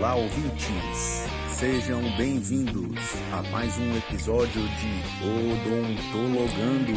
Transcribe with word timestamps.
Olá, 0.00 0.14
ouvintes! 0.14 1.26
Sejam 1.50 2.00
bem-vindos 2.16 2.98
a 3.34 3.42
mais 3.50 3.76
um 3.76 3.98
episódio 3.98 4.62
de 4.62 5.02
Odontologando. 5.22 6.94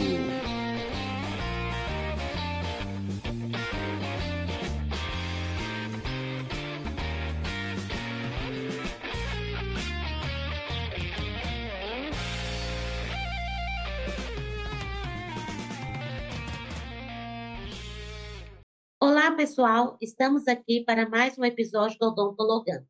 Olá, 18.97 19.31
pessoal! 19.31 19.97
Estamos 20.01 20.47
aqui 20.47 20.85
para 20.85 21.09
mais 21.09 21.37
um 21.37 21.43
episódio 21.43 21.99
do 21.99 22.07
Odontologando, 22.07 22.87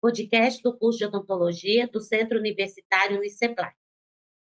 podcast 0.00 0.62
do 0.62 0.76
curso 0.76 0.98
de 0.98 1.04
odontologia 1.04 1.86
do 1.86 2.00
Centro 2.00 2.38
Universitário 2.38 3.18
Uniceplai. 3.18 3.72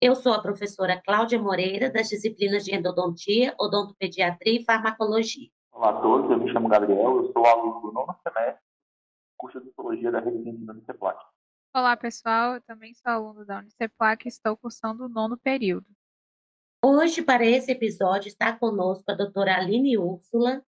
Eu 0.00 0.14
sou 0.14 0.34
a 0.34 0.42
professora 0.42 1.00
Cláudia 1.02 1.40
Moreira, 1.40 1.90
das 1.90 2.08
disciplinas 2.08 2.64
de 2.64 2.74
endodontia, 2.74 3.54
odontopediatria 3.58 4.60
e 4.60 4.64
farmacologia. 4.64 5.48
Olá 5.72 5.90
a 5.90 6.00
todos, 6.02 6.30
eu 6.30 6.38
me 6.38 6.52
chamo 6.52 6.68
Gabriel, 6.68 7.16
eu 7.16 7.32
sou 7.32 7.46
aluno 7.46 7.80
do 7.80 7.92
nono 7.92 8.14
semestre 8.22 8.60
do 8.60 9.36
curso 9.38 9.58
de 9.58 9.66
odontologia 9.68 10.12
da 10.12 10.20
Rede 10.20 10.52
da 10.66 10.72
Uniceplac. 10.74 11.18
Olá, 11.74 11.96
pessoal, 11.96 12.56
eu 12.56 12.60
também 12.60 12.92
sou 12.92 13.10
aluno 13.10 13.46
da 13.46 13.58
Uniceplac 13.60 14.26
e 14.26 14.28
estou 14.28 14.54
cursando 14.54 15.06
o 15.06 15.08
nono 15.08 15.38
período. 15.38 15.86
Hoje, 16.84 17.22
para 17.22 17.44
esse 17.46 17.72
episódio, 17.72 18.28
está 18.28 18.54
conosco 18.56 19.10
a 19.10 19.14
doutora 19.14 19.56
Aline 19.56 19.96
Úrsula, 19.96 20.62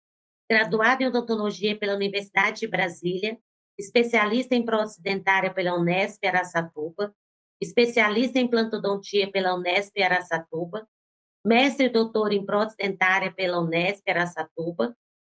graduada 0.49 1.03
em 1.03 1.07
odontologia 1.07 1.77
pela 1.79 1.95
Universidade 1.95 2.61
de 2.61 2.69
Brasília, 2.69 3.41
especialista 3.79 4.55
em 4.55 4.65
prótese 4.65 5.03
dentária 5.03 5.53
pela 5.53 5.75
Unesp 5.75 6.25
Aracatuba, 6.25 7.15
especialista 7.61 8.39
em 8.39 8.49
plantodontia 8.49 9.31
pela 9.31 9.55
Unesp 9.55 9.97
Aracatuba, 10.03 10.87
mestre 11.45 11.87
e 11.87 11.89
doutor 11.89 12.33
em 12.33 12.45
prótese 12.45 12.77
dentária 12.77 13.33
pela 13.33 13.61
Unesp 13.61 14.09
Aracatuba, 14.09 14.97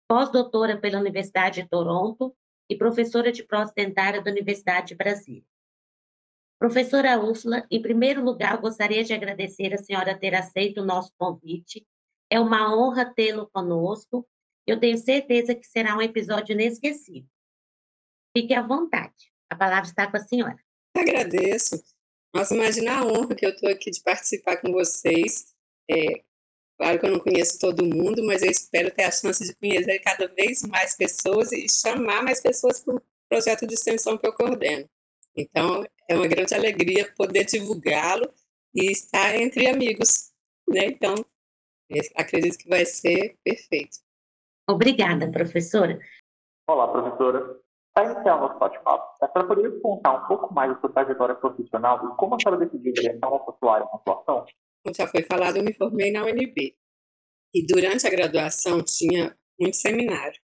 pós-doutora 0.07 0.77
pela 0.77 0.99
Universidade 0.99 1.63
de 1.63 1.69
Toronto 1.69 2.35
e 2.69 2.75
professora 2.75 3.31
de 3.31 3.43
prótese 3.43 3.75
dentária 3.75 4.21
da 4.21 4.31
Universidade 4.31 4.89
de 4.89 4.95
Brasília. 4.95 5.43
Professora 6.59 7.19
Úrsula, 7.19 7.65
em 7.69 7.81
primeiro 7.81 8.23
lugar, 8.23 8.57
gostaria 8.57 9.03
de 9.03 9.13
agradecer 9.13 9.73
a 9.73 9.77
senhora 9.77 10.17
ter 10.17 10.33
aceito 10.33 10.81
o 10.81 10.85
nosso 10.85 11.11
convite. 11.17 11.85
É 12.31 12.39
uma 12.39 12.75
honra 12.75 13.05
tê-lo 13.05 13.47
conosco 13.53 14.27
eu 14.67 14.77
tenho 14.77 14.97
certeza 14.97 15.55
que 15.55 15.65
será 15.65 15.95
um 15.95 16.01
episódio 16.01 16.51
inesquecível. 16.51 17.29
Fique 18.37 18.53
à 18.53 18.61
vontade. 18.61 19.15
A 19.49 19.55
palavra 19.55 19.89
está 19.89 20.05
com 20.05 20.15
a 20.15 20.19
senhora. 20.19 20.59
Agradeço. 20.95 21.83
Nossa, 22.31 22.53
imagina 22.53 22.99
a 22.99 23.03
honra 23.03 23.33
que 23.33 23.43
eu 23.43 23.49
estou 23.49 23.67
aqui 23.67 23.89
de 23.89 23.99
participar 24.03 24.57
com 24.57 24.71
vocês. 24.71 25.55
É, 25.89 26.21
claro 26.77 26.99
que 26.99 27.05
eu 27.07 27.11
não 27.13 27.19
conheço 27.19 27.57
todo 27.57 27.83
mundo, 27.83 28.23
mas 28.27 28.43
eu 28.43 28.51
espero 28.51 28.91
ter 28.91 29.05
a 29.05 29.11
chance 29.11 29.43
de 29.43 29.55
conhecer 29.55 29.97
cada 30.01 30.27
vez 30.27 30.61
mais 30.61 30.95
pessoas 30.95 31.51
e 31.51 31.67
chamar 31.67 32.21
mais 32.21 32.39
pessoas 32.39 32.79
para 32.79 32.97
o 32.97 33.01
projeto 33.27 33.65
de 33.65 33.73
extensão 33.73 34.15
que 34.19 34.27
eu 34.27 34.33
coordeno. 34.33 34.87
Então, 35.35 35.83
é 36.07 36.15
uma 36.15 36.27
grande 36.27 36.53
alegria 36.53 37.11
poder 37.17 37.43
divulgá-lo 37.43 38.31
e 38.75 38.91
estar 38.91 39.35
entre 39.35 39.67
amigos. 39.67 40.31
Né? 40.69 40.85
Então, 40.85 41.15
acredito 42.15 42.59
que 42.59 42.69
vai 42.69 42.85
ser 42.85 43.35
perfeito. 43.43 43.97
Obrigada, 44.69 45.27
professora. 45.31 45.99
Olá, 46.69 46.87
professora. 46.87 47.65
Para 47.97 48.11
iniciar 48.11 48.35
o 48.35 48.41
nosso 48.41 48.59
bate-papo, 48.59 49.15
a 49.23 49.27
senhora 49.27 49.47
poderia 49.47 49.81
contar 49.81 50.23
um 50.23 50.27
pouco 50.27 50.53
mais 50.53 50.71
da 50.71 50.79
sua 50.79 50.93
trajetória 50.93 51.33
profissional 51.33 51.97
e 52.05 52.15
como 52.15 52.35
a 52.35 52.37
senhora 52.39 52.63
decidiu 52.63 52.91
ingressar 52.91 53.31
na 53.31 53.39
sua 53.57 53.73
área 53.73 53.87
de 53.87 53.91
atuação? 53.95 54.45
Como 54.83 54.95
já 54.95 55.07
foi 55.07 55.23
falado, 55.23 55.57
eu 55.57 55.63
me 55.63 55.73
formei 55.73 56.11
na 56.11 56.23
UNB. 56.23 56.77
E 57.55 57.65
durante 57.65 58.05
a 58.05 58.11
graduação 58.11 58.83
tinha 58.83 59.35
muito 59.59 59.77
seminário. 59.77 60.39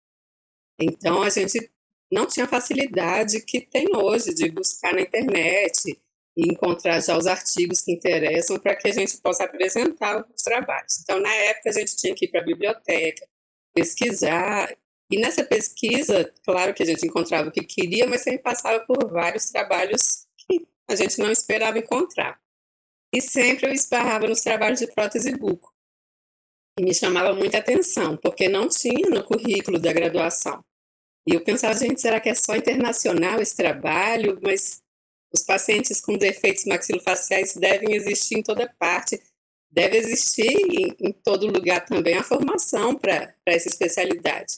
Então, 0.79 1.23
a 1.23 1.29
gente 1.31 1.71
não 2.11 2.27
tinha 2.27 2.45
facilidade 2.45 3.43
que 3.43 3.61
tem 3.61 3.87
hoje 3.95 4.31
de 4.35 4.51
buscar 4.51 4.93
na 4.93 5.01
internet 5.01 5.99
e 6.37 6.53
encontrar 6.53 6.99
já 7.01 7.17
os 7.17 7.25
artigos 7.25 7.81
que 7.81 7.93
interessam 7.93 8.59
para 8.59 8.75
que 8.75 8.89
a 8.89 8.93
gente 8.93 9.19
possa 9.23 9.45
apresentar 9.45 10.23
os 10.23 10.43
trabalhos. 10.43 10.99
Então, 11.01 11.19
na 11.19 11.33
época, 11.33 11.71
a 11.71 11.73
gente 11.73 11.95
tinha 11.95 12.13
que 12.13 12.25
ir 12.25 12.27
para 12.29 12.41
a 12.41 12.45
biblioteca, 12.45 13.27
pesquisar. 13.73 14.71
E 15.11 15.17
nessa 15.19 15.43
pesquisa, 15.43 16.31
claro 16.43 16.73
que 16.73 16.83
a 16.83 16.85
gente 16.85 17.05
encontrava 17.05 17.49
o 17.49 17.51
que 17.51 17.63
queria, 17.63 18.07
mas 18.07 18.21
sempre 18.21 18.43
passava 18.43 18.79
por 18.85 19.09
vários 19.09 19.49
trabalhos 19.49 20.27
que 20.37 20.67
a 20.87 20.95
gente 20.95 21.17
não 21.17 21.31
esperava 21.31 21.79
encontrar. 21.79 22.39
E 23.13 23.19
sempre 23.19 23.67
eu 23.67 23.73
esbarrava 23.73 24.27
nos 24.27 24.41
trabalhos 24.41 24.79
de 24.79 24.87
prótese 24.87 25.35
buco. 25.35 25.73
E 26.79 26.83
me 26.83 26.93
chamava 26.93 27.33
muita 27.33 27.57
atenção, 27.57 28.15
porque 28.17 28.47
não 28.47 28.69
tinha 28.69 29.09
no 29.09 29.23
currículo 29.23 29.79
da 29.79 29.91
graduação. 29.91 30.63
E 31.27 31.33
eu 31.33 31.43
pensava, 31.43 31.77
gente, 31.77 31.99
será 31.99 32.19
que 32.19 32.29
é 32.29 32.35
só 32.35 32.55
internacional 32.55 33.41
esse 33.41 33.55
trabalho? 33.55 34.39
Mas 34.41 34.81
os 35.33 35.43
pacientes 35.43 35.99
com 35.99 36.17
defeitos 36.17 36.65
maxilofaciais 36.65 37.55
devem 37.55 37.95
existir 37.95 38.37
em 38.37 38.43
toda 38.43 38.71
parte 38.79 39.19
deve 39.71 39.97
existir 39.97 40.47
em, 40.47 40.95
em 40.99 41.11
todo 41.11 41.45
lugar 41.47 41.85
também 41.85 42.15
a 42.15 42.23
formação 42.23 42.95
para 42.95 43.33
essa 43.45 43.67
especialidade. 43.67 44.55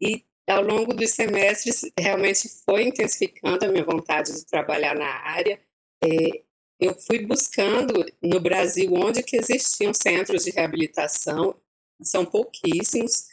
E 0.00 0.24
ao 0.48 0.62
longo 0.62 0.94
dos 0.94 1.10
semestres, 1.10 1.90
realmente 1.98 2.48
foi 2.64 2.84
intensificando 2.84 3.64
a 3.64 3.68
minha 3.68 3.84
vontade 3.84 4.32
de 4.32 4.46
trabalhar 4.46 4.94
na 4.94 5.08
área. 5.08 5.60
É, 6.04 6.42
eu 6.78 6.94
fui 6.94 7.26
buscando 7.26 8.04
no 8.22 8.38
Brasil 8.40 8.92
onde 8.94 9.22
que 9.22 9.36
existiam 9.36 9.92
centros 9.92 10.44
de 10.44 10.50
reabilitação, 10.50 11.56
são 12.02 12.24
pouquíssimos, 12.24 13.26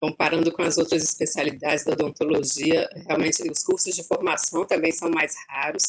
comparando 0.00 0.52
com 0.52 0.62
as 0.62 0.76
outras 0.76 1.02
especialidades 1.02 1.84
da 1.84 1.92
odontologia, 1.92 2.88
realmente 3.06 3.42
os 3.50 3.64
cursos 3.64 3.94
de 3.94 4.04
formação 4.04 4.66
também 4.66 4.92
são 4.92 5.10
mais 5.10 5.34
raros. 5.48 5.82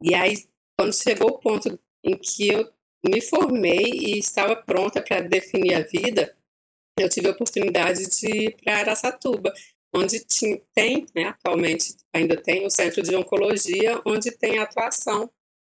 E 0.00 0.14
aí, 0.14 0.46
quando 0.78 0.94
chegou 0.94 1.30
o 1.30 1.38
ponto 1.38 1.78
em 2.04 2.16
que 2.16 2.48
eu 2.48 2.72
me 3.04 3.20
formei 3.20 3.90
e 3.92 4.18
estava 4.18 4.54
pronta 4.54 5.02
para 5.02 5.20
definir 5.20 5.74
a 5.74 5.80
vida, 5.80 6.36
eu 7.02 7.08
tive 7.08 7.28
a 7.28 7.32
oportunidade 7.32 8.06
de 8.08 8.46
ir 8.46 8.56
para 8.62 8.78
Aracatuba, 8.78 9.52
onde 9.94 10.24
tem, 10.74 11.06
né, 11.14 11.24
atualmente 11.24 11.94
ainda 12.14 12.36
tem 12.36 12.64
o 12.64 12.70
Centro 12.70 13.02
de 13.02 13.14
Oncologia, 13.14 14.00
onde 14.06 14.30
tem 14.30 14.58
atuação 14.58 15.30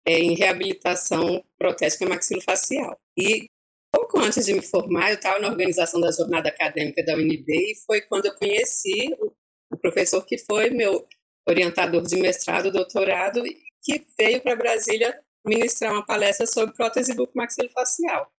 é, 0.05 0.19
em 0.19 0.35
reabilitação 0.35 1.43
protética 1.57 2.07
maxilofacial. 2.07 2.99
E 3.17 3.49
pouco 3.91 4.19
antes 4.19 4.45
de 4.45 4.53
me 4.53 4.61
formar, 4.61 5.09
eu 5.09 5.15
estava 5.15 5.39
na 5.39 5.47
organização 5.49 5.99
da 5.99 6.11
jornada 6.11 6.49
acadêmica 6.49 7.03
da 7.03 7.15
UNB 7.15 7.45
e 7.47 7.75
foi 7.85 8.01
quando 8.01 8.25
eu 8.25 8.35
conheci 8.35 9.15
o, 9.19 9.31
o 9.71 9.77
professor 9.77 10.23
que 10.25 10.37
foi 10.37 10.69
meu 10.69 11.07
orientador 11.47 12.01
de 12.03 12.15
mestrado, 12.17 12.71
doutorado, 12.71 13.43
que 13.81 14.05
veio 14.17 14.41
para 14.41 14.55
Brasília 14.55 15.19
ministrar 15.45 15.91
uma 15.91 16.05
palestra 16.05 16.47
sobre 16.47 16.73
prótese 16.73 17.13
bucomaxilofacial. 17.13 18.31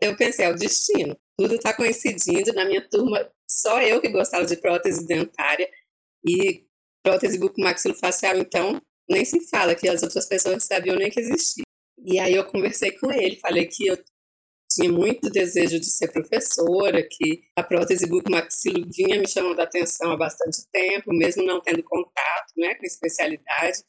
Eu 0.00 0.16
pensei, 0.16 0.44
é 0.44 0.50
o 0.50 0.54
destino. 0.54 1.16
Tudo 1.36 1.54
está 1.54 1.74
coincidindo. 1.74 2.52
Na 2.52 2.64
minha 2.64 2.86
turma, 2.88 3.30
só 3.48 3.82
eu 3.82 4.00
que 4.00 4.08
gostava 4.08 4.46
de 4.46 4.56
prótese 4.56 5.06
dentária 5.06 5.68
e 6.26 6.64
prótese 7.02 7.38
bucomaxilofacial, 7.38 8.36
então, 8.36 8.80
nem 9.08 9.24
se 9.24 9.48
fala 9.48 9.74
que 9.74 9.88
as 9.88 10.02
outras 10.02 10.26
pessoas 10.26 10.64
sabiam 10.64 10.96
nem 10.96 11.10
que 11.10 11.20
existia. 11.20 11.64
E 12.04 12.18
aí 12.18 12.34
eu 12.34 12.44
conversei 12.44 12.92
com 12.92 13.10
ele, 13.10 13.36
falei 13.36 13.66
que 13.66 13.86
eu 13.86 13.96
tinha 14.70 14.92
muito 14.92 15.30
desejo 15.30 15.80
de 15.80 15.86
ser 15.86 16.12
professora, 16.12 17.02
que 17.02 17.42
a 17.56 17.62
prótese 17.62 18.06
bucomaxilo 18.06 18.86
vinha 18.94 19.18
me 19.18 19.26
chamando 19.26 19.58
a 19.60 19.64
atenção 19.64 20.12
há 20.12 20.16
bastante 20.16 20.58
tempo, 20.70 21.12
mesmo 21.12 21.42
não 21.44 21.60
tendo 21.60 21.82
contato 21.82 22.52
né, 22.56 22.74
com 22.74 22.84
especialidade. 22.84 23.82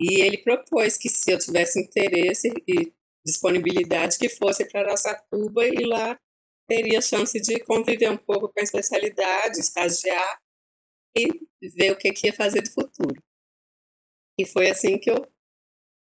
E 0.00 0.22
ele 0.22 0.38
propôs 0.38 0.96
que 0.96 1.08
se 1.08 1.30
eu 1.30 1.38
tivesse 1.38 1.80
interesse 1.80 2.48
e 2.66 2.92
disponibilidade, 3.24 4.18
que 4.18 4.28
fosse 4.28 4.64
para 4.66 4.80
Araçatuba 4.80 5.66
e 5.66 5.84
lá 5.86 6.18
teria 6.68 7.00
chance 7.00 7.40
de 7.40 7.60
conviver 7.60 8.10
um 8.10 8.16
pouco 8.16 8.48
com 8.48 8.60
a 8.60 8.62
especialidade, 8.62 9.60
estagiar 9.60 10.40
e 11.16 11.28
ver 11.76 11.92
o 11.92 11.96
que, 11.96 12.12
que 12.12 12.26
ia 12.28 12.32
fazer 12.32 12.62
do 12.62 12.70
futuro. 12.70 13.22
E 14.38 14.46
foi 14.46 14.70
assim 14.70 14.98
que 14.98 15.10
eu 15.10 15.26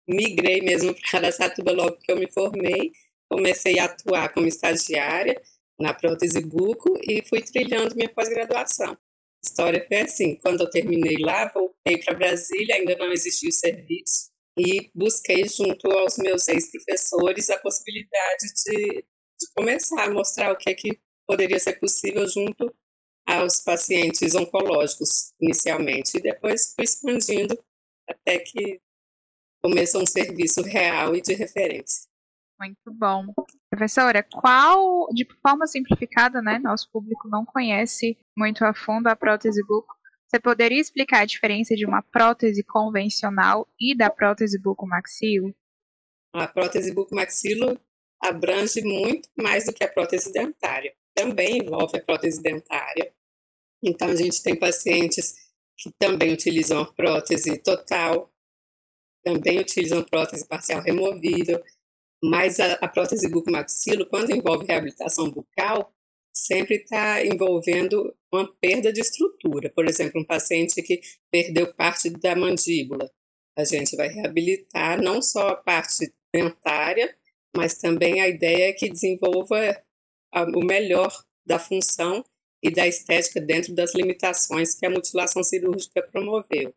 migrei 0.09 0.61
mesmo 0.61 0.95
para 0.95 1.21
Araçatuba 1.21 1.73
logo 1.73 1.99
que 1.99 2.11
eu 2.11 2.17
me 2.17 2.31
formei, 2.31 2.93
comecei 3.29 3.79
a 3.79 3.85
atuar 3.87 4.33
como 4.33 4.47
estagiária 4.47 5.41
na 5.79 5.95
prótese 5.95 6.41
buco 6.41 6.99
e 7.03 7.27
fui 7.27 7.43
trilhando 7.43 7.97
minha 7.97 8.13
pós-graduação 8.13 8.97
história 9.43 9.85
foi 9.87 10.01
assim: 10.01 10.37
quando 10.37 10.63
eu 10.63 10.71
terminei 10.71 11.17
lá, 11.19 11.51
voltei 11.53 11.99
para 11.99 12.15
Brasília, 12.15 12.77
ainda 12.77 12.97
não 12.97 13.13
existia 13.13 13.49
o 13.49 13.53
serviço, 13.53 14.30
e 14.59 14.91
busquei, 14.95 15.49
junto 15.49 15.91
aos 15.91 16.19
meus 16.19 16.49
ex-professores, 16.49 17.51
a 17.51 17.59
possibilidade 17.59 18.47
de, 18.65 19.03
de, 19.03 19.53
começar 19.57 20.05
a 20.05 20.11
mostrar 20.11 20.53
o 20.53 20.57
que 20.57 20.71
é 20.71 20.75
que 20.75 21.01
poderia 21.27 21.59
ser 21.59 21.79
possível 21.79 22.27
junto 22.27 22.75
aos 23.27 23.61
pacientes 23.61 24.35
oncológicos 24.35 25.33
inicialmente, 25.41 26.17
e 26.17 26.23
depois 26.23 26.73
fui 26.75 26.85
expandindo 26.85 27.57
até 28.09 28.39
que 28.39 28.81
começou 29.63 30.03
um 30.03 30.07
serviço 30.07 30.63
real 30.63 31.15
e 31.15 31.21
de 31.21 31.35
referência. 31.35 32.09
Muito 32.59 32.93
bom. 32.93 33.25
Professora, 33.71 34.23
qual, 34.23 35.07
de 35.15 35.27
forma 35.41 35.67
simplificada, 35.67 36.43
né, 36.43 36.59
nosso 36.59 36.91
público 36.93 37.29
não 37.29 37.45
conhece 37.47 38.19
muito 38.37 38.65
a 38.65 38.75
fundo 38.75 39.07
a 39.07 39.17
prótese 39.17 39.65
buco, 39.67 39.95
você 40.31 40.39
poderia 40.39 40.81
explicar 40.81 41.23
a 41.23 41.27
diferença 41.27 41.75
de 41.75 41.85
uma 41.85 42.03
prótese 42.03 42.63
convencional 42.63 43.67
e 43.81 43.97
da 43.97 44.09
prótese 44.09 44.61
bucomaxilo? 44.61 45.53
A 46.33 46.47
prótese 46.47 46.95
bucomaxilo 46.95 47.77
abrange 48.23 48.81
muito 48.83 49.29
mais 49.37 49.67
do 49.67 49.73
que 49.73 49.83
a 49.83 49.93
prótese 49.93 50.33
dentária. 50.33 50.95
Também 51.15 51.59
envolve 51.59 51.99
a 51.99 52.05
prótese 52.05 52.41
dentária. 52.41 53.13
Então, 53.83 54.09
a 54.09 54.15
gente 54.15 54.41
tem 54.41 54.57
pacientes 54.57 55.35
que 55.77 55.91
também 55.99 56.33
utilizam 56.33 56.83
a 56.83 56.93
prótese 56.93 57.59
total, 57.59 58.33
também 59.25 59.59
utilizam 59.59 60.05
prótese 60.05 60.47
parcial 60.47 60.81
removível, 60.81 61.61
mas 62.23 62.61
a, 62.61 62.75
a 62.75 62.87
prótese 62.87 63.29
bucomaxilo, 63.29 64.07
quando 64.07 64.31
envolve 64.31 64.65
reabilitação 64.65 65.29
bucal, 65.29 65.93
sempre 66.33 66.77
está 66.77 67.25
envolvendo 67.25 68.15
uma 68.33 68.51
perda 68.61 68.93
de 68.93 69.01
estrutura. 69.01 69.71
Por 69.71 69.89
exemplo, 69.89 70.21
um 70.21 70.25
paciente 70.25 70.81
que 70.83 71.01
perdeu 71.31 71.75
parte 71.75 72.11
da 72.11 72.37
mandíbula. 72.37 73.11
A 73.59 73.65
gente 73.65 73.97
vai 73.97 74.09
reabilitar 74.09 75.03
não 75.03 75.21
só 75.21 75.49
a 75.49 75.57
parte 75.57 76.13
dentária, 76.33 77.15
mas 77.57 77.75
também 77.75 78.21
a 78.21 78.29
ideia 78.29 78.71
é 78.71 78.73
que 78.73 78.89
desenvolva 78.91 79.83
o 80.55 80.65
melhor 80.65 81.13
da 81.45 81.59
função 81.59 82.25
e 82.63 82.71
da 82.71 82.87
estética 82.87 83.41
dentro 83.41 83.75
das 83.75 83.95
limitações 83.95 84.75
que 84.75 84.87
a 84.87 84.91
mutilação 84.91 85.43
cirúrgica 85.43 86.03
promoveu. 86.03 86.75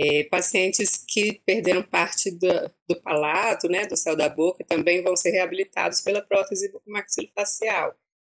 É, 0.00 0.24
pacientes 0.24 0.96
que 0.96 1.42
perderam 1.44 1.82
parte 1.82 2.30
do, 2.30 2.70
do 2.88 3.00
palato, 3.02 3.68
né, 3.68 3.84
do 3.84 3.96
céu 3.96 4.14
da 4.14 4.28
boca, 4.28 4.64
também 4.64 5.02
vão 5.02 5.16
ser 5.16 5.30
reabilitados 5.30 6.00
pela 6.00 6.22
prótese 6.22 6.72
maxilofacial. 6.86 7.96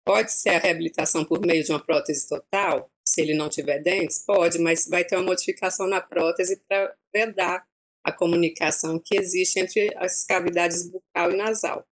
Pode 0.09 0.33
ser 0.33 0.49
a 0.49 0.59
reabilitação 0.59 1.23
por 1.23 1.45
meio 1.45 1.63
de 1.63 1.71
uma 1.71 1.85
prótese 1.85 2.27
total, 2.27 2.91
se 3.07 3.21
ele 3.21 3.35
não 3.35 3.51
tiver 3.51 3.83
dentes? 3.83 4.25
Pode, 4.25 4.59
mas 4.59 4.89
vai 4.89 5.05
ter 5.05 5.17
uma 5.17 5.27
modificação 5.27 5.87
na 5.87 6.01
prótese 6.01 6.63
para 6.67 6.97
vedar 7.15 7.63
a 8.03 8.11
comunicação 8.11 8.99
que 9.05 9.19
existe 9.19 9.61
entre 9.61 9.95
as 9.99 10.25
cavidades 10.25 10.91
bucal 10.91 11.31
e 11.31 11.37
nasal. 11.37 11.87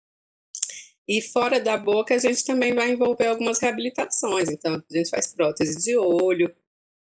E 1.08 1.22
fora 1.22 1.58
da 1.58 1.78
boca, 1.78 2.14
a 2.14 2.18
gente 2.18 2.44
também 2.44 2.74
vai 2.74 2.90
envolver 2.90 3.28
algumas 3.28 3.58
reabilitações. 3.58 4.50
Então, 4.50 4.74
a 4.74 4.94
gente 4.94 5.08
faz 5.08 5.28
prótese 5.28 5.82
de 5.82 5.96
olho, 5.96 6.54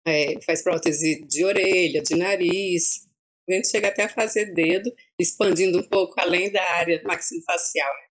é, 0.07 0.39
faz 0.43 0.61
prótese 0.61 1.25
de 1.25 1.43
orelha, 1.43 2.03
de 2.03 2.15
nariz. 2.15 3.07
A 3.49 3.53
gente 3.53 3.67
chega 3.67 3.87
até 3.87 4.03
a 4.03 4.09
fazer 4.09 4.53
dedo, 4.53 4.93
expandindo 5.19 5.79
um 5.79 5.89
pouco 5.89 6.13
além 6.21 6.51
da 6.51 6.63
área 6.73 7.01
maxilofacial. 7.03 7.91
Né? 7.95 8.07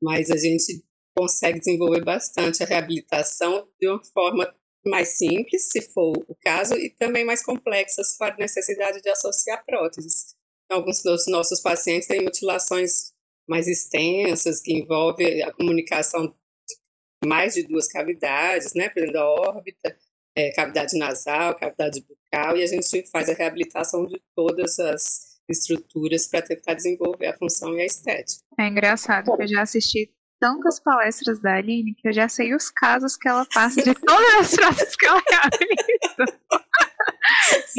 Mas 0.00 0.30
a 0.30 0.36
gente 0.38 0.87
consegue 1.18 1.58
desenvolver 1.58 2.04
bastante 2.04 2.62
a 2.62 2.66
reabilitação 2.66 3.68
de 3.80 3.88
uma 3.88 4.00
forma 4.04 4.54
mais 4.86 5.18
simples, 5.18 5.68
se 5.68 5.82
for 5.92 6.12
o 6.28 6.36
caso, 6.40 6.74
e 6.76 6.90
também 6.90 7.24
mais 7.24 7.44
complexa, 7.44 8.04
se 8.04 8.16
for 8.16 8.30
a 8.30 8.36
necessidade 8.36 9.02
de 9.02 9.10
associar 9.10 9.64
próteses. 9.66 10.36
Alguns 10.70 11.02
dos 11.02 11.26
nossos 11.26 11.60
pacientes 11.60 12.06
têm 12.06 12.22
mutilações 12.22 13.12
mais 13.48 13.66
extensas, 13.66 14.60
que 14.60 14.72
envolvem 14.72 15.42
a 15.42 15.52
comunicação 15.52 16.28
de 16.28 17.28
mais 17.28 17.54
de 17.54 17.64
duas 17.64 17.88
cavidades, 17.88 18.74
né, 18.74 18.88
por 18.88 19.00
exemplo, 19.00 19.14
da 19.14 19.28
órbita, 19.28 19.96
é, 20.36 20.52
cavidade 20.52 20.96
nasal, 20.96 21.56
cavidade 21.56 22.00
bucal, 22.02 22.56
e 22.56 22.62
a 22.62 22.66
gente 22.66 23.04
faz 23.10 23.28
a 23.28 23.34
reabilitação 23.34 24.06
de 24.06 24.22
todas 24.36 24.78
as 24.78 25.40
estruturas 25.48 26.28
para 26.28 26.42
tentar 26.42 26.74
desenvolver 26.74 27.26
a 27.26 27.36
função 27.36 27.74
e 27.74 27.80
a 27.80 27.86
estética. 27.86 28.40
É 28.56 28.68
engraçado, 28.68 29.34
eu 29.40 29.48
já 29.48 29.62
assisti 29.62 30.12
tantas 30.38 30.80
palestras 30.80 31.40
da 31.40 31.56
Aline 31.56 31.94
que 31.94 32.08
eu 32.08 32.12
já 32.12 32.28
sei 32.28 32.54
os 32.54 32.70
casos 32.70 33.16
que 33.16 33.28
ela 33.28 33.46
passa 33.52 33.82
de 33.82 33.94
todas 33.94 34.34
as 34.40 34.54
frases 34.54 34.96
que 34.96 35.06
ela 35.06 35.22
realiza. 35.28 36.40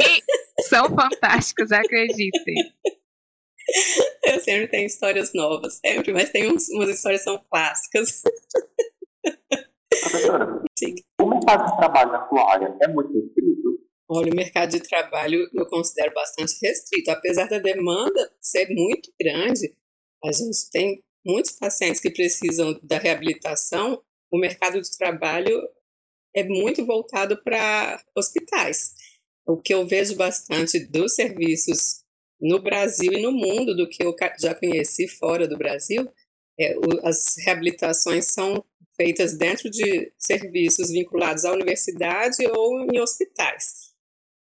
e 0.00 0.62
são 0.62 0.88
fantásticos, 0.88 1.72
acreditem. 1.72 2.54
Eu 4.24 4.40
sempre 4.40 4.68
tenho 4.68 4.86
histórias 4.86 5.32
novas, 5.34 5.78
sempre, 5.84 6.12
mas 6.12 6.30
tem 6.30 6.52
uns, 6.52 6.68
umas 6.70 6.88
histórias 6.88 7.22
que 7.22 7.30
são 7.30 7.44
clássicas. 7.50 8.22
Professora, 10.00 10.62
Sim. 10.78 10.94
o 11.20 11.28
mercado 11.28 11.70
de 11.70 11.76
trabalho 11.76 12.12
na 12.12 12.28
sua 12.28 12.52
área 12.52 12.76
é 12.82 12.88
muito 12.88 13.12
restrito? 13.12 13.80
Olha, 14.08 14.32
o 14.32 14.36
mercado 14.36 14.70
de 14.70 14.80
trabalho 14.80 15.48
eu 15.54 15.66
considero 15.66 16.12
bastante 16.12 16.52
restrito. 16.62 17.10
Apesar 17.12 17.48
da 17.48 17.58
demanda 17.58 18.32
ser 18.40 18.68
muito 18.70 19.12
grande, 19.20 19.72
a 20.24 20.32
gente 20.32 20.70
tem 20.72 21.02
muitos 21.24 21.52
pacientes 21.52 22.00
que 22.00 22.10
precisam 22.10 22.78
da 22.82 22.98
reabilitação, 22.98 24.02
o 24.30 24.38
mercado 24.38 24.80
de 24.80 24.96
trabalho 24.96 25.60
é 26.34 26.44
muito 26.44 26.84
voltado 26.86 27.42
para 27.42 28.02
hospitais. 28.16 28.94
O 29.46 29.56
que 29.56 29.74
eu 29.74 29.86
vejo 29.86 30.14
bastante 30.14 30.78
dos 30.78 31.14
serviços 31.14 32.04
no 32.40 32.62
Brasil 32.62 33.12
e 33.12 33.22
no 33.22 33.32
mundo, 33.32 33.76
do 33.76 33.88
que 33.88 34.02
eu 34.02 34.14
já 34.40 34.54
conheci 34.54 35.08
fora 35.08 35.46
do 35.46 35.58
Brasil, 35.58 36.08
é, 36.58 36.76
o, 36.76 37.06
as 37.06 37.36
reabilitações 37.38 38.26
são 38.26 38.64
feitas 38.96 39.36
dentro 39.36 39.70
de 39.70 40.12
serviços 40.18 40.90
vinculados 40.90 41.44
à 41.44 41.52
universidade 41.52 42.46
ou 42.46 42.80
em 42.80 43.00
hospitais. 43.00 43.90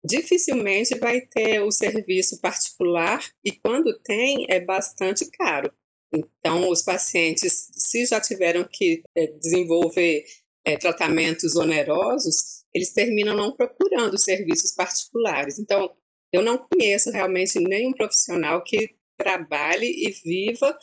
Dificilmente 0.03 0.97
vai 0.97 1.21
ter 1.21 1.61
o 1.61 1.71
serviço 1.71 2.39
particular 2.39 3.23
e 3.43 3.51
quando 3.51 3.97
tem 3.99 4.45
é 4.49 4.59
bastante 4.59 5.29
caro. 5.31 5.71
Então, 6.13 6.69
os 6.69 6.83
pacientes, 6.83 7.69
se 7.73 8.05
já 8.05 8.19
tiveram 8.21 8.67
que 8.69 9.03
é, 9.15 9.27
desenvolver 9.27 10.23
é, 10.65 10.77
tratamentos 10.77 11.55
onerosos, 11.55 12.63
eles 12.73 12.93
terminam 12.93 13.35
não 13.35 13.55
procurando 13.55 14.17
serviços 14.17 14.73
particulares. 14.73 15.59
Então, 15.59 15.93
eu 16.31 16.41
não 16.41 16.57
conheço 16.57 17.11
realmente 17.11 17.59
nenhum 17.59 17.93
profissional 17.93 18.63
que 18.63 18.95
trabalhe 19.17 19.87
e 19.87 20.11
viva 20.11 20.77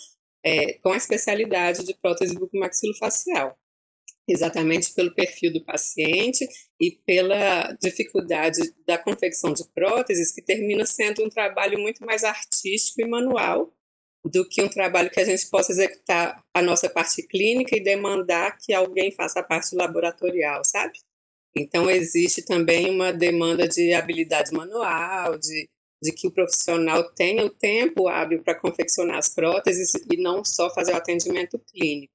é, 0.44 0.74
com 0.74 0.92
a 0.92 0.96
especialidade 0.96 1.84
de 1.84 1.94
prótese 1.94 2.34
bucomaxilofacial, 2.34 3.56
exatamente 4.28 4.92
pelo 4.92 5.14
perfil 5.14 5.52
do 5.52 5.64
paciente 5.64 6.46
e 6.80 6.90
pela 7.06 7.72
dificuldade 7.80 8.60
da 8.86 8.98
confecção 8.98 9.52
de 9.52 9.64
próteses, 9.72 10.32
que 10.32 10.42
termina 10.42 10.84
sendo 10.84 11.24
um 11.24 11.28
trabalho 11.28 11.78
muito 11.78 12.04
mais 12.04 12.24
artístico 12.24 13.00
e 13.00 13.08
manual 13.08 13.72
do 14.24 14.48
que 14.48 14.62
um 14.62 14.68
trabalho 14.68 15.10
que 15.10 15.20
a 15.20 15.24
gente 15.24 15.46
possa 15.50 15.72
executar 15.72 16.42
a 16.54 16.62
nossa 16.62 16.88
parte 16.88 17.22
clínica 17.22 17.76
e 17.76 17.82
demandar 17.82 18.56
que 18.58 18.72
alguém 18.72 19.10
faça 19.10 19.40
a 19.40 19.42
parte 19.42 19.74
laboratorial, 19.76 20.64
sabe? 20.64 20.98
Então, 21.54 21.90
existe 21.90 22.42
também 22.42 22.90
uma 22.90 23.12
demanda 23.12 23.68
de 23.68 23.92
habilidade 23.92 24.52
manual, 24.52 25.38
de, 25.38 25.68
de 26.02 26.12
que 26.12 26.26
o 26.26 26.32
profissional 26.32 27.04
tenha 27.12 27.44
o 27.44 27.50
tempo 27.50 28.08
hábil 28.08 28.42
para 28.42 28.58
confeccionar 28.58 29.18
as 29.18 29.28
próteses 29.28 29.92
e 30.10 30.16
não 30.16 30.44
só 30.44 30.72
fazer 30.72 30.92
o 30.92 30.96
atendimento 30.96 31.58
clínico. 31.58 32.12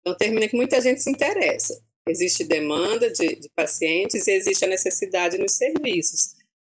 Então, 0.00 0.16
termina 0.16 0.48
que 0.48 0.56
muita 0.56 0.80
gente 0.80 1.02
se 1.02 1.10
interessa. 1.10 1.80
Existe 2.08 2.42
demanda 2.42 3.10
de, 3.10 3.36
de 3.36 3.48
pacientes 3.54 4.26
e 4.26 4.32
existe 4.32 4.64
a 4.64 4.68
necessidade 4.68 5.38
nos 5.38 5.52
serviços, 5.52 6.34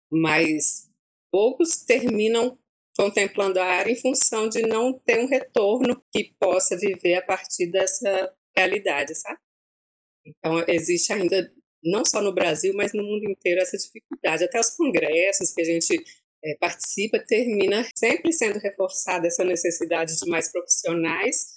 mas 0.10 0.88
poucos 1.30 1.78
terminam 1.78 2.58
contemplando 2.98 3.60
a 3.60 3.66
área 3.66 3.92
em 3.92 4.02
função 4.02 4.50
de 4.50 4.64
não 4.64 4.92
ter 4.92 5.20
um 5.20 5.28
retorno 5.28 6.04
que 6.12 6.34
possa 6.40 6.76
viver 6.76 7.16
a 7.16 7.22
partir 7.22 7.68
dessa 7.68 8.34
realidade, 8.56 9.14
sabe? 9.14 9.40
Então, 10.26 10.66
existe 10.68 11.14
ainda, 11.14 11.54
não 11.84 12.04
só 12.04 12.22
no 12.22 12.34
Brasil, 12.34 12.74
mas 12.76 12.94
no 12.94 13.04
mundo 13.04 13.30
inteiro, 13.30 13.62
essa 13.62 13.78
dificuldade. 13.78 14.44
Até 14.44 14.60
os 14.60 14.72
congressos 14.72 15.54
que 15.54 15.62
a 15.62 15.66
gente 15.66 16.04
é, 16.44 16.56
participa, 16.56 17.20
termina 17.20 17.88
sempre 17.96 18.34
sendo 18.34 18.58
reforçada 18.58 19.28
essa 19.28 19.46
necessidade 19.46 20.18
de 20.18 20.30
mais 20.30 20.52
profissionais, 20.52 21.54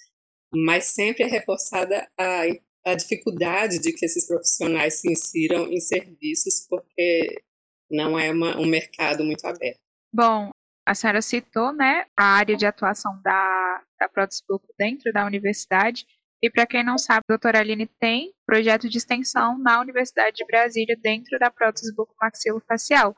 mas 0.53 0.85
sempre 0.85 1.23
é 1.23 1.27
reforçada 1.27 2.07
a, 2.17 2.43
a 2.85 2.93
dificuldade 2.93 3.79
de 3.79 3.91
que 3.93 4.05
esses 4.05 4.27
profissionais 4.27 5.01
se 5.01 5.11
insiram 5.11 5.71
em 5.71 5.79
serviços, 5.79 6.67
porque 6.69 7.41
não 7.89 8.17
é 8.17 8.31
uma, 8.31 8.59
um 8.59 8.65
mercado 8.67 9.23
muito 9.23 9.45
aberto. 9.45 9.79
Bom, 10.13 10.51
a 10.85 10.95
senhora 10.95 11.21
citou, 11.21 11.73
né, 11.73 12.05
a 12.17 12.23
área 12.23 12.55
de 12.55 12.65
atuação 12.65 13.19
da, 13.23 13.83
da 13.99 14.09
prótese 14.09 14.41
dentro 14.77 15.11
da 15.13 15.25
universidade. 15.25 16.05
E 16.43 16.49
para 16.49 16.65
quem 16.65 16.83
não 16.83 16.97
sabe, 16.97 17.21
a 17.27 17.33
doutora 17.33 17.59
Aline 17.59 17.87
tem 17.99 18.33
projeto 18.45 18.89
de 18.89 18.97
extensão 18.97 19.59
na 19.59 19.79
Universidade 19.79 20.37
de 20.37 20.45
Brasília 20.45 20.97
dentro 20.99 21.37
da 21.37 21.51
prótese 21.51 21.93
bucomaxilofacial. 21.93 23.15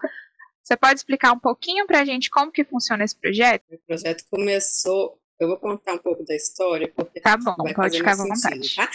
Você 0.62 0.76
pode 0.76 0.96
explicar 0.96 1.32
um 1.32 1.40
pouquinho 1.40 1.86
para 1.88 2.02
a 2.02 2.06
gente 2.06 2.30
como 2.30 2.52
que 2.52 2.66
funciona 2.66 3.04
esse 3.04 3.18
projeto? 3.18 3.64
O 3.72 3.80
projeto 3.88 4.26
começou, 4.30 5.20
eu 5.40 5.48
vou 5.48 5.58
contar 5.58 5.94
um 5.94 6.00
pouco 6.00 6.24
da 6.26 6.36
história, 6.36 6.92
porque 6.94 7.22
tá 7.22 7.38
bom, 7.38 7.56
pode 7.74 7.98
ficar 7.98 8.14
à 8.14 8.16
vontade. 8.16 8.76
Tá? 8.76 8.90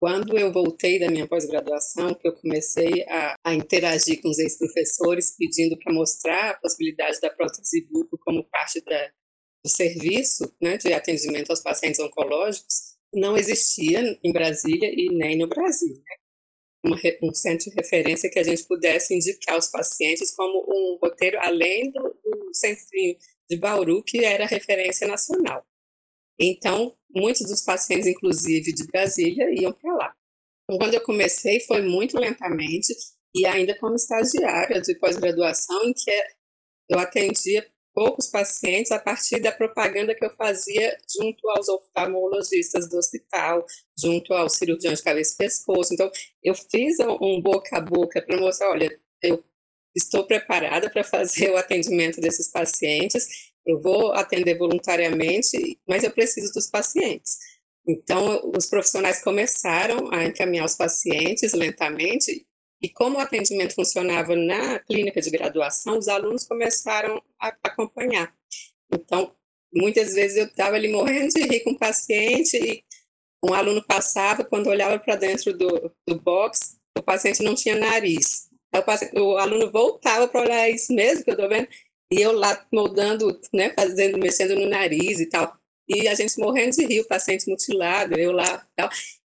Quando 0.00 0.38
eu 0.38 0.52
voltei 0.52 0.98
da 0.98 1.10
minha 1.10 1.26
pós-graduação, 1.26 2.14
que 2.14 2.28
eu 2.28 2.32
comecei 2.32 3.04
a, 3.08 3.34
a 3.44 3.54
interagir 3.54 4.22
com 4.22 4.28
os 4.28 4.38
ex-professores, 4.38 5.34
pedindo 5.36 5.76
para 5.78 5.92
mostrar 5.92 6.50
a 6.50 6.58
possibilidade 6.58 7.20
da 7.20 7.30
prótese 7.30 7.86
buco 7.90 8.16
como 8.18 8.48
parte 8.48 8.80
da, 8.84 9.10
do 9.64 9.68
serviço 9.68 10.54
né, 10.62 10.76
de 10.76 10.92
atendimento 10.92 11.50
aos 11.50 11.60
pacientes 11.60 11.98
oncológicos, 11.98 12.96
não 13.12 13.36
existia 13.36 14.18
em 14.22 14.32
Brasília 14.32 14.88
e 14.92 15.08
nem 15.12 15.36
no 15.36 15.48
Brasil. 15.48 15.94
Né? 15.94 16.16
Uma, 16.84 16.96
um 17.22 17.34
centro 17.34 17.68
de 17.70 17.76
referência 17.76 18.30
que 18.30 18.38
a 18.38 18.44
gente 18.44 18.64
pudesse 18.68 19.14
indicar 19.14 19.58
os 19.58 19.66
pacientes 19.66 20.34
como 20.34 20.64
um 20.68 20.98
roteiro 21.02 21.38
além 21.40 21.90
do, 21.90 22.00
do 22.00 22.54
centrinho 22.54 23.16
de 23.50 23.56
Bauru, 23.56 24.04
que 24.04 24.24
era 24.24 24.46
referência 24.46 25.08
nacional. 25.08 25.66
Então, 26.38 26.96
muitos 27.14 27.46
dos 27.46 27.62
pacientes, 27.62 28.06
inclusive 28.06 28.72
de 28.72 28.86
Brasília, 28.86 29.48
iam 29.52 29.72
para 29.72 29.94
lá. 29.94 30.14
Então, 30.64 30.78
quando 30.78 30.94
eu 30.94 31.00
comecei, 31.00 31.60
foi 31.60 31.82
muito 31.82 32.18
lentamente, 32.18 32.94
e 33.34 33.46
ainda 33.46 33.76
como 33.78 33.94
estagiária 33.94 34.80
de 34.80 34.94
pós-graduação, 34.98 35.84
em 35.84 35.92
que 35.92 36.10
eu 36.90 36.98
atendia 36.98 37.66
poucos 37.94 38.28
pacientes 38.28 38.92
a 38.92 38.98
partir 38.98 39.40
da 39.40 39.50
propaganda 39.50 40.14
que 40.14 40.24
eu 40.24 40.30
fazia 40.30 40.96
junto 41.18 41.48
aos 41.50 41.68
oftalmologistas 41.68 42.88
do 42.88 42.96
hospital, 42.96 43.66
junto 43.98 44.32
aos 44.32 44.54
cirurgiões 44.54 44.98
de 44.98 45.04
cabeça 45.04 45.34
e 45.34 45.36
pescoço. 45.36 45.94
Então, 45.94 46.10
eu 46.42 46.54
fiz 46.54 46.96
um 47.20 47.40
boca 47.42 47.76
a 47.76 47.80
boca 47.80 48.22
para 48.22 48.38
mostrar, 48.38 48.70
olha, 48.70 48.88
eu 49.22 49.42
estou 49.96 50.24
preparada 50.24 50.88
para 50.88 51.02
fazer 51.02 51.50
o 51.50 51.56
atendimento 51.56 52.20
desses 52.20 52.50
pacientes 52.50 53.47
eu 53.68 53.78
vou 53.78 54.12
atender 54.14 54.56
voluntariamente, 54.56 55.78
mas 55.86 56.02
eu 56.02 56.10
preciso 56.10 56.54
dos 56.54 56.68
pacientes. 56.68 57.36
Então, 57.86 58.50
os 58.56 58.64
profissionais 58.66 59.22
começaram 59.22 60.10
a 60.10 60.24
encaminhar 60.24 60.64
os 60.64 60.74
pacientes 60.74 61.52
lentamente, 61.52 62.46
e 62.80 62.88
como 62.88 63.18
o 63.18 63.20
atendimento 63.20 63.74
funcionava 63.74 64.34
na 64.34 64.78
clínica 64.78 65.20
de 65.20 65.30
graduação, 65.30 65.98
os 65.98 66.08
alunos 66.08 66.46
começaram 66.46 67.22
a 67.38 67.48
acompanhar. 67.62 68.34
Então, 68.90 69.34
muitas 69.72 70.14
vezes 70.14 70.38
eu 70.38 70.46
estava 70.46 70.76
ali 70.76 70.88
morrendo 70.88 71.34
de 71.34 71.42
rir 71.42 71.60
com 71.60 71.72
o 71.72 71.78
paciente, 71.78 72.56
e 72.56 72.82
um 73.44 73.52
aluno 73.52 73.84
passava, 73.84 74.44
quando 74.44 74.68
olhava 74.68 74.98
para 74.98 75.16
dentro 75.16 75.52
do, 75.52 75.94
do 76.06 76.18
box, 76.18 76.78
o 76.96 77.02
paciente 77.02 77.42
não 77.42 77.54
tinha 77.54 77.76
nariz. 77.76 78.48
O, 78.74 78.82
paciente, 78.82 79.18
o 79.18 79.36
aluno 79.36 79.70
voltava 79.70 80.26
para 80.26 80.40
olhar 80.40 80.70
isso 80.70 80.92
mesmo 80.94 81.22
que 81.22 81.30
eu 81.30 81.34
estou 81.34 81.48
vendo, 81.48 81.68
e 82.10 82.20
eu 82.20 82.32
lá 82.32 82.66
moldando, 82.72 83.40
né, 83.52 83.72
fazendo, 83.74 84.18
mexendo 84.18 84.56
no 84.56 84.68
nariz 84.68 85.20
e 85.20 85.26
tal. 85.26 85.56
E 85.88 86.08
a 86.08 86.14
gente 86.14 86.38
morrendo 86.38 86.76
de 86.76 86.86
rir, 86.86 87.00
o 87.00 87.08
paciente 87.08 87.48
mutilado, 87.48 88.18
eu 88.18 88.32
lá 88.32 88.66
tal. 88.76 88.88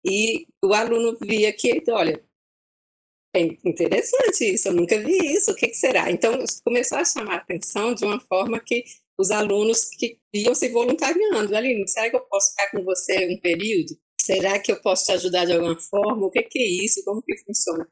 E 0.05 0.47
o 0.63 0.73
aluno 0.73 1.17
via 1.21 1.51
que, 1.53 1.81
olha, 1.89 2.23
é 3.35 3.41
interessante 3.41 4.45
isso, 4.45 4.69
eu 4.69 4.73
nunca 4.73 4.97
vi 5.01 5.17
isso, 5.35 5.51
o 5.51 5.55
que, 5.55 5.67
que 5.67 5.75
será? 5.75 6.09
Então, 6.09 6.33
começou 6.63 6.97
a 6.97 7.05
chamar 7.05 7.33
a 7.33 7.37
atenção 7.37 7.93
de 7.93 8.05
uma 8.05 8.19
forma 8.19 8.59
que 8.59 8.83
os 9.17 9.31
alunos 9.31 9.89
que 9.89 10.17
iam 10.33 10.55
se 10.55 10.69
voluntariando. 10.69 11.55
Aline, 11.55 11.87
será 11.87 12.09
que 12.09 12.15
eu 12.15 12.21
posso 12.21 12.51
ficar 12.51 12.71
com 12.71 12.83
você 12.83 13.27
um 13.27 13.39
período? 13.39 13.97
Será 14.21 14.59
que 14.59 14.71
eu 14.71 14.81
posso 14.81 15.05
te 15.05 15.11
ajudar 15.13 15.45
de 15.45 15.53
alguma 15.53 15.77
forma? 15.79 16.25
O 16.27 16.31
que, 16.31 16.43
que 16.43 16.59
é 16.59 16.85
isso? 16.85 17.03
Como 17.03 17.21
que 17.21 17.37
funciona? 17.43 17.87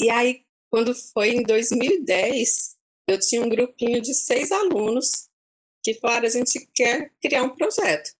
E 0.00 0.10
aí, 0.10 0.42
quando 0.70 0.94
foi 0.94 1.30
em 1.30 1.42
2010, 1.42 2.75
eu 3.06 3.18
tinha 3.18 3.42
um 3.42 3.48
grupinho 3.48 4.00
de 4.00 4.14
seis 4.14 4.50
alunos 4.52 5.28
que 5.82 5.94
falaram: 5.94 6.26
a 6.26 6.30
gente 6.30 6.66
quer 6.74 7.12
criar 7.20 7.42
um 7.42 7.54
projeto. 7.54 8.10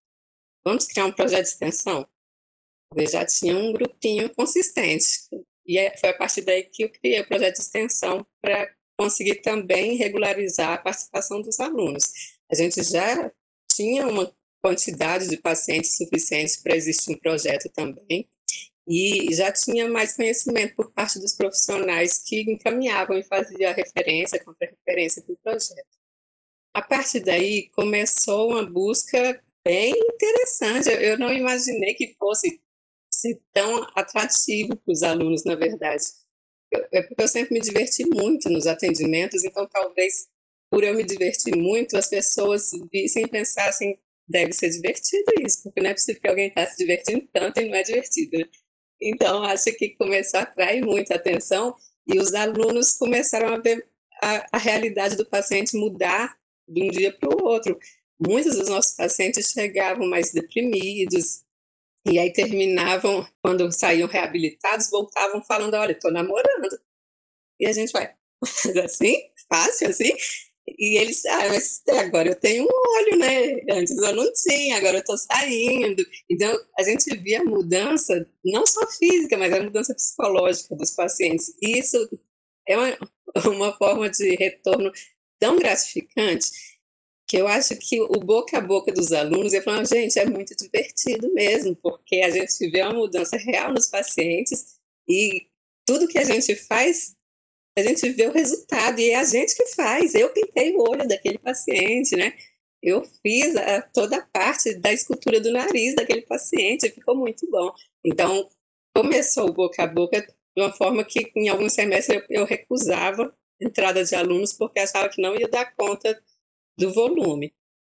Vamos 0.64 0.86
criar 0.86 1.06
um 1.06 1.12
projeto 1.12 1.44
de 1.44 1.50
extensão? 1.50 2.08
Eu 2.94 3.06
já 3.06 3.24
tinha 3.24 3.56
um 3.56 3.72
grupinho 3.72 4.32
consistente. 4.34 5.06
E 5.66 5.78
é, 5.78 5.96
foi 5.96 6.10
a 6.10 6.16
partir 6.16 6.42
daí 6.42 6.62
que 6.62 6.84
eu 6.84 6.90
criei 6.90 7.20
o 7.20 7.26
projeto 7.26 7.56
de 7.56 7.62
extensão 7.62 8.24
para 8.40 8.72
conseguir 8.98 9.36
também 9.42 9.96
regularizar 9.96 10.72
a 10.72 10.78
participação 10.78 11.42
dos 11.42 11.58
alunos. 11.60 12.04
A 12.50 12.54
gente 12.54 12.82
já 12.82 13.30
tinha 13.70 14.06
uma 14.06 14.32
quantidade 14.62 15.28
de 15.28 15.36
pacientes 15.36 15.96
suficiente 15.96 16.60
para 16.62 16.76
existir 16.76 17.12
um 17.12 17.18
projeto 17.18 17.68
também, 17.68 18.28
e 18.86 19.34
já 19.34 19.50
tinha 19.50 19.88
mais 19.88 20.14
conhecimento 20.14 20.76
por 20.76 20.92
parte 20.92 21.18
dos 21.18 21.34
profissionais 21.34 22.22
que 22.24 22.42
encaminhavam 22.42 23.18
e 23.18 23.24
faziam 23.24 23.70
a 23.70 23.74
referência, 23.74 24.42
contra-referência 24.44 25.22
do 25.22 25.36
projeto. 25.42 25.96
A 26.72 26.82
partir 26.82 27.20
daí 27.20 27.68
começou 27.70 28.50
uma 28.50 28.64
busca 28.64 29.42
bem 29.64 29.92
interessante. 29.92 30.88
Eu 30.90 31.18
não 31.18 31.32
imaginei 31.32 31.94
que 31.94 32.14
fosse 32.18 32.60
ser 33.10 33.40
tão 33.52 33.82
atrativo 33.96 34.76
para 34.76 34.92
os 34.92 35.02
alunos, 35.02 35.44
na 35.44 35.56
verdade. 35.56 36.04
é 36.92 37.02
porque 37.02 37.22
eu 37.22 37.28
sempre 37.28 37.54
me 37.54 37.60
diverti 37.60 38.04
muito 38.06 38.48
nos 38.50 38.66
atendimentos, 38.66 39.42
então 39.42 39.66
talvez 39.68 40.28
por 40.70 40.84
eu 40.84 40.94
me 40.94 41.04
divertir 41.04 41.56
muito, 41.56 41.96
as 41.96 42.08
pessoas 42.08 42.70
vissem 42.92 43.26
pensassem, 43.26 43.98
deve 44.28 44.52
ser 44.52 44.70
divertido 44.70 45.32
isso, 45.40 45.62
porque 45.62 45.80
não 45.80 45.90
é 45.90 45.94
possível 45.94 46.20
que 46.20 46.28
alguém 46.28 46.48
está 46.48 46.66
se 46.66 46.76
divertindo 46.76 47.26
tanto 47.32 47.60
e 47.60 47.68
não 47.68 47.76
é 47.76 47.82
divertido. 47.82 48.38
Né? 48.38 48.44
Então, 49.00 49.42
acho 49.42 49.72
que 49.76 49.90
começou 49.90 50.40
a 50.40 50.42
atrair 50.44 50.84
muita 50.84 51.14
atenção 51.14 51.74
e 52.06 52.18
os 52.18 52.34
alunos 52.34 52.96
começaram 52.96 53.54
a 53.54 53.58
ver 53.58 53.86
a, 54.22 54.46
a 54.52 54.58
realidade 54.58 55.16
do 55.16 55.26
paciente 55.26 55.76
mudar 55.76 56.36
de 56.68 56.82
um 56.82 56.88
dia 56.88 57.12
para 57.12 57.28
o 57.28 57.44
outro. 57.44 57.78
Muitos 58.18 58.56
dos 58.56 58.68
nossos 58.68 58.94
pacientes 58.96 59.50
chegavam 59.50 60.08
mais 60.08 60.32
deprimidos 60.32 61.44
e 62.08 62.18
aí 62.18 62.32
terminavam, 62.32 63.26
quando 63.42 63.70
saíam 63.72 64.08
reabilitados, 64.08 64.88
voltavam 64.90 65.42
falando: 65.42 65.74
Olha, 65.74 65.92
estou 65.92 66.12
namorando. 66.12 66.68
E 67.58 67.66
a 67.66 67.72
gente 67.72 67.92
vai, 67.92 68.14
assim? 68.84 69.16
Fácil 69.48 69.88
assim? 69.88 70.12
E 70.78 70.98
eles, 70.98 71.24
ah, 71.26 71.48
mas 71.48 71.82
agora 71.88 72.28
eu 72.28 72.34
tenho 72.34 72.64
um 72.64 72.68
olho, 72.68 73.18
né? 73.18 73.60
Antes 73.70 73.96
eu 73.96 74.14
não 74.14 74.32
tinha, 74.32 74.76
agora 74.76 74.98
eu 74.98 75.04
tô 75.04 75.16
saindo. 75.16 76.04
Então, 76.28 76.58
a 76.78 76.82
gente 76.82 77.16
via 77.18 77.40
a 77.40 77.44
mudança, 77.44 78.26
não 78.44 78.66
só 78.66 78.86
física, 78.88 79.36
mas 79.36 79.52
a 79.52 79.62
mudança 79.62 79.94
psicológica 79.94 80.74
dos 80.74 80.90
pacientes. 80.90 81.54
E 81.62 81.78
isso 81.78 81.96
é 82.68 82.76
uma, 82.76 82.98
uma 83.54 83.76
forma 83.76 84.10
de 84.10 84.34
retorno 84.34 84.90
tão 85.38 85.56
gratificante 85.56 86.50
que 87.28 87.36
eu 87.36 87.48
acho 87.48 87.76
que 87.76 88.00
o 88.00 88.20
boca 88.20 88.56
a 88.56 88.60
boca 88.60 88.92
dos 88.92 89.12
alunos, 89.12 89.52
eu 89.52 89.62
falo, 89.62 89.84
gente, 89.84 90.18
é 90.18 90.24
muito 90.26 90.54
divertido 90.54 91.32
mesmo, 91.34 91.74
porque 91.76 92.16
a 92.16 92.30
gente 92.30 92.70
vê 92.70 92.82
uma 92.82 92.94
mudança 92.94 93.36
real 93.36 93.72
nos 93.72 93.86
pacientes 93.86 94.76
e 95.08 95.46
tudo 95.84 96.06
que 96.06 96.18
a 96.18 96.24
gente 96.24 96.54
faz 96.54 97.15
a 97.76 97.82
gente 97.82 98.08
vê 98.10 98.26
o 98.26 98.32
resultado 98.32 98.98
e 98.98 99.10
é 99.10 99.16
a 99.16 99.24
gente 99.24 99.54
que 99.54 99.66
faz. 99.66 100.14
Eu 100.14 100.30
pintei 100.30 100.74
o 100.74 100.80
olho 100.80 101.06
daquele 101.06 101.38
paciente, 101.38 102.16
né? 102.16 102.32
Eu 102.82 103.04
fiz 103.22 103.54
a, 103.56 103.82
toda 103.82 104.16
a 104.16 104.26
parte 104.26 104.74
da 104.74 104.92
escultura 104.92 105.40
do 105.40 105.52
nariz 105.52 105.94
daquele 105.94 106.22
paciente, 106.22 106.90
ficou 106.90 107.14
muito 107.14 107.48
bom. 107.50 107.72
Então, 108.04 108.48
começou 108.94 109.50
o 109.50 109.52
boca 109.52 109.82
a 109.82 109.86
boca 109.86 110.20
de 110.22 110.62
uma 110.62 110.72
forma 110.72 111.04
que 111.04 111.30
em 111.36 111.48
alguns 111.48 111.74
semestres 111.74 112.22
eu, 112.30 112.40
eu 112.40 112.44
recusava 112.46 113.34
entrada 113.60 114.02
de 114.02 114.14
alunos 114.14 114.54
porque 114.54 114.80
achava 114.80 115.08
que 115.08 115.20
não 115.20 115.34
ia 115.34 115.48
dar 115.48 115.74
conta 115.74 116.18
do 116.78 116.92
volume. 116.92 117.54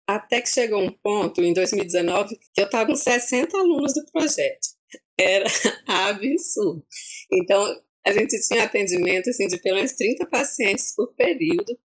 Até 0.08 0.40
que 0.40 0.48
chegou 0.48 0.82
um 0.82 0.90
ponto, 0.90 1.42
em 1.42 1.52
2019, 1.52 2.36
que 2.52 2.60
eu 2.60 2.64
estava 2.64 2.86
com 2.86 2.96
60 2.96 3.56
alunos 3.56 3.92
do 3.92 4.04
projeto. 4.10 4.68
Era 5.18 5.44
absurdo. 5.86 6.84
Então, 7.30 7.82
a 8.06 8.12
gente 8.12 8.40
tinha 8.46 8.64
atendimento 8.64 9.30
assim, 9.30 9.46
de 9.46 9.60
pelo 9.60 9.76
menos 9.76 9.92
30 9.92 10.26
pacientes 10.26 10.94
por 10.94 11.14
período, 11.14 11.78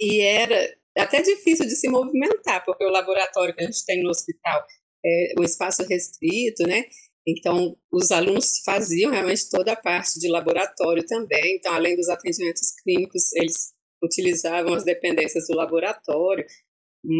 e 0.00 0.20
era 0.20 0.76
até 0.96 1.22
difícil 1.22 1.66
de 1.66 1.76
se 1.76 1.88
movimentar, 1.88 2.64
porque 2.64 2.84
o 2.84 2.90
laboratório 2.90 3.54
que 3.54 3.62
a 3.62 3.66
gente 3.66 3.84
tem 3.84 4.02
no 4.02 4.10
hospital 4.10 4.64
é 5.04 5.34
o 5.38 5.44
espaço 5.44 5.82
restrito, 5.84 6.66
né? 6.66 6.84
Então, 7.26 7.76
os 7.90 8.10
alunos 8.10 8.60
faziam 8.64 9.10
realmente 9.10 9.48
toda 9.48 9.72
a 9.72 9.76
parte 9.76 10.18
de 10.20 10.28
laboratório 10.28 11.04
também. 11.06 11.56
Então, 11.56 11.72
além 11.72 11.96
dos 11.96 12.08
atendimentos 12.08 12.72
clínicos, 12.82 13.32
eles 13.32 13.72
utilizavam 14.02 14.74
as 14.74 14.84
dependências 14.84 15.46
do 15.46 15.56
laboratório. 15.56 16.44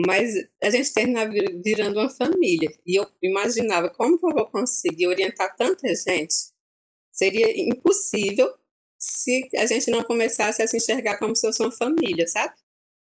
Mas 0.06 0.34
a 0.62 0.70
gente 0.70 0.92
terminava 0.92 1.30
virando 1.62 1.98
uma 1.98 2.10
família. 2.10 2.70
E 2.86 2.98
eu 2.98 3.06
imaginava 3.22 3.90
como 3.90 4.18
eu 4.22 4.34
vou 4.34 4.50
conseguir 4.50 5.06
orientar 5.06 5.54
tanta 5.56 5.88
gente 5.88 6.53
Seria 7.14 7.48
impossível 7.56 8.52
se 8.98 9.48
a 9.56 9.66
gente 9.66 9.88
não 9.88 10.02
começasse 10.02 10.60
a 10.60 10.66
se 10.66 10.76
enxergar 10.76 11.16
como 11.18 11.34
se 11.36 11.46
fosse 11.46 11.62
uma 11.62 11.70
família, 11.70 12.26
sabe? 12.26 12.54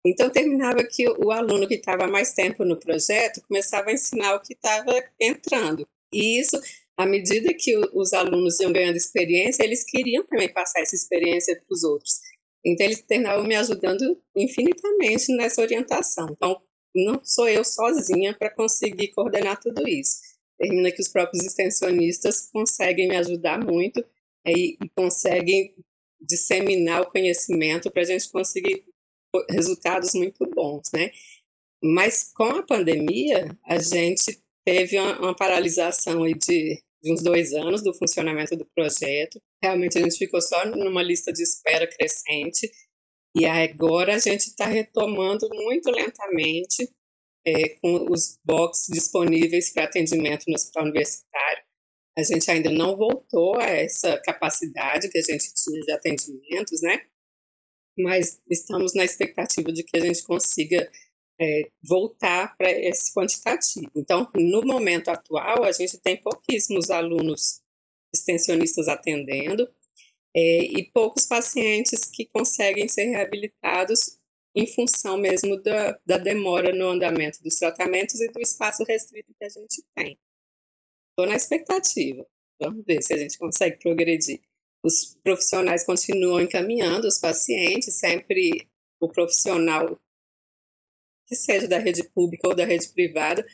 Então, 0.03 0.29
terminava 0.29 0.83
que 0.83 1.07
o 1.07 1.29
aluno 1.29 1.67
que 1.67 1.75
estava 1.75 2.07
mais 2.07 2.33
tempo 2.33 2.65
no 2.65 2.79
projeto 2.79 3.41
começava 3.47 3.89
a 3.89 3.93
ensinar 3.93 4.33
o 4.33 4.39
que 4.39 4.53
estava 4.53 4.93
entrando. 5.19 5.87
E 6.11 6.39
isso, 6.39 6.59
à 6.97 7.05
medida 7.05 7.53
que 7.53 7.77
os 7.93 8.13
alunos 8.13 8.59
iam 8.59 8.71
ganhando 8.71 8.95
experiência, 8.95 9.63
eles 9.63 9.83
queriam 9.83 10.25
também 10.25 10.51
passar 10.51 10.81
essa 10.81 10.95
experiência 10.95 11.55
para 11.55 11.73
os 11.73 11.83
outros. 11.83 12.21
Então, 12.65 12.85
eles 12.85 13.01
terminavam 13.01 13.45
me 13.45 13.55
ajudando 13.55 14.19
infinitamente 14.35 15.35
nessa 15.35 15.61
orientação. 15.61 16.29
Então, 16.31 16.59
não 16.95 17.21
sou 17.23 17.47
eu 17.47 17.63
sozinha 17.63 18.33
para 18.33 18.49
conseguir 18.49 19.09
coordenar 19.09 19.59
tudo 19.59 19.87
isso. 19.87 20.28
Termina 20.59 20.91
que 20.91 21.01
os 21.01 21.07
próprios 21.07 21.45
extensionistas 21.45 22.49
conseguem 22.51 23.07
me 23.07 23.15
ajudar 23.15 23.63
muito 23.63 24.03
é, 24.45 24.51
e 24.51 24.77
conseguem 24.95 25.73
disseminar 26.19 27.01
o 27.01 27.09
conhecimento 27.09 27.89
para 27.89 28.01
a 28.01 28.05
gente 28.05 28.29
conseguir 28.29 28.83
resultados 29.49 30.13
muito 30.13 30.45
bons, 30.49 30.89
né? 30.93 31.11
Mas 31.81 32.31
com 32.33 32.43
a 32.43 32.63
pandemia, 32.63 33.57
a 33.65 33.79
gente 33.79 34.41
teve 34.65 34.99
uma, 34.99 35.19
uma 35.19 35.35
paralisação 35.35 36.23
aí 36.23 36.33
de, 36.33 36.81
de 37.01 37.13
uns 37.13 37.23
dois 37.23 37.53
anos 37.53 37.81
do 37.81 37.93
funcionamento 37.93 38.57
do 38.57 38.65
projeto. 38.65 39.41
Realmente 39.63 39.97
a 39.97 40.01
gente 40.01 40.17
ficou 40.17 40.41
só 40.41 40.65
numa 40.65 41.01
lista 41.01 41.31
de 41.31 41.41
espera 41.41 41.87
crescente 41.87 42.69
e 43.35 43.45
agora 43.45 44.15
a 44.15 44.19
gente 44.19 44.47
está 44.47 44.65
retomando 44.65 45.47
muito 45.53 45.89
lentamente 45.89 46.89
é, 47.45 47.69
com 47.81 48.11
os 48.11 48.39
boxes 48.43 48.87
disponíveis 48.89 49.71
para 49.71 49.85
atendimento 49.85 50.45
no 50.47 50.55
hospital 50.55 50.83
universitário. 50.83 51.63
A 52.17 52.23
gente 52.23 52.49
ainda 52.51 52.69
não 52.71 52.97
voltou 52.97 53.57
a 53.59 53.65
essa 53.65 54.17
capacidade 54.19 55.09
que 55.09 55.17
a 55.17 55.21
gente 55.21 55.53
tinha 55.53 55.81
de 55.81 55.91
atendimentos, 55.91 56.81
né? 56.81 57.01
Mas 57.97 58.41
estamos 58.49 58.93
na 58.93 59.05
expectativa 59.05 59.71
de 59.71 59.83
que 59.83 59.97
a 59.97 60.01
gente 60.01 60.23
consiga 60.23 60.89
é, 61.39 61.71
voltar 61.81 62.55
para 62.57 62.69
esse 62.69 63.13
quantitativo. 63.13 63.89
Então, 63.95 64.29
no 64.35 64.61
momento 64.61 65.09
atual, 65.09 65.63
a 65.63 65.71
gente 65.71 65.97
tem 65.99 66.21
pouquíssimos 66.21 66.89
alunos 66.89 67.61
extensionistas 68.13 68.87
atendendo 68.87 69.69
é, 70.35 70.63
e 70.63 70.91
poucos 70.91 71.25
pacientes 71.25 72.01
que 72.05 72.25
conseguem 72.25 72.87
ser 72.87 73.05
reabilitados 73.05 74.18
em 74.55 74.67
função 74.67 75.17
mesmo 75.17 75.61
da, 75.61 75.99
da 76.05 76.17
demora 76.17 76.73
no 76.73 76.89
andamento 76.89 77.41
dos 77.43 77.55
tratamentos 77.55 78.19
e 78.19 78.27
do 78.29 78.41
espaço 78.41 78.83
restrito 78.83 79.33
que 79.37 79.45
a 79.45 79.49
gente 79.49 79.83
tem. 79.95 80.19
Estou 81.11 81.27
na 81.27 81.35
expectativa. 81.35 82.25
Vamos 82.59 82.83
ver 82.85 83.01
se 83.01 83.13
a 83.13 83.17
gente 83.17 83.37
consegue 83.37 83.77
progredir. 83.77 84.41
Os 84.83 85.15
profissionais 85.23 85.85
continuam 85.85 86.41
encaminhando 86.41 87.07
os 87.07 87.19
pacientes, 87.19 87.93
sempre 87.95 88.67
o 88.99 89.07
profissional, 89.07 89.99
que 91.27 91.35
seja 91.35 91.67
da 91.67 91.77
rede 91.77 92.03
pública 92.09 92.47
ou 92.47 92.55
da 92.55 92.65
rede 92.65 92.89
privada, 92.89 93.45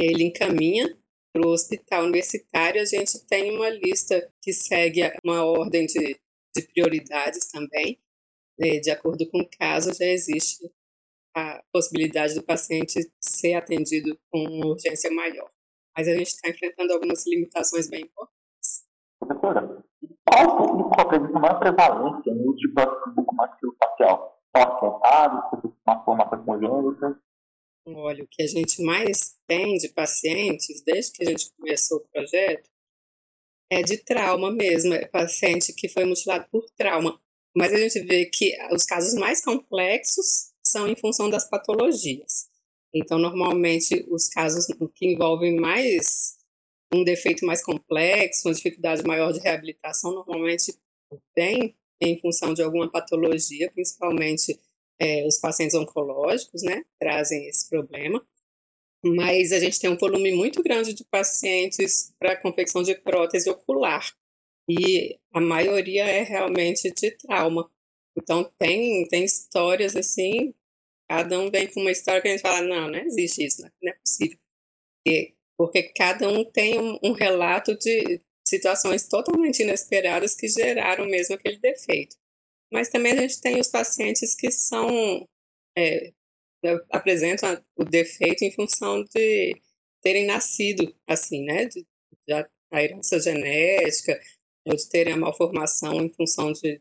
ele 0.00 0.24
encaminha 0.24 0.98
para 1.32 1.46
o 1.46 1.50
hospital 1.50 2.04
universitário. 2.04 2.80
A 2.80 2.84
gente 2.84 3.24
tem 3.26 3.54
uma 3.54 3.70
lista 3.70 4.30
que 4.42 4.52
segue 4.52 5.02
uma 5.24 5.44
ordem 5.44 5.86
de, 5.86 6.20
de 6.54 6.62
prioridades 6.72 7.46
também. 7.46 7.98
Né, 8.58 8.80
de 8.80 8.90
acordo 8.90 9.28
com 9.30 9.40
o 9.40 9.48
caso, 9.58 9.92
já 9.94 10.06
existe 10.06 10.70
a 11.34 11.62
possibilidade 11.72 12.34
do 12.34 12.42
paciente 12.42 13.00
ser 13.20 13.54
atendido 13.54 14.18
com 14.30 14.38
urgência 14.66 15.10
maior. 15.10 15.50
Mas 15.96 16.08
a 16.08 16.12
gente 16.12 16.28
está 16.28 16.48
enfrentando 16.48 16.92
algumas 16.92 17.26
limitações 17.26 17.88
bem 17.88 18.02
importantes. 18.02 18.86
Professora, 19.18 19.84
qual 20.28 20.56
público 20.56 21.00
apresenta 21.00 21.38
maior 21.38 21.58
prevalência 21.58 22.34
no 22.34 22.50
uso 22.50 22.58
de 22.58 22.68
público 22.68 23.34
maxilofacial? 23.34 24.42
São 24.54 24.62
afetados, 24.62 25.72
uma 25.86 26.04
formação 26.04 26.44
congênita? 26.44 27.20
Olha, 27.86 28.24
o 28.24 28.28
que 28.28 28.42
a 28.42 28.46
gente 28.46 28.82
mais 28.82 29.38
tem 29.46 29.76
de 29.76 29.88
pacientes, 29.88 30.82
desde 30.84 31.12
que 31.12 31.24
a 31.24 31.30
gente 31.30 31.52
começou 31.54 31.98
o 31.98 32.08
projeto, 32.08 32.70
é 33.70 33.82
de 33.82 33.96
trauma 33.96 34.50
mesmo, 34.50 34.92
é 34.92 35.06
paciente 35.06 35.72
que 35.72 35.88
foi 35.88 36.04
mutilado 36.04 36.46
por 36.50 36.64
trauma. 36.76 37.18
Mas 37.54 37.72
a 37.72 37.76
gente 37.76 38.00
vê 38.00 38.26
que 38.26 38.56
os 38.72 38.84
casos 38.84 39.14
mais 39.14 39.44
complexos 39.44 40.52
são 40.64 40.88
em 40.88 40.96
função 40.96 41.28
das 41.28 41.48
patologias. 41.48 42.48
Então, 42.94 43.18
normalmente, 43.18 44.06
os 44.10 44.28
casos 44.28 44.66
que 44.94 45.06
envolvem 45.06 45.56
mais 45.56 46.36
um 46.94 47.02
defeito 47.04 47.46
mais 47.46 47.64
complexo, 47.64 48.48
uma 48.48 48.54
dificuldade 48.54 49.02
maior 49.02 49.32
de 49.32 49.40
reabilitação, 49.40 50.12
normalmente 50.12 50.74
vem 51.34 51.74
em 52.00 52.20
função 52.20 52.52
de 52.52 52.62
alguma 52.62 52.90
patologia, 52.90 53.70
principalmente 53.72 54.60
é, 55.00 55.26
os 55.26 55.38
pacientes 55.38 55.74
oncológicos, 55.74 56.62
né, 56.62 56.82
trazem 57.00 57.48
esse 57.48 57.68
problema. 57.68 58.24
Mas 59.04 59.52
a 59.52 59.58
gente 59.58 59.80
tem 59.80 59.90
um 59.90 59.96
volume 59.96 60.32
muito 60.32 60.62
grande 60.62 60.94
de 60.94 61.04
pacientes 61.04 62.12
para 62.18 62.40
confecção 62.40 62.82
de 62.82 62.94
prótese 62.94 63.50
ocular 63.50 64.06
e 64.68 65.18
a 65.32 65.40
maioria 65.40 66.04
é 66.04 66.22
realmente 66.22 66.90
de 66.90 67.10
trauma. 67.12 67.70
Então 68.16 68.44
tem, 68.58 69.06
tem 69.08 69.24
histórias 69.24 69.96
assim, 69.96 70.54
cada 71.08 71.38
um 71.38 71.50
vem 71.50 71.66
com 71.68 71.80
uma 71.80 71.90
história 71.90 72.20
que 72.20 72.28
a 72.28 72.30
gente 72.32 72.42
fala, 72.42 72.62
não, 72.62 72.90
não 72.90 72.98
existe 72.98 73.44
isso, 73.44 73.62
não 73.62 73.92
é 73.92 73.94
possível. 73.94 74.38
E, 75.06 75.34
porque 75.56 75.84
cada 75.94 76.28
um 76.28 76.44
tem 76.44 76.78
um, 76.78 76.98
um 77.02 77.12
relato 77.12 77.76
de 77.76 78.20
situações 78.46 79.08
totalmente 79.08 79.62
inesperadas 79.62 80.34
que 80.34 80.48
geraram 80.48 81.06
mesmo 81.06 81.34
aquele 81.34 81.58
defeito. 81.58 82.16
Mas 82.72 82.88
também 82.88 83.12
a 83.12 83.22
gente 83.22 83.40
tem 83.40 83.60
os 83.60 83.68
pacientes 83.68 84.34
que 84.34 84.50
são 84.50 85.26
é, 85.76 86.12
apresentam 86.90 87.62
o 87.76 87.84
defeito 87.84 88.44
em 88.44 88.52
função 88.52 89.04
de 89.04 89.60
terem 90.02 90.26
nascido 90.26 90.94
assim, 91.06 91.44
né? 91.44 91.66
De, 91.66 91.86
de 92.26 92.32
a 92.72 92.82
herança 92.82 93.20
genética, 93.20 94.18
de 94.66 94.88
terem 94.88 95.14
a 95.14 95.16
malformação 95.16 95.94
em 95.94 96.12
função 96.12 96.52
de, 96.52 96.80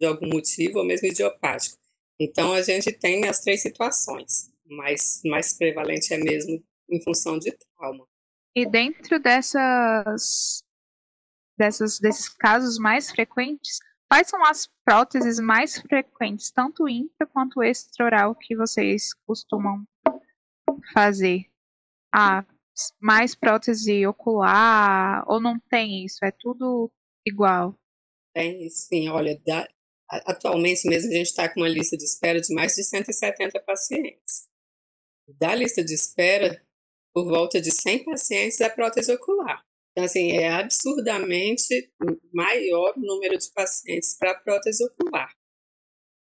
de 0.00 0.06
algum 0.06 0.28
motivo, 0.28 0.78
ou 0.78 0.84
mesmo 0.84 1.08
idiopático. 1.08 1.78
Então, 2.18 2.52
a 2.52 2.62
gente 2.62 2.92
tem 2.92 3.26
as 3.26 3.40
três 3.40 3.62
situações, 3.62 4.52
mas 4.64 5.20
mais 5.24 5.56
prevalente 5.56 6.12
é 6.12 6.18
mesmo 6.18 6.62
em 6.88 7.02
função 7.02 7.38
de 7.38 7.52
trauma. 7.52 8.06
E 8.54 8.64
dentro 8.66 9.18
dessas, 9.18 10.62
dessas 11.58 11.98
desses 11.98 12.28
casos 12.28 12.78
mais 12.78 13.10
frequentes, 13.10 13.80
quais 14.08 14.28
são 14.28 14.44
as 14.44 14.68
próteses 14.84 15.40
mais 15.40 15.78
frequentes, 15.80 16.52
tanto 16.52 16.88
intra 16.88 17.26
quanto 17.26 17.62
extraoral, 17.62 18.34
que 18.34 18.54
vocês 18.54 19.12
costumam 19.26 19.84
fazer? 20.92 21.46
Ah, 22.14 22.44
mais 23.00 23.34
prótese 23.34 24.06
ocular, 24.06 25.24
ou 25.26 25.40
não 25.40 25.58
tem 25.58 26.04
isso? 26.04 26.24
É 26.24 26.30
tudo 26.30 26.92
igual. 27.26 27.78
Tem, 28.34 28.68
sim. 28.68 29.08
Olha, 29.08 29.40
da, 29.46 29.68
atualmente 30.08 30.88
mesmo 30.88 31.10
a 31.10 31.14
gente 31.14 31.26
está 31.26 31.52
com 31.52 31.60
uma 31.60 31.68
lista 31.68 31.96
de 31.96 32.04
espera 32.04 32.40
de 32.40 32.52
mais 32.54 32.74
de 32.74 32.84
170 32.84 33.60
pacientes. 33.60 34.48
Da 35.40 35.54
lista 35.54 35.84
de 35.84 35.94
espera, 35.94 36.62
por 37.14 37.26
volta 37.26 37.60
de 37.60 37.70
100 37.70 38.04
pacientes 38.04 38.60
é 38.60 38.68
prótese 38.68 39.12
ocular. 39.12 39.64
Então, 39.92 40.04
assim, 40.04 40.32
é 40.32 40.50
absurdamente 40.50 41.92
maior 42.32 42.94
o 42.96 43.00
número 43.00 43.38
de 43.38 43.50
pacientes 43.52 44.16
para 44.18 44.34
prótese 44.34 44.84
ocular. 44.84 45.32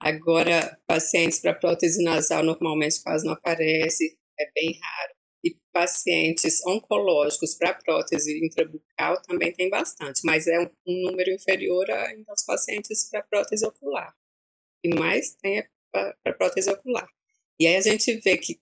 Agora, 0.01 0.79
pacientes 0.87 1.41
para 1.41 1.55
prótese 1.55 2.03
nasal 2.05 2.45
normalmente 2.45 3.03
quase 3.03 3.25
não 3.25 3.33
aparece, 3.33 4.19
é 4.39 4.51
bem 4.53 4.79
raro. 4.79 5.15
E 5.45 5.55
pacientes 5.73 6.65
oncológicos 6.67 7.55
para 7.55 7.75
prótese 7.75 8.43
intrabucal 8.43 9.21
também 9.23 9.53
tem 9.53 9.69
bastante, 9.69 10.23
mas 10.25 10.47
é 10.47 10.59
um, 10.59 10.71
número 10.87 11.31
inferior 11.31 11.91
ainda 11.91 12.31
aos 12.31 12.43
pacientes 12.45 13.11
para 13.11 13.23
prótese 13.23 13.67
ocular. 13.67 14.17
E 14.83 14.95
mais 14.95 15.35
tem 15.35 15.59
é 15.59 15.69
para 15.93 16.33
prótese 16.33 16.71
ocular. 16.71 17.07
E 17.61 17.67
aí 17.67 17.77
a 17.77 17.81
gente 17.81 18.11
vê 18.21 18.39
que 18.39 18.59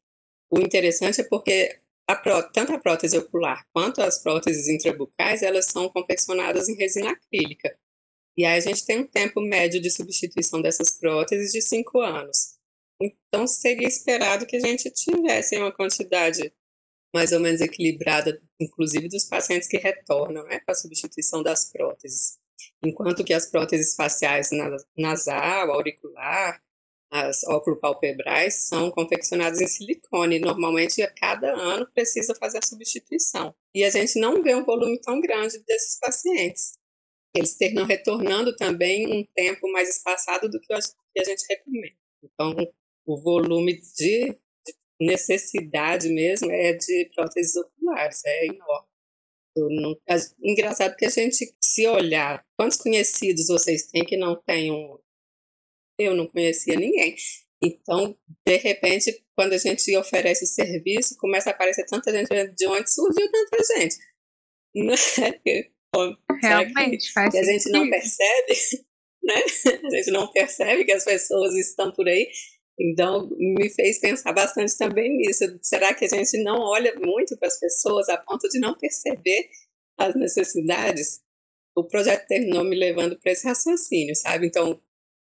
o 0.50 0.58
interessante 0.58 1.20
é 1.20 1.24
porque 1.24 1.78
a 2.06 2.16
pró, 2.16 2.42
tanto 2.42 2.72
a 2.72 2.78
prótese 2.78 3.16
ocular 3.16 3.64
quanto 3.72 4.02
as 4.02 4.20
próteses 4.20 4.68
intrabucais, 4.68 5.42
elas 5.42 5.66
são 5.66 5.88
confeccionadas 5.88 6.68
em 6.68 6.74
resina 6.74 7.12
acrílica. 7.12 7.74
E 8.36 8.44
aí 8.44 8.58
a 8.58 8.60
gente 8.60 8.84
tem 8.84 9.00
um 9.00 9.06
tempo 9.06 9.40
médio 9.40 9.80
de 9.80 9.90
substituição 9.90 10.60
dessas 10.60 10.98
próteses 10.98 11.52
de 11.52 11.62
cinco 11.62 12.00
anos. 12.00 12.58
Então 13.00 13.46
seria 13.46 13.86
esperado 13.86 14.46
que 14.46 14.56
a 14.56 14.60
gente 14.60 14.90
tivesse 14.90 15.56
uma 15.56 15.72
quantidade 15.72 16.52
mais 17.14 17.32
ou 17.32 17.40
menos 17.40 17.60
equilibrada, 17.60 18.40
inclusive 18.60 19.08
dos 19.08 19.24
pacientes 19.24 19.68
que 19.68 19.76
retornam 19.76 20.44
né, 20.44 20.60
para 20.64 20.72
a 20.72 20.76
substituição 20.76 21.42
das 21.42 21.70
próteses. 21.70 22.38
Enquanto 22.84 23.24
que 23.24 23.34
as 23.34 23.46
próteses 23.46 23.94
faciais 23.94 24.50
nasal, 24.96 25.70
auricular, 25.72 26.60
as 27.12 27.44
óculo-palpebrais 27.44 28.68
são 28.68 28.90
confeccionadas 28.90 29.60
em 29.60 29.66
silicone. 29.66 30.38
Normalmente, 30.38 31.02
a 31.02 31.12
cada 31.12 31.52
ano 31.52 31.86
precisa 31.92 32.34
fazer 32.34 32.58
a 32.58 32.66
substituição. 32.66 33.54
E 33.74 33.84
a 33.84 33.90
gente 33.90 34.18
não 34.18 34.42
vê 34.42 34.54
um 34.54 34.64
volume 34.64 34.98
tão 34.98 35.20
grande 35.20 35.58
desses 35.64 35.98
pacientes. 36.00 36.78
Eles 37.36 37.54
terminam 37.54 37.84
retornando 37.86 38.56
também 38.56 39.06
um 39.06 39.26
tempo 39.34 39.70
mais 39.70 39.90
espaçado 39.90 40.48
do 40.48 40.58
que 40.58 40.72
a 40.72 41.24
gente 41.24 41.44
recomenda. 41.48 41.96
Então, 42.22 42.56
o 43.04 43.20
volume 43.20 43.78
de 43.80 44.34
necessidade 45.06 46.08
mesmo 46.08 46.50
é 46.50 46.72
de 46.72 47.10
próteses 47.14 47.56
oculares, 47.56 48.22
é 48.24 48.46
enorme. 48.46 48.88
Não, 49.54 49.92
é 50.08 50.16
engraçado 50.42 50.96
que 50.96 51.04
a 51.04 51.10
gente, 51.10 51.54
se 51.62 51.86
olhar, 51.86 52.42
quantos 52.58 52.78
conhecidos 52.78 53.48
vocês 53.48 53.86
têm 53.86 54.04
que 54.04 54.16
não 54.16 54.40
tenham? 54.46 54.98
Eu 55.98 56.14
não 56.14 56.26
conhecia 56.26 56.74
ninguém. 56.74 57.14
Então, 57.62 58.16
de 58.46 58.56
repente, 58.56 59.22
quando 59.36 59.52
a 59.52 59.58
gente 59.58 59.94
oferece 59.96 60.44
o 60.44 60.48
serviço, 60.48 61.16
começa 61.18 61.50
a 61.50 61.52
aparecer 61.52 61.84
tanta 61.86 62.10
gente 62.10 62.28
de 62.28 62.66
onde 62.66 62.92
surgiu 62.92 63.30
tanta 63.30 63.62
gente. 63.74 63.96
Realmente, 66.42 67.06
que, 67.06 67.12
faz 67.12 67.30
que 67.30 67.38
a 67.38 67.44
gente 67.44 67.70
não 67.70 67.88
percebe, 67.88 68.54
né? 69.22 69.34
A 69.84 69.90
gente 69.96 70.10
não 70.10 70.32
percebe 70.32 70.84
que 70.84 70.92
as 70.92 71.04
pessoas 71.04 71.54
estão 71.54 71.92
por 71.92 72.08
aí. 72.08 72.28
Então, 72.78 73.28
me 73.38 73.68
fez 73.70 74.00
pensar 74.00 74.32
bastante 74.32 74.76
também 74.76 75.16
nisso. 75.16 75.44
Será 75.62 75.94
que 75.94 76.04
a 76.04 76.08
gente 76.08 76.42
não 76.42 76.58
olha 76.60 76.94
muito 76.98 77.36
para 77.36 77.48
as 77.48 77.58
pessoas 77.58 78.08
a 78.08 78.16
ponto 78.16 78.48
de 78.48 78.58
não 78.58 78.74
perceber 78.74 79.48
as 79.98 80.14
necessidades? 80.14 81.20
O 81.76 81.84
projeto 81.84 82.26
terminou 82.26 82.64
me 82.64 82.76
levando 82.76 83.18
para 83.18 83.32
esse 83.32 83.46
raciocínio, 83.46 84.14
sabe? 84.16 84.46
Então, 84.46 84.80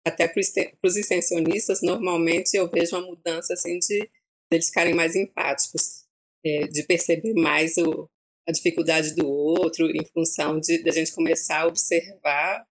até 0.05 0.27
para 0.27 0.41
os 0.83 0.95
extensionistas, 0.95 1.81
normalmente 1.81 2.55
eu 2.55 2.69
vejo 2.69 2.95
uma 2.95 3.07
mudança 3.07 3.53
assim 3.53 3.79
de 3.79 4.09
eles 4.51 4.67
ficarem 4.67 4.93
mais 4.93 5.15
empáticos, 5.15 6.05
é, 6.43 6.67
de 6.67 6.83
perceber 6.83 7.33
mais 7.33 7.77
o, 7.77 8.09
a 8.47 8.51
dificuldade 8.51 9.13
do 9.15 9.27
outro 9.29 9.85
em 9.89 10.05
função 10.05 10.59
de, 10.59 10.81
de 10.81 10.89
a 10.89 10.93
gente 10.93 11.13
começar 11.13 11.61
a 11.61 11.67
observar 11.67 12.65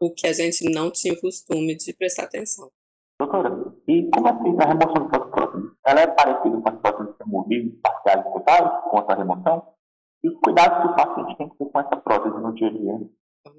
o 0.00 0.12
que 0.12 0.26
a 0.26 0.32
gente 0.32 0.64
não 0.70 0.90
tinha 0.90 1.14
o 1.14 1.20
costume 1.20 1.76
de 1.76 1.92
prestar 1.94 2.24
atenção. 2.24 2.70
Doutora, 3.18 3.50
e 3.86 4.08
como 4.10 4.28
é 4.28 4.42
feita 4.42 4.64
a 4.64 4.68
remoção 4.68 5.08
das 5.08 5.30
próteses? 5.30 5.70
Ela 5.86 6.00
é 6.00 6.06
parecida 6.06 6.60
com 6.60 6.68
as 6.68 6.80
próteses 6.80 7.14
removíveis 7.20 7.74
parciais 7.82 8.20
e 8.20 8.32
totais, 8.32 8.90
com 8.90 8.98
essa 8.98 9.14
remoção? 9.14 9.74
E 10.22 10.28
os 10.28 10.40
cuidados 10.40 10.78
que 10.80 10.88
o 10.88 10.96
paciente 10.96 11.36
tem 11.36 11.48
que 11.48 11.58
ter 11.58 11.70
com 11.70 11.80
essa 11.80 11.96
prótese 11.96 12.36
no 12.40 12.54
dia 12.54 12.68
a 12.68 12.70
dia? 12.70 13.10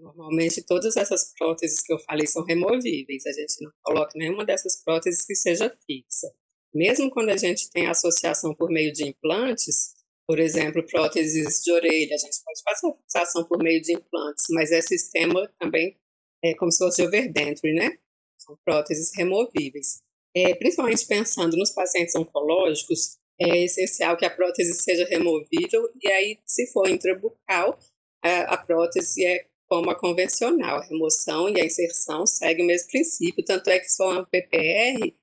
Normalmente, 0.02 0.66
todas 0.66 0.98
essas 0.98 1.34
próteses 1.38 1.82
que 1.82 1.94
eu 1.94 2.00
falei 2.00 2.26
são 2.26 2.44
removíveis. 2.44 3.26
A 3.26 3.32
gente 3.32 3.64
não 3.64 3.72
coloca 3.84 4.12
nenhuma 4.16 4.46
dessas 4.46 4.84
próteses 4.84 5.26
que 5.26 5.36
seja 5.36 5.70
fixa. 5.86 6.28
Mesmo 6.74 7.10
quando 7.12 7.30
a 7.30 7.38
gente 7.38 7.70
tem 7.70 7.88
associação 7.88 8.54
por 8.56 8.70
meio 8.70 8.92
de 8.92 9.08
implantes, 9.08 9.94
por 10.28 10.40
exemplo, 10.40 10.84
próteses 10.88 11.62
de 11.64 11.72
orelha, 11.72 12.16
a 12.16 12.18
gente 12.18 12.44
pode 12.44 12.62
fazer 12.64 12.88
a 12.88 12.98
fixação 12.98 13.46
por 13.46 13.60
meio 13.60 13.82
de 13.82 13.94
implantes, 13.94 14.46
mas 14.50 14.72
é 14.72 14.82
sistema 14.82 15.48
também 15.60 15.96
é 16.44 16.54
como 16.56 16.72
se 16.72 16.80
fosse 16.80 17.02
de 17.02 17.08
overdenture, 17.08 17.74
né? 17.74 17.98
São 18.38 18.58
próteses 18.64 19.12
removíveis. 19.16 20.04
É, 20.36 20.54
principalmente 20.56 21.06
pensando 21.06 21.56
nos 21.56 21.72
pacientes 21.72 22.14
oncológicos, 22.16 23.18
é 23.40 23.64
essencial 23.64 24.18
que 24.18 24.26
a 24.26 24.30
prótese 24.30 24.74
seja 24.74 25.06
removível 25.06 25.90
e 26.02 26.08
aí, 26.08 26.40
se 26.46 26.68
for 26.72 26.88
intrabucal, 26.88 27.80
a, 28.24 28.54
a 28.54 28.58
prótese 28.58 29.26
é 29.26 29.46
como 29.68 29.90
a 29.90 30.00
convencional, 30.00 30.78
a 30.80 30.86
remoção 30.86 31.50
e 31.50 31.60
a 31.60 31.66
inserção 31.66 32.26
segue 32.26 32.62
o 32.62 32.66
mesmo 32.66 32.90
princípio, 32.90 33.44
tanto 33.44 33.70
é 33.70 33.80
que 33.80 33.90
se 33.90 33.98
for 33.98 34.12
uma 34.14 34.26
PPR, 34.26 35.14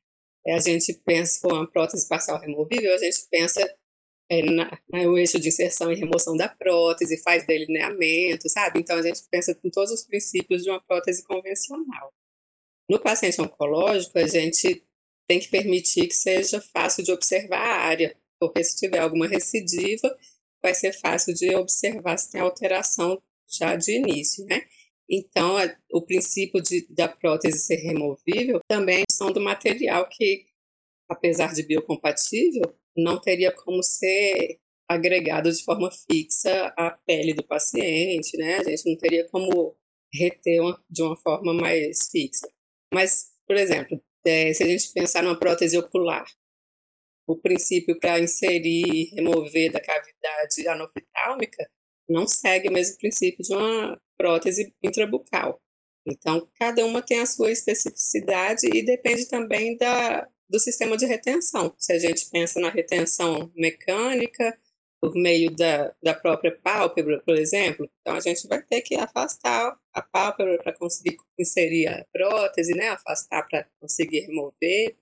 a 0.48 0.58
gente 0.58 0.92
pensa, 1.04 1.40
for 1.40 1.52
uma 1.52 1.70
prótese 1.70 2.08
parcial 2.08 2.40
removível, 2.40 2.92
a 2.94 2.98
gente 2.98 3.18
pensa 3.30 3.62
é, 4.30 4.42
na, 4.42 4.78
no 4.90 5.18
eixo 5.18 5.38
de 5.38 5.48
inserção 5.48 5.92
e 5.92 5.94
remoção 5.94 6.36
da 6.36 6.48
prótese, 6.48 7.22
faz 7.22 7.46
delineamento, 7.46 8.48
sabe? 8.48 8.80
Então 8.80 8.96
a 8.96 9.02
gente 9.02 9.22
pensa 9.30 9.58
em 9.62 9.70
todos 9.70 9.92
os 9.92 10.04
princípios 10.04 10.64
de 10.64 10.70
uma 10.70 10.80
prótese 10.80 11.22
convencional. 11.22 12.12
No 12.90 12.98
paciente 12.98 13.40
oncológico, 13.40 14.18
a 14.18 14.26
gente 14.26 14.84
tem 15.28 15.40
que 15.40 15.48
permitir 15.48 16.08
que 16.08 16.14
seja 16.14 16.60
fácil 16.72 17.04
de 17.04 17.12
observar 17.12 17.60
a 17.60 17.82
área, 17.82 18.16
porque 18.40 18.62
se 18.62 18.76
tiver 18.76 18.98
alguma 18.98 19.26
recidiva, 19.26 20.14
vai 20.62 20.74
ser 20.74 20.92
fácil 20.92 21.34
de 21.34 21.54
observar 21.54 22.16
se 22.16 22.30
tem 22.30 22.40
alteração 22.40 23.20
já 23.48 23.76
de 23.76 23.96
início, 23.96 24.44
né? 24.46 24.62
Então, 25.10 25.56
o 25.92 26.02
princípio 26.02 26.62
de, 26.62 26.86
da 26.88 27.08
prótese 27.08 27.58
ser 27.58 27.76
removível 27.76 28.60
também 28.66 29.04
são 29.10 29.30
do 29.32 29.40
material 29.40 30.08
que, 30.08 30.46
apesar 31.08 31.52
de 31.52 31.62
biocompatível, 31.64 32.74
não 32.96 33.20
teria 33.20 33.52
como 33.52 33.82
ser 33.82 34.58
agregado 34.88 35.50
de 35.50 35.62
forma 35.64 35.90
fixa 36.10 36.72
à 36.76 36.90
pele 36.90 37.34
do 37.34 37.46
paciente, 37.46 38.36
né? 38.36 38.56
A 38.56 38.64
gente 38.64 38.88
não 38.90 38.96
teria 38.96 39.28
como 39.28 39.76
reter 40.12 40.60
uma, 40.60 40.84
de 40.88 41.02
uma 41.02 41.16
forma 41.16 41.52
mais 41.54 42.08
fixa. 42.10 42.48
Mas, 42.92 43.32
por 43.46 43.56
exemplo, 43.56 44.02
é, 44.24 44.52
se 44.52 44.62
a 44.62 44.66
gente 44.66 44.92
pensar 44.92 45.22
numa 45.22 45.38
prótese 45.38 45.76
ocular, 45.76 46.24
o 47.26 47.36
princípio 47.36 47.98
para 47.98 48.20
inserir 48.20 48.84
e 48.84 49.14
remover 49.14 49.72
da 49.72 49.80
cavidade 49.80 50.68
anoftalmica 50.68 51.70
não 52.08 52.26
segue 52.26 52.68
o 52.68 52.72
mesmo 52.72 52.98
princípio 52.98 53.42
de 53.42 53.54
uma 53.54 54.00
prótese 54.16 54.74
intrabucal. 54.82 55.60
Então, 56.06 56.48
cada 56.58 56.84
uma 56.84 57.00
tem 57.00 57.20
a 57.20 57.26
sua 57.26 57.50
especificidade 57.50 58.66
e 58.66 58.84
depende 58.84 59.26
também 59.28 59.76
da, 59.76 60.28
do 60.48 60.58
sistema 60.58 60.96
de 60.96 61.06
retenção. 61.06 61.74
Se 61.78 61.92
a 61.92 61.98
gente 61.98 62.28
pensa 62.28 62.60
na 62.60 62.70
retenção 62.70 63.50
mecânica, 63.54 64.58
por 65.02 65.16
meio 65.16 65.50
da, 65.50 65.92
da 66.00 66.14
própria 66.14 66.56
pálpebra, 66.62 67.20
por 67.26 67.36
exemplo, 67.36 67.90
então 68.00 68.14
a 68.14 68.20
gente 68.20 68.46
vai 68.46 68.62
ter 68.62 68.82
que 68.82 68.94
afastar 68.94 69.76
a 69.92 70.00
pálpebra 70.00 70.62
para 70.62 70.72
conseguir 70.78 71.16
inserir 71.36 71.88
a 71.88 72.06
prótese, 72.12 72.72
né? 72.72 72.90
afastar 72.90 73.42
para 73.48 73.66
conseguir 73.80 74.20
remover. 74.20 74.96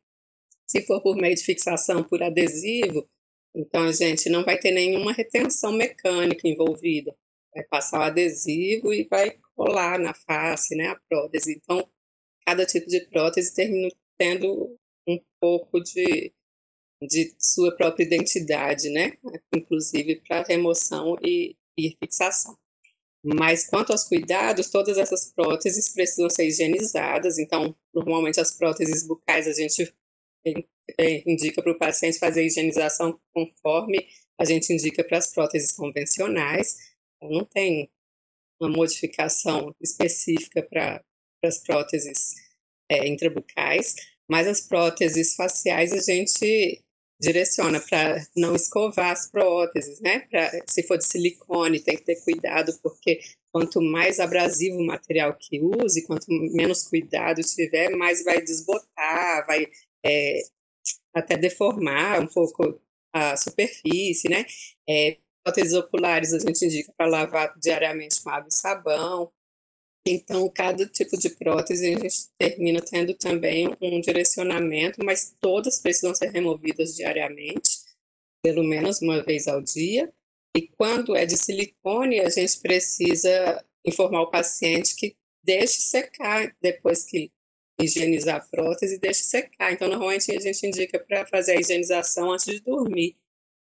Se 0.66 0.80
for 0.86 1.02
por 1.02 1.16
meio 1.16 1.34
de 1.34 1.44
fixação 1.44 2.02
por 2.02 2.22
adesivo, 2.22 3.06
então 3.54 3.88
a 3.88 3.92
gente 3.92 4.30
não 4.30 4.42
vai 4.42 4.58
ter 4.58 4.70
nenhuma 4.70 5.12
retenção 5.12 5.70
mecânica 5.70 6.48
envolvida. 6.48 7.14
Vai 7.54 7.64
passar 7.64 8.00
o 8.00 8.04
adesivo 8.04 8.94
e 8.94 9.04
vai 9.04 9.36
colar 9.54 9.98
na 9.98 10.14
face, 10.14 10.74
né, 10.76 10.86
a 10.86 11.00
prótese. 11.10 11.60
Então, 11.62 11.86
cada 12.46 12.64
tipo 12.64 12.86
de 12.86 13.00
prótese 13.10 13.54
termina 13.54 13.90
tendo 14.16 14.78
um 15.06 15.20
pouco 15.38 15.78
de, 15.78 16.32
de 17.02 17.34
sua 17.38 17.74
própria 17.74 18.04
identidade, 18.04 18.90
né? 18.90 19.12
Inclusive 19.54 20.20
para 20.26 20.42
remoção 20.42 21.16
e, 21.24 21.56
e 21.78 21.96
fixação. 21.98 22.56
Mas 23.22 23.68
quanto 23.68 23.90
aos 23.92 24.04
cuidados, 24.04 24.70
todas 24.70 24.96
essas 24.96 25.32
próteses 25.32 25.92
precisam 25.92 26.30
ser 26.30 26.46
higienizadas. 26.46 27.38
Então, 27.38 27.76
normalmente 27.94 28.40
as 28.40 28.56
próteses 28.56 29.06
bucais 29.06 29.46
a 29.46 29.52
gente 29.52 29.94
é, 30.98 31.30
indica 31.30 31.62
para 31.62 31.72
o 31.72 31.78
paciente 31.78 32.18
fazer 32.18 32.40
a 32.40 32.44
higienização 32.44 33.20
conforme 33.34 34.08
a 34.38 34.44
gente 34.44 34.72
indica 34.72 35.04
para 35.04 35.18
as 35.18 35.32
próteses 35.32 35.72
convencionais. 35.72 36.76
Então, 37.16 37.30
não 37.30 37.44
tem 37.44 37.90
uma 38.60 38.70
modificação 38.70 39.74
específica 39.80 40.62
para 40.62 41.04
as 41.44 41.58
próteses 41.58 42.34
é, 42.90 43.06
intrabucais. 43.06 43.94
Mas 44.30 44.46
as 44.46 44.60
próteses 44.60 45.34
faciais 45.34 45.92
a 45.92 45.98
gente 45.98 46.82
direciona 47.20 47.78
para 47.80 48.26
não 48.34 48.56
escovar 48.56 49.12
as 49.12 49.30
próteses, 49.30 50.00
né? 50.00 50.20
Pra, 50.30 50.50
se 50.66 50.82
for 50.82 50.96
de 50.96 51.04
silicone, 51.04 51.80
tem 51.80 51.96
que 51.96 52.04
ter 52.04 52.24
cuidado, 52.24 52.72
porque 52.82 53.20
quanto 53.52 53.80
mais 53.82 54.18
abrasivo 54.18 54.78
o 54.78 54.86
material 54.86 55.36
que 55.38 55.60
use, 55.60 56.06
quanto 56.06 56.26
menos 56.30 56.84
cuidado 56.84 57.42
tiver, 57.42 57.90
mais 57.90 58.24
vai 58.24 58.40
desbotar, 58.40 59.46
vai 59.46 59.66
é, 60.04 60.42
até 61.14 61.36
deformar 61.36 62.20
um 62.20 62.26
pouco 62.26 62.80
a 63.12 63.36
superfície, 63.36 64.28
né? 64.28 64.46
É, 64.88 65.18
próteses 65.44 65.74
oculares 65.74 66.32
a 66.32 66.38
gente 66.38 66.64
indica 66.64 66.92
para 66.96 67.06
lavar 67.06 67.54
diariamente 67.58 68.22
com 68.22 68.30
água 68.30 68.48
e 68.48 68.54
sabão. 68.54 69.32
Então, 70.06 70.48
cada 70.48 70.86
tipo 70.86 71.16
de 71.18 71.30
prótese 71.30 71.94
a 71.94 71.98
gente 71.98 72.28
termina 72.38 72.80
tendo 72.80 73.14
também 73.14 73.68
um 73.80 74.00
direcionamento, 74.00 75.04
mas 75.04 75.34
todas 75.40 75.80
precisam 75.80 76.14
ser 76.14 76.30
removidas 76.30 76.94
diariamente, 76.96 77.70
pelo 78.42 78.64
menos 78.64 79.02
uma 79.02 79.22
vez 79.22 79.46
ao 79.46 79.60
dia. 79.60 80.12
E 80.56 80.66
quando 80.68 81.14
é 81.14 81.26
de 81.26 81.36
silicone, 81.36 82.20
a 82.20 82.28
gente 82.30 82.58
precisa 82.60 83.64
informar 83.84 84.22
o 84.22 84.30
paciente 84.30 84.96
que 84.96 85.14
deixe 85.44 85.80
secar 85.80 86.54
depois 86.60 87.04
que 87.04 87.30
higienizar 87.80 88.36
a 88.36 88.40
prótese 88.40 88.98
deixe 88.98 89.22
secar. 89.22 89.72
Então, 89.72 89.88
normalmente 89.88 90.32
a 90.32 90.40
gente 90.40 90.66
indica 90.66 90.98
para 90.98 91.26
fazer 91.26 91.56
a 91.56 91.60
higienização 91.60 92.32
antes 92.32 92.46
de 92.46 92.60
dormir, 92.60 93.16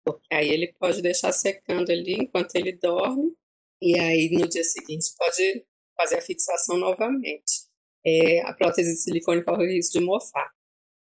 porque 0.06 0.28
aí 0.32 0.50
ele 0.50 0.74
pode 0.80 1.02
deixar 1.02 1.32
secando 1.32 1.92
ali 1.92 2.14
enquanto 2.14 2.56
ele 2.56 2.74
dorme, 2.74 3.34
e 3.82 3.98
aí 4.00 4.30
no 4.32 4.48
dia 4.48 4.64
seguinte 4.64 5.14
pode 5.18 5.66
fazer 6.00 6.18
a 6.18 6.22
fixação 6.22 6.78
novamente. 6.78 7.68
É, 8.06 8.42
a 8.42 8.54
prótese 8.54 8.92
de 8.92 9.02
silicone 9.02 9.44
corre 9.44 9.66
o 9.66 9.70
risco 9.70 10.00
de 10.00 10.06
mofar. 10.06 10.50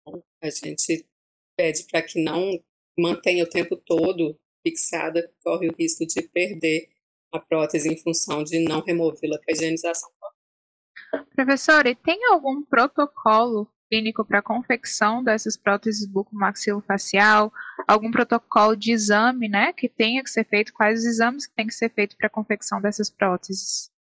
Então, 0.00 0.22
a 0.40 0.50
gente 0.50 1.04
pede 1.56 1.84
para 1.90 2.02
que 2.02 2.22
não 2.22 2.52
mantenha 2.96 3.42
o 3.42 3.48
tempo 3.48 3.76
todo 3.76 4.38
fixada, 4.66 5.32
corre 5.42 5.68
o 5.68 5.74
risco 5.76 6.06
de 6.06 6.22
perder 6.22 6.88
a 7.32 7.40
prótese 7.40 7.92
em 7.92 7.96
função 7.96 8.44
de 8.44 8.60
não 8.60 8.80
removê-la 8.80 9.38
com 9.38 9.44
a 9.48 9.52
higienização. 9.52 10.10
Professora, 11.34 11.94
tem 11.96 12.24
algum 12.26 12.62
protocolo 12.62 13.68
clínico 13.90 14.24
para 14.24 14.40
confecção 14.40 15.22
dessas 15.22 15.56
próteses 15.56 16.06
bucomaxilofacial? 16.06 17.52
Algum 17.86 18.10
protocolo 18.10 18.76
de 18.76 18.92
exame, 18.92 19.48
né, 19.48 19.72
que 19.72 19.88
tenha 19.88 20.22
que 20.22 20.30
ser 20.30 20.44
feito? 20.44 20.72
Quais 20.72 21.00
os 21.00 21.04
exames 21.04 21.46
que 21.46 21.54
tem 21.54 21.66
que 21.66 21.74
ser 21.74 21.92
feito 21.92 22.16
para 22.16 22.28
a 22.28 22.30
confecção 22.30 22.80
dessas 22.80 23.10
próteses? 23.10 23.93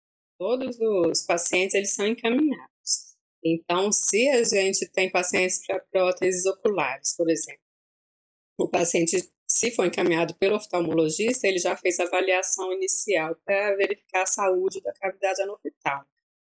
Todos 0.42 0.76
os 0.80 1.22
pacientes 1.22 1.74
eles 1.74 1.94
são 1.94 2.04
encaminhados. 2.04 3.14
Então, 3.44 3.92
se 3.92 4.28
a 4.28 4.42
gente 4.42 4.88
tem 4.88 5.08
pacientes 5.08 5.64
para 5.64 5.78
próteses 5.78 6.44
oculares, 6.46 7.14
por 7.16 7.30
exemplo, 7.30 7.62
o 8.58 8.68
paciente 8.68 9.30
se 9.46 9.70
for 9.70 9.86
encaminhado 9.86 10.34
pelo 10.36 10.56
oftalmologista, 10.56 11.46
ele 11.46 11.58
já 11.58 11.76
fez 11.76 12.00
avaliação 12.00 12.72
inicial 12.72 13.36
para 13.44 13.76
verificar 13.76 14.22
a 14.22 14.26
saúde 14.26 14.80
da 14.80 14.92
cavidade 14.94 15.42
anoftalmica. 15.42 16.08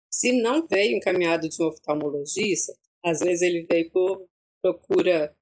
Se 0.09 0.31
não 0.31 0.65
veio 0.65 0.95
encaminhado 0.95 1.49
de 1.49 1.61
um 1.61 1.67
oftalmologista, 1.67 2.73
às 3.03 3.19
vezes 3.19 3.41
ele 3.41 3.65
veio 3.69 3.89
por 3.91 4.29
procura 4.61 5.35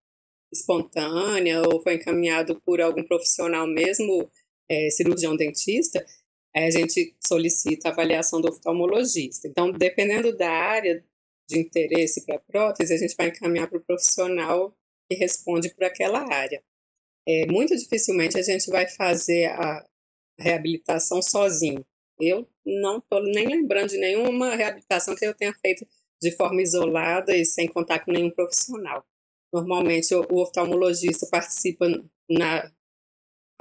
espontânea 0.52 1.62
ou 1.62 1.82
foi 1.84 1.96
encaminhado 1.96 2.60
por 2.62 2.82
algum 2.82 3.04
profissional 3.04 3.68
mesmo, 3.68 4.32
é, 4.70 4.90
cirurgião 4.90 5.36
dentista, 5.36 6.04
a 6.56 6.70
gente 6.70 7.16
solicita 7.20 7.90
a 7.90 7.92
avaliação 7.92 8.42
do 8.42 8.50
oftalmologista. 8.50 9.48
Então, 9.48 9.72
dependendo 9.72 10.36
da 10.36 10.50
área 10.50 11.04
de 11.50 11.60
interesse 11.60 12.26
para 12.26 12.36
a 12.36 12.40
prótese, 12.40 12.94
a 12.94 12.98
gente 12.98 13.16
vai 13.16 13.28
encaminhar 13.28 13.70
para 13.70 13.78
o 13.78 13.84
profissional 13.84 14.76
que 15.10 15.18
responde 15.18 15.74
por 15.74 15.84
aquela 15.84 16.22
área. 16.34 16.64
É, 17.28 17.46
muito 17.46 17.76
dificilmente 17.76 18.38
a 18.38 18.42
gente 18.42 18.70
vai 18.70 18.88
fazer 18.88 19.46
a 19.48 19.86
reabilitação 20.40 21.22
sozinho. 21.22 21.86
Eu 22.20 22.48
não 22.66 22.98
estou 22.98 23.22
nem 23.24 23.48
lembrando 23.48 23.90
de 23.90 23.98
nenhuma 23.98 24.56
reabilitação 24.56 25.16
que 25.16 25.26
eu 25.26 25.34
tenha 25.34 25.54
feito 25.54 25.86
de 26.22 26.32
forma 26.32 26.62
isolada 26.62 27.36
e 27.36 27.46
sem 27.46 27.68
contar 27.68 28.00
com 28.00 28.12
nenhum 28.12 28.30
profissional. 28.30 29.06
Normalmente, 29.52 30.14
o, 30.16 30.38
oftalmologista 30.38 31.28
participa 31.30 31.88
na 32.30 32.72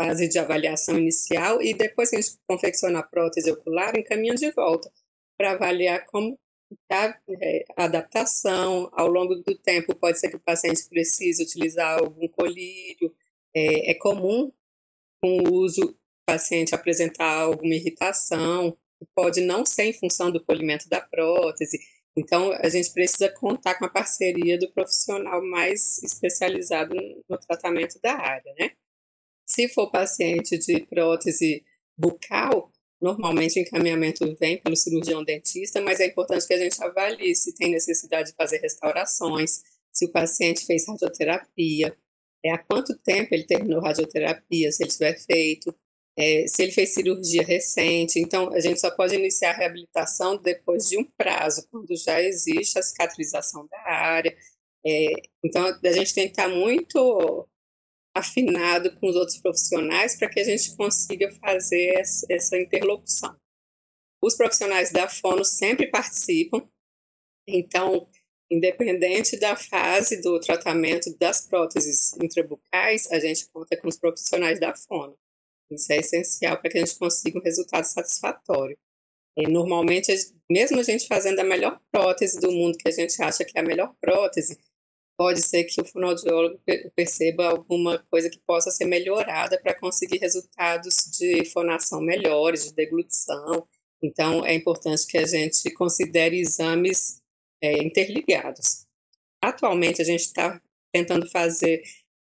fase 0.01 0.29
de 0.29 0.39
avaliação 0.39 0.99
inicial 0.99 1.61
e 1.61 1.75
depois 1.75 2.09
que 2.09 2.17
a 2.17 2.21
gente 2.21 2.39
confecciona 2.49 3.01
a 3.01 3.03
prótese 3.03 3.51
ocular, 3.51 3.97
encaminha 3.99 4.35
de 4.35 4.51
volta 4.53 4.91
para 5.37 5.53
avaliar 5.53 6.07
como 6.07 6.39
está 6.73 7.21
é, 7.29 7.65
a 7.77 7.85
adaptação. 7.85 8.89
Ao 8.93 9.09
longo 9.09 9.35
do 9.35 9.55
tempo, 9.59 9.95
pode 9.95 10.19
ser 10.19 10.31
que 10.31 10.37
o 10.37 10.41
paciente 10.41 10.89
precise 10.89 11.43
utilizar 11.43 11.99
algum 11.99 12.29
colírio. 12.29 13.15
É, 13.55 13.91
é 13.91 13.95
comum, 13.95 14.51
com 15.21 15.43
o 15.43 15.53
uso, 15.53 15.83
o 15.83 15.95
paciente 16.25 16.75
apresentar 16.75 17.43
alguma 17.43 17.75
irritação, 17.75 18.77
pode 19.15 19.41
não 19.41 19.67
ser 19.67 19.85
em 19.85 19.93
função 19.93 20.31
do 20.31 20.45
polimento 20.45 20.89
da 20.89 21.01
prótese, 21.01 21.79
então, 22.17 22.53
a 22.53 22.69
gente 22.69 22.93
precisa 22.93 23.29
contar 23.31 23.77
com 23.79 23.85
a 23.85 23.89
parceria 23.89 24.59
do 24.59 24.71
profissional 24.73 25.41
mais 25.43 26.03
especializado 26.03 26.95
no 27.29 27.39
tratamento 27.39 28.01
da 28.03 28.15
área, 28.15 28.53
né? 28.59 28.73
Se 29.51 29.69
for 29.69 29.91
paciente 29.91 30.57
de 30.59 30.87
prótese 30.87 31.65
bucal, 31.99 32.71
normalmente 33.03 33.59
o 33.59 33.63
encaminhamento 33.63 34.37
vem 34.39 34.63
pelo 34.63 34.77
cirurgião 34.77 35.25
dentista, 35.25 35.81
mas 35.81 35.99
é 35.99 36.07
importante 36.07 36.47
que 36.47 36.55
a 36.55 36.59
gente 36.59 36.81
avalie 36.81 37.35
se 37.35 37.53
tem 37.57 37.73
necessidade 37.73 38.31
de 38.31 38.37
fazer 38.37 38.59
restaurações, 38.59 39.63
se 39.93 40.07
o 40.07 40.13
paciente 40.13 40.65
fez 40.65 40.87
radioterapia, 40.87 41.97
é, 42.45 42.53
há 42.53 42.59
quanto 42.59 42.97
tempo 42.99 43.35
ele 43.35 43.43
terminou 43.43 43.81
radioterapia, 43.81 44.71
se 44.71 44.85
ele 44.85 44.91
tiver 44.93 45.19
feito, 45.19 45.75
é, 46.17 46.47
se 46.47 46.63
ele 46.63 46.71
fez 46.71 46.95
cirurgia 46.95 47.43
recente. 47.43 48.21
Então, 48.21 48.53
a 48.53 48.61
gente 48.61 48.81
só 48.81 48.89
pode 48.93 49.17
iniciar 49.17 49.51
a 49.51 49.57
reabilitação 49.57 50.41
depois 50.41 50.89
de 50.89 50.97
um 50.97 51.05
prazo, 51.19 51.67
quando 51.73 51.97
já 51.97 52.23
existe 52.23 52.79
a 52.79 52.83
cicatrização 52.83 53.67
da 53.67 53.81
área. 53.81 54.33
É, 54.87 55.09
então, 55.45 55.67
a 55.67 55.93
gente 55.93 56.15
tem 56.15 56.27
que 56.27 56.31
estar 56.31 56.49
muito 56.49 57.49
afinado 58.15 58.95
com 58.97 59.09
os 59.09 59.17
outros 59.17 59.39
profissionais 59.39 60.17
para 60.17 60.29
que 60.29 60.41
a 60.41 60.45
gente 60.45 60.77
consiga 60.77 61.31
fazer 61.33 62.03
essa 62.29 62.59
interlocução. 62.59 63.37
Os 64.23 64.37
profissionais 64.37 64.91
da 64.91 65.09
Fono 65.09 65.45
sempre 65.45 65.91
participam, 65.91 66.69
então, 67.49 68.09
independente 68.51 69.39
da 69.39 69.57
fase 69.57 70.21
do 70.21 70.39
tratamento 70.41 71.17
das 71.19 71.47
próteses 71.47 72.13
intrabucais, 72.23 73.11
a 73.11 73.19
gente 73.19 73.49
conta 73.51 73.77
com 73.77 73.89
os 73.89 73.99
profissionais 73.99 74.61
da 74.61 74.75
Fono. 74.75 75.17
Isso 75.71 75.93
é 75.93 75.99
essencial 75.99 76.61
para 76.61 76.71
que 76.71 76.79
a 76.79 76.85
gente 76.85 76.99
consiga 76.99 77.39
um 77.39 77.43
resultado 77.43 77.85
satisfatório. 77.85 78.77
E, 79.37 79.49
normalmente, 79.49 80.13
mesmo 80.51 80.81
a 80.81 80.83
gente 80.83 81.07
fazendo 81.07 81.39
a 81.39 81.45
melhor 81.45 81.81
prótese 81.91 82.41
do 82.41 82.51
mundo, 82.51 82.77
que 82.77 82.89
a 82.89 82.93
gente 82.93 83.23
acha 83.23 83.45
que 83.45 83.57
é 83.57 83.61
a 83.61 83.65
melhor 83.65 83.95
prótese, 84.01 84.59
pode 85.21 85.43
ser 85.43 85.65
que 85.65 85.79
o 85.79 85.85
fonoaudiólogo 85.85 86.59
perceba 86.97 87.51
alguma 87.51 87.99
coisa 88.11 88.31
que 88.31 88.39
possa 88.39 88.71
ser 88.71 88.87
melhorada 88.87 89.61
para 89.61 89.79
conseguir 89.79 90.17
resultados 90.17 90.95
de 91.19 91.45
fonação 91.45 92.01
melhores, 92.01 92.65
de 92.65 92.73
deglutição. 92.73 93.69
Então, 94.03 94.47
é 94.47 94.55
importante 94.55 95.07
que 95.07 95.19
a 95.19 95.27
gente 95.27 95.71
considere 95.75 96.41
exames 96.41 97.21
é, 97.63 97.83
interligados. 97.83 98.87
Atualmente, 99.45 100.01
a 100.01 100.07
gente 100.07 100.21
está 100.21 100.59
tentando 100.91 101.29
fazer 101.29 101.83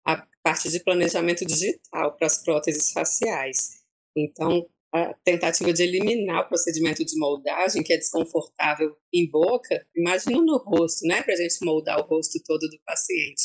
a 0.08 0.25
parte 0.41 0.69
de 0.69 0.81
planejamento 0.81 1.45
digital 1.45 2.15
para 2.15 2.27
as 2.27 2.41
próteses 2.45 2.93
faciais. 2.93 3.84
Então, 4.15 4.65
a 4.95 5.13
tentativa 5.25 5.73
de 5.73 5.84
eliminar 5.84 6.45
o 6.45 6.47
procedimento 6.47 7.03
de 7.03 7.19
moldagem, 7.19 7.84
que 7.84 7.91
é 7.91 7.97
desconfortável 7.97 8.95
em 9.13 9.29
boca, 9.29 9.86
imagina 9.93 10.41
no 10.41 10.58
rosto, 10.58 11.05
né? 11.05 11.21
Para 11.21 11.34
a 11.34 11.38
gente 11.38 11.65
moldar 11.65 11.99
o 11.99 12.08
rosto 12.08 12.39
todo 12.45 12.62
do 12.69 12.79
paciente. 12.86 13.43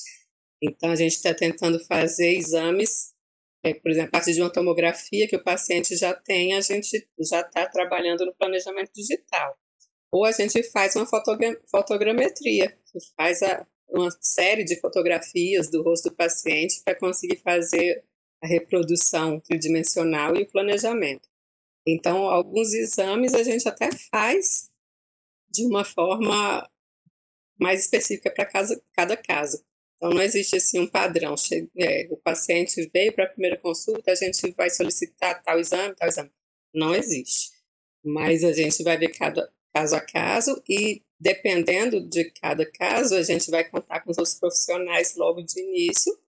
Então, 0.63 0.91
a 0.91 0.95
gente 0.95 1.13
está 1.13 1.35
tentando 1.35 1.85
fazer 1.87 2.35
exames, 2.37 3.13
é, 3.65 3.75
por 3.75 3.91
exemplo, 3.91 4.11
a 4.11 4.13
partir 4.13 4.35
de 4.35 4.41
uma 4.41 4.53
tomografia 4.53 5.27
que 5.27 5.35
o 5.35 5.43
paciente 5.43 5.97
já 5.97 6.15
tem, 6.15 6.55
a 6.55 6.61
gente 6.61 7.09
já 7.19 7.41
está 7.41 7.67
trabalhando 7.67 8.25
no 8.25 8.35
planejamento 8.35 8.93
digital. 8.95 9.59
Ou 10.13 10.25
a 10.25 10.33
gente 10.33 10.63
faz 10.71 10.95
uma 10.95 11.07
fotogra 11.07 11.61
fotogrametria, 11.69 12.79
que 12.93 12.99
faz 13.17 13.43
a, 13.43 13.67
uma 13.89 14.11
série 14.21 14.63
de 14.63 14.79
fotografias 14.79 15.69
do 15.69 15.83
rosto 15.83 16.11
do 16.11 16.17
paciente 16.17 16.81
para 16.85 16.95
conseguir 16.95 17.39
fazer 17.39 18.05
a 18.41 18.47
reprodução 18.47 19.41
tridimensional 19.41 20.37
e 20.37 20.43
o 20.43 20.51
planejamento. 20.51 21.30
Então, 21.87 22.29
alguns 22.29 22.73
exames 22.75 23.35
a 23.35 23.43
gente 23.43 23.69
até 23.69 23.91
faz 24.11 24.71
de 25.51 25.65
uma 25.67 25.85
forma 25.85 26.69
mais 27.59 27.81
específica 27.81 28.31
para 28.31 28.47
cada 28.95 29.17
caso. 29.17 29.63
Então, 29.97 30.11
não 30.11 30.23
existe 30.23 30.57
assim 30.57 30.81
um 30.81 30.87
padrão. 30.87 31.35
É, 31.77 32.09
o 32.11 32.17
paciente 32.17 32.91
veio 32.93 33.13
para 33.13 33.25
a 33.25 33.29
primeira 33.29 33.59
consulta, 33.59 34.13
a 34.13 34.15
gente 34.15 34.51
vai 34.53 34.71
solicitar 34.71 35.43
tal 35.43 35.59
exame, 35.59 35.95
tal 35.95 36.09
exame. 36.09 36.31
Não 36.73 36.95
existe. 36.95 37.51
Mas 38.03 38.43
a 38.45 38.53
gente 38.53 38.83
vai 38.83 38.97
ver 38.97 39.11
cada 39.11 39.53
caso 39.75 39.95
a 39.95 40.01
caso 40.01 40.63
e 40.69 41.03
dependendo 41.19 42.01
de 42.01 42.31
cada 42.31 42.65
caso, 42.65 43.15
a 43.15 43.23
gente 43.23 43.51
vai 43.51 43.69
contar 43.69 44.01
com 44.01 44.11
os 44.11 44.17
outros 44.17 44.39
profissionais 44.39 45.15
logo 45.17 45.43
de 45.43 45.61
início 45.61 46.19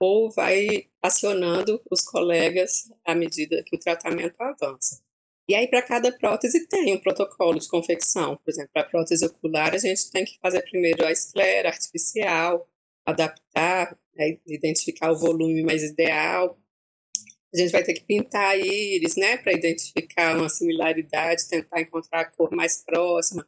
ou 0.00 0.30
vai 0.30 0.88
acionando 1.02 1.80
os 1.90 2.00
colegas 2.00 2.90
à 3.04 3.14
medida 3.14 3.62
que 3.64 3.76
o 3.76 3.78
tratamento 3.78 4.34
avança. 4.40 5.02
E 5.48 5.54
aí, 5.54 5.68
para 5.68 5.82
cada 5.82 6.10
prótese, 6.12 6.66
tem 6.68 6.94
um 6.94 6.98
protocolo 6.98 7.58
de 7.58 7.68
confecção. 7.68 8.36
Por 8.36 8.50
exemplo, 8.50 8.70
para 8.72 8.82
a 8.82 8.88
prótese 8.88 9.26
ocular, 9.26 9.74
a 9.74 9.78
gente 9.78 10.10
tem 10.10 10.24
que 10.24 10.38
fazer 10.40 10.62
primeiro 10.62 11.04
a 11.04 11.12
esclera 11.12 11.68
artificial, 11.68 12.68
adaptar, 13.04 13.98
né, 14.14 14.38
identificar 14.46 15.10
o 15.12 15.18
volume 15.18 15.62
mais 15.62 15.82
ideal. 15.82 16.58
A 17.52 17.56
gente 17.58 17.72
vai 17.72 17.82
ter 17.82 17.94
que 17.94 18.04
pintar 18.04 18.50
a 18.50 18.56
íris, 18.56 19.16
né, 19.16 19.36
para 19.36 19.52
identificar 19.52 20.38
uma 20.38 20.48
similaridade, 20.48 21.48
tentar 21.48 21.80
encontrar 21.80 22.20
a 22.20 22.24
cor 22.24 22.52
mais 22.52 22.82
próxima 22.84 23.46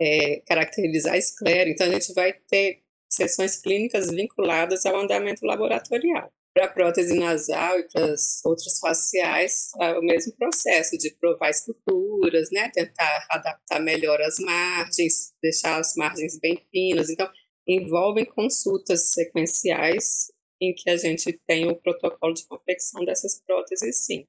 é, 0.00 0.42
caracterizar 0.46 1.14
a 1.14 1.18
esclera. 1.18 1.70
Então, 1.70 1.86
a 1.86 1.90
gente 1.90 2.12
vai 2.12 2.32
ter 2.32 2.81
sessões 3.14 3.56
clínicas 3.56 4.10
vinculadas 4.10 4.86
ao 4.86 4.98
andamento 4.98 5.44
laboratorial. 5.44 6.32
Para 6.54 6.66
a 6.66 6.68
prótese 6.68 7.18
nasal 7.18 7.78
e 7.78 7.88
para 7.88 8.12
as 8.12 8.44
outras 8.44 8.78
faciais, 8.78 9.70
é 9.80 9.98
o 9.98 10.02
mesmo 10.02 10.34
processo 10.36 10.98
de 10.98 11.10
provar 11.18 11.48
esculturas, 11.48 12.50
né? 12.52 12.70
tentar 12.70 13.26
adaptar 13.30 13.80
melhor 13.80 14.20
as 14.20 14.38
margens, 14.38 15.32
deixar 15.42 15.80
as 15.80 15.94
margens 15.96 16.38
bem 16.38 16.62
finas. 16.70 17.08
Então, 17.08 17.30
envolvem 17.66 18.26
consultas 18.26 19.12
sequenciais 19.12 20.30
em 20.60 20.74
que 20.74 20.90
a 20.90 20.96
gente 20.96 21.32
tem 21.46 21.68
o 21.68 21.76
protocolo 21.76 22.34
de 22.34 22.46
confecção 22.46 23.04
dessas 23.04 23.40
próteses, 23.46 24.04
sim. 24.04 24.26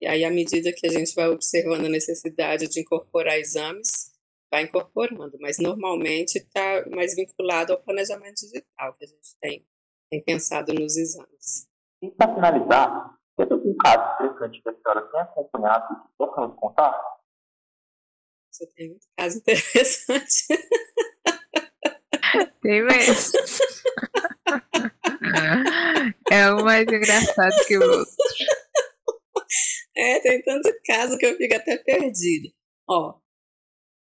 E 0.00 0.06
aí, 0.06 0.24
à 0.24 0.30
medida 0.30 0.72
que 0.72 0.86
a 0.86 0.90
gente 0.90 1.14
vai 1.14 1.28
observando 1.28 1.84
a 1.84 1.88
necessidade 1.88 2.66
de 2.66 2.80
incorporar 2.80 3.38
exames, 3.38 4.11
vai 4.52 4.64
incorporando, 4.64 5.38
mas 5.40 5.56
normalmente 5.58 6.36
está 6.36 6.84
mais 6.90 7.16
vinculado 7.16 7.72
ao 7.72 7.82
planejamento 7.82 8.34
digital 8.34 8.94
que 8.98 9.04
a 9.06 9.08
gente 9.08 9.36
tem, 9.40 9.66
tem 10.10 10.22
pensado 10.22 10.74
nos 10.74 10.94
exames. 10.94 11.66
E 12.02 12.10
para 12.10 12.34
finalizar, 12.34 13.18
teve 13.34 13.54
algum 13.54 13.74
caso 13.78 14.24
interessante 14.24 14.62
que 14.62 14.68
a 14.68 14.74
senhora 14.74 15.08
tem 15.10 15.20
acompanhado 15.22 15.94
e 15.94 15.96
que 15.96 16.12
possa 16.18 16.40
nos 16.42 16.56
contar? 16.56 17.02
Você 18.50 18.66
tem 18.74 18.90
muito 18.90 19.06
caso 19.16 19.38
interessante. 19.38 20.46
Tem 22.62 22.82
mesmo. 22.82 23.38
É 26.30 26.52
um 26.54 26.64
mais 26.64 26.82
engraçado 26.82 27.52
que 27.66 27.76
o 27.76 27.82
outro. 27.82 28.14
É, 29.94 30.20
tem 30.20 30.42
tanto 30.42 30.70
caso 30.86 31.18
que 31.18 31.26
eu 31.26 31.36
fico 31.36 31.54
até 31.54 31.76
perdida. 31.78 32.48
Ó, 32.88 33.20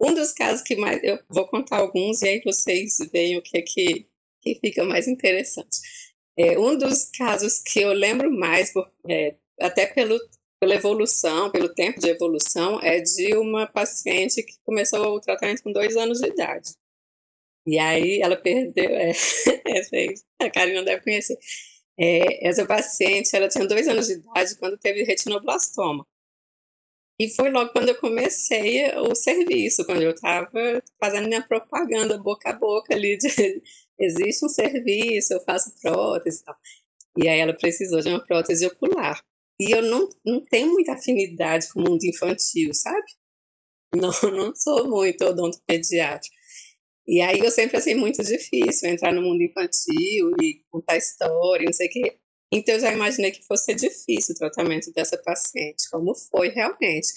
um 0.01 0.15
dos 0.15 0.33
casos 0.33 0.63
que 0.63 0.77
mais. 0.77 1.03
Eu 1.03 1.19
vou 1.29 1.47
contar 1.47 1.79
alguns 1.79 2.23
e 2.23 2.29
aí 2.29 2.43
vocês 2.45 2.99
veem 3.13 3.37
o 3.37 3.43
que 3.43 3.59
é 3.59 3.63
que, 3.63 4.07
que 4.43 4.59
fica 4.61 4.85
mais 4.85 5.09
interessante. 5.09 5.79
É, 6.37 6.59
um 6.59 6.77
dos 6.77 7.11
casos 7.11 7.61
que 7.61 7.81
eu 7.81 7.93
lembro 7.93 8.31
mais, 8.31 8.73
por, 8.73 8.89
é, 9.09 9.35
até 9.61 9.87
pelo, 9.87 10.17
pela 10.61 10.75
evolução, 10.75 11.51
pelo 11.51 11.69
tempo 11.75 11.99
de 11.99 12.09
evolução, 12.09 12.81
é 12.81 13.01
de 13.01 13.37
uma 13.37 13.67
paciente 13.67 14.43
que 14.43 14.55
começou 14.65 15.17
o 15.17 15.21
tratamento 15.21 15.63
com 15.63 15.73
dois 15.73 15.97
anos 15.97 16.21
de 16.21 16.29
idade. 16.29 16.71
E 17.67 17.79
aí 17.79 18.21
ela 18.23 18.37
perdeu, 18.37 18.89
é, 18.89 19.11
essa 19.67 19.97
aí, 19.97 20.15
a 20.41 20.49
Karina 20.49 20.85
deve 20.85 21.03
conhecer. 21.03 21.37
É, 21.99 22.49
essa 22.49 22.65
paciente, 22.65 23.35
ela 23.35 23.49
tinha 23.49 23.67
dois 23.67 23.89
anos 23.89 24.07
de 24.07 24.15
idade 24.15 24.57
quando 24.59 24.79
teve 24.79 25.03
retinoblastoma. 25.03 26.07
E 27.21 27.29
foi 27.29 27.51
logo 27.51 27.73
quando 27.73 27.89
eu 27.89 27.99
comecei 27.99 28.95
o 28.97 29.15
serviço, 29.15 29.85
quando 29.85 30.03
eu 30.03 30.13
estava 30.13 30.49
fazendo 31.01 31.27
minha 31.27 31.43
propaganda 31.43 32.17
boca 32.17 32.51
a 32.51 32.53
boca 32.53 32.95
ali 32.95 33.19
de 33.19 33.29
existe 33.99 34.45
um 34.45 34.49
serviço, 34.49 35.35
eu 35.35 35.41
faço 35.41 35.75
prótese 35.83 36.41
e 36.41 36.45
tal. 36.45 36.57
E 37.17 37.29
aí 37.29 37.41
ela 37.41 37.53
precisou 37.53 38.01
de 38.01 38.09
uma 38.09 38.25
prótese 38.25 38.67
ocular. 38.67 39.21
E 39.61 39.75
eu 39.75 39.83
não, 39.83 40.09
não 40.25 40.41
tenho 40.45 40.71
muita 40.71 40.93
afinidade 40.93 41.69
com 41.73 41.81
o 41.81 41.91
mundo 41.91 42.05
infantil, 42.05 42.73
sabe? 42.73 43.07
Não, 43.97 44.11
não 44.31 44.55
sou 44.55 44.87
muito 44.87 45.25
odontopediátrico. 45.25 46.37
E 47.07 47.23
aí 47.23 47.39
eu 47.39 47.51
sempre 47.51 47.79
achei 47.79 47.95
muito 47.95 48.23
difícil 48.23 48.91
entrar 48.91 49.15
no 49.15 49.23
mundo 49.23 49.41
infantil 49.43 50.31
e 50.43 50.63
contar 50.71 50.99
história, 50.99 51.65
não 51.65 51.73
sei 51.73 51.87
o 51.87 51.91
quê. 51.91 52.19
Então 52.53 52.75
eu 52.75 52.81
já 52.81 52.93
imaginei 52.93 53.31
que 53.31 53.45
fosse 53.47 53.75
difícil 53.75 54.35
o 54.35 54.39
tratamento 54.39 54.91
dessa 54.93 55.19
paciente, 55.19 55.89
como 55.91 56.15
foi 56.15 56.49
realmente. 56.49 57.09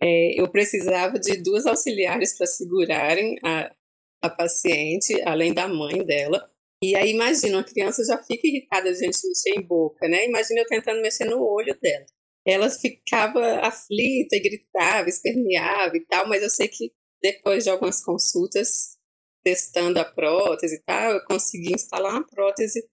É, 0.00 0.40
eu 0.40 0.50
precisava 0.50 1.18
de 1.18 1.42
duas 1.42 1.66
auxiliares 1.66 2.36
para 2.36 2.46
segurarem 2.46 3.36
a, 3.44 3.74
a 4.22 4.30
paciente, 4.30 5.20
além 5.22 5.52
da 5.52 5.66
mãe 5.66 6.04
dela. 6.04 6.48
E 6.82 6.94
aí 6.94 7.10
imagina, 7.10 7.56
uma 7.56 7.64
criança 7.64 8.04
já 8.04 8.22
fica 8.22 8.46
irritada 8.46 8.90
a 8.90 8.94
gente 8.94 9.18
mexer 9.26 9.58
em 9.58 9.62
boca, 9.62 10.06
né? 10.08 10.26
Imagina 10.26 10.60
eu 10.60 10.66
tentando 10.66 11.00
mexer 11.00 11.24
no 11.24 11.42
olho 11.42 11.76
dela. 11.80 12.06
Ela 12.46 12.70
ficava 12.70 13.60
aflita 13.60 14.38
gritava, 14.38 15.08
esperneava 15.08 15.96
e 15.96 16.04
tal, 16.06 16.28
mas 16.28 16.42
eu 16.42 16.50
sei 16.50 16.68
que 16.68 16.92
depois 17.22 17.64
de 17.64 17.70
algumas 17.70 18.04
consultas 18.04 18.96
testando 19.42 19.98
a 19.98 20.04
prótese 20.04 20.76
e 20.76 20.82
tal, 20.82 21.12
eu 21.12 21.24
consegui 21.24 21.72
instalar 21.72 22.12
uma 22.12 22.26
prótese. 22.26 22.86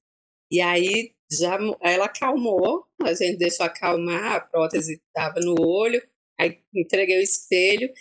E 0.51 0.61
aí 0.61 1.15
já 1.37 1.57
ela 1.81 2.05
acalmou, 2.05 2.85
a 3.01 3.13
gente 3.13 3.37
deixou 3.37 3.65
acalmar, 3.65 4.35
a 4.35 4.39
prótese 4.41 5.01
estava 5.07 5.39
no 5.39 5.55
olho, 5.59 6.01
aí 6.39 6.59
entreguei 6.73 7.19
o 7.19 7.23
espelho. 7.23 7.91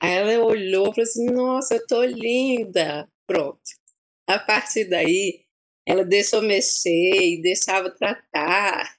Aí 0.00 0.14
ela 0.14 0.44
olhou 0.44 0.90
e 0.90 0.94
falou 0.94 1.02
assim: 1.02 1.26
Nossa, 1.26 1.74
eu 1.74 1.86
tô 1.86 2.04
linda. 2.04 3.08
Pronto. 3.26 3.60
A 4.28 4.38
partir 4.38 4.84
daí, 4.84 5.40
ela 5.86 6.04
deixou 6.04 6.42
mexer 6.42 7.20
e 7.20 7.40
deixava 7.42 7.90
tratar. 7.90 8.96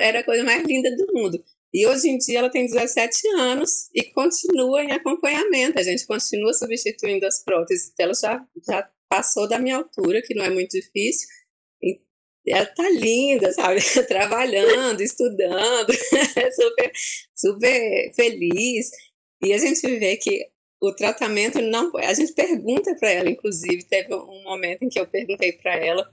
Era 0.00 0.20
a 0.20 0.24
coisa 0.24 0.44
mais 0.44 0.64
linda 0.64 0.94
do 0.94 1.12
mundo. 1.12 1.42
E 1.74 1.86
hoje 1.86 2.08
em 2.08 2.18
dia 2.18 2.38
ela 2.38 2.50
tem 2.50 2.64
17 2.66 3.28
anos 3.36 3.90
e 3.94 4.04
continua 4.04 4.82
em 4.82 4.92
acompanhamento. 4.92 5.78
A 5.78 5.82
gente 5.82 6.06
continua 6.06 6.52
substituindo 6.52 7.26
as 7.26 7.42
próteses. 7.42 7.92
Ela 7.98 8.14
já, 8.14 8.46
já 8.66 8.88
passou 9.08 9.48
da 9.48 9.58
minha 9.58 9.76
altura, 9.76 10.22
que 10.22 10.34
não 10.34 10.44
é 10.44 10.50
muito 10.50 10.72
difícil. 10.72 11.28
Ela 12.48 12.66
tá 12.66 12.88
linda, 12.90 13.52
sabe? 13.52 13.80
Trabalhando, 14.06 15.00
estudando, 15.00 15.92
super, 16.54 16.92
super 17.34 18.14
feliz. 18.14 18.90
E 19.42 19.52
a 19.52 19.58
gente 19.58 19.86
vê 19.98 20.16
que 20.16 20.48
o 20.80 20.94
tratamento 20.94 21.60
não. 21.60 21.90
A 21.96 22.14
gente 22.14 22.32
pergunta 22.32 22.94
para 22.94 23.10
ela, 23.10 23.30
inclusive, 23.30 23.84
teve 23.84 24.14
um 24.14 24.42
momento 24.44 24.82
em 24.82 24.88
que 24.88 25.00
eu 25.00 25.06
perguntei 25.06 25.52
para 25.52 25.74
ela, 25.76 26.08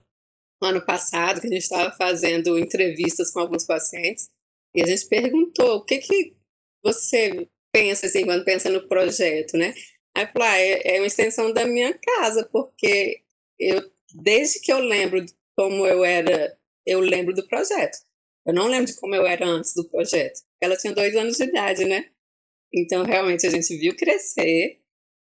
ano 0.62 0.84
passado, 0.86 1.42
que 1.42 1.48
a 1.48 1.50
gente 1.50 1.64
estava 1.64 1.96
fazendo 1.96 2.58
entrevistas 2.58 3.32
com 3.32 3.40
alguns 3.40 3.66
pacientes. 3.66 4.30
E 4.76 4.82
a 4.82 4.88
gente 4.88 5.08
perguntou 5.08 5.78
o 5.78 5.86
que, 5.86 6.00
que 6.00 6.36
você 6.84 7.48
pensa 7.72 8.08
assim 8.08 8.26
quando 8.26 8.46
pensa 8.46 8.70
no 8.70 8.88
projeto, 8.88 9.58
né? 9.58 9.74
Aí 10.16 10.28
falou, 10.28 10.48
ah, 10.48 10.58
é, 10.58 10.96
é 10.96 11.00
uma 11.00 11.08
extensão 11.08 11.52
da 11.52 11.66
minha 11.66 11.94
casa, 11.94 12.48
porque 12.52 13.22
eu, 13.60 13.82
desde 14.14 14.60
que 14.62 14.72
eu 14.72 14.80
lembro 14.80 15.26
como 15.56 15.86
eu 15.86 16.04
era, 16.04 16.58
eu 16.86 17.00
lembro 17.00 17.34
do 17.34 17.48
projeto. 17.48 17.98
Eu 18.46 18.54
não 18.54 18.68
lembro 18.68 18.88
de 18.88 18.96
como 19.00 19.16
eu 19.16 19.26
era 19.26 19.46
antes 19.46 19.74
do 19.74 19.88
projeto. 19.90 20.42
Ela 20.62 20.76
tinha 20.76 20.94
dois 20.94 21.16
anos 21.16 21.38
de 21.38 21.44
idade, 21.44 21.86
né? 21.86 22.06
Então, 22.74 23.04
realmente, 23.04 23.46
a 23.46 23.50
gente 23.50 23.78
viu 23.78 23.96
crescer 23.96 24.84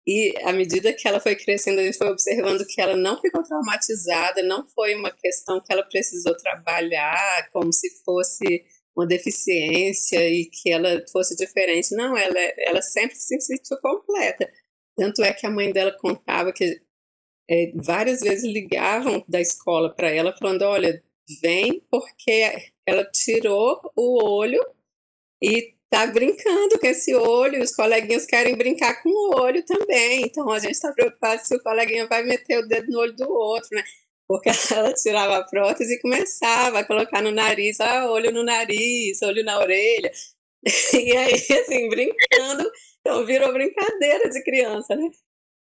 e 0.07 0.35
à 0.43 0.53
medida 0.53 0.93
que 0.93 1.07
ela 1.07 1.21
foi 1.21 1.37
crescendo, 1.37 1.81
a 1.81 1.85
gente 1.85 1.97
foi 1.97 2.09
observando 2.09 2.67
que 2.67 2.81
ela 2.81 2.97
não 2.97 3.21
ficou 3.21 3.43
traumatizada, 3.43 4.43
não 4.43 4.67
foi 4.69 4.95
uma 4.97 5.13
questão 5.13 5.61
que 5.61 5.73
ela 5.73 5.85
precisou 5.85 6.37
trabalhar 6.37 7.49
como 7.53 7.73
se 7.73 7.89
fosse 8.05 8.65
uma 8.97 9.07
deficiência 9.07 10.29
e 10.29 10.47
que 10.47 10.71
ela 10.71 11.05
fosse 11.11 11.37
diferente. 11.37 11.95
Não, 11.95 12.17
ela, 12.17 12.41
ela 12.59 12.83
sempre 12.83 13.15
se 13.15 13.41
sentiu 13.41 13.79
completa. 13.81 14.51
Tanto 14.97 15.23
é 15.23 15.33
que 15.33 15.47
a 15.47 15.51
mãe 15.51 15.73
dela 15.73 15.97
contava 15.99 16.53
que 16.53 16.83
é, 17.53 17.73
várias 17.75 18.21
vezes 18.21 18.45
ligavam 18.45 19.23
da 19.29 19.41
escola 19.41 19.95
para 19.95 20.11
ela 20.11 20.35
falando: 20.37 20.63
olha, 20.63 21.03
vem 21.43 21.83
porque 21.91 22.71
ela 22.87 23.05
tirou 23.05 23.81
o 23.97 24.25
olho 24.25 24.61
e 25.43 25.75
tá 25.91 26.07
brincando 26.07 26.79
com 26.79 26.87
esse 26.87 27.15
olho, 27.15 27.63
os 27.63 27.75
coleguinhas 27.75 28.25
querem 28.25 28.57
brincar 28.57 29.03
com 29.03 29.11
o 29.11 29.41
olho 29.41 29.63
também. 29.65 30.23
Então 30.23 30.51
a 30.51 30.59
gente 30.59 30.73
está 30.73 30.93
preocupado 30.93 31.45
se 31.45 31.55
o 31.55 31.63
coleguinha 31.63 32.07
vai 32.07 32.23
meter 32.23 32.59
o 32.59 32.67
dedo 32.67 32.91
no 32.91 33.01
olho 33.01 33.15
do 33.15 33.31
outro, 33.31 33.69
né? 33.73 33.85
porque 34.27 34.51
ela 34.75 34.93
tirava 34.95 35.39
a 35.39 35.45
prótese 35.45 35.95
e 35.95 36.01
começava 36.01 36.79
a 36.79 36.85
colocar 36.87 37.21
no 37.23 37.31
nariz, 37.31 37.81
ah, 37.81 38.11
olho 38.11 38.33
no 38.33 38.43
nariz, 38.43 39.21
olho 39.23 39.45
na 39.45 39.59
orelha. 39.59 40.11
E 40.95 41.17
aí, 41.17 41.35
assim, 41.35 41.89
brincando, 41.89 42.71
então 43.01 43.27
virou 43.27 43.53
brincadeira 43.53 44.31
de 44.31 44.45
criança, 44.45 44.95
né? 44.95 45.11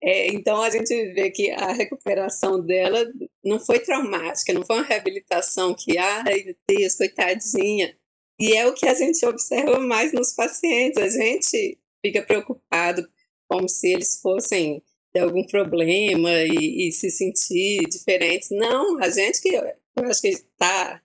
É, 0.03 0.29
então 0.29 0.61
a 0.63 0.71
gente 0.71 0.95
vê 1.13 1.31
que 1.31 1.51
a 1.51 1.73
recuperação 1.73 2.61
dela 2.61 3.05
não 3.45 3.59
foi 3.59 3.81
traumática, 3.81 4.53
não 4.53 4.65
foi 4.65 4.77
uma 4.77 4.85
reabilitação 4.85 5.75
que, 5.75 5.97
ai 5.99 6.45
meu 6.45 6.57
Deus, 6.69 6.97
coitadinha. 6.97 7.97
E 8.39 8.55
é 8.55 8.67
o 8.67 8.75
que 8.75 8.87
a 8.87 8.95
gente 8.95 9.25
observa 9.25 9.79
mais 9.81 10.13
nos 10.13 10.35
pacientes. 10.35 11.03
A 11.03 11.09
gente 11.09 11.79
fica 12.05 12.23
preocupado 12.23 13.07
como 13.49 13.69
se 13.69 13.93
eles 13.93 14.21
fossem 14.21 14.83
ter 15.13 15.21
algum 15.21 15.45
problema 15.47 16.31
e, 16.43 16.89
e, 16.89 16.93
se 16.93 17.11
sentir 17.11 17.81
diferentes. 17.89 18.51
Não, 18.51 18.99
a 18.99 19.09
gente 19.09 19.41
que 19.41 19.55
eu 19.55 19.65
acho 20.05 20.21
que 20.21 20.29
está 20.29 21.01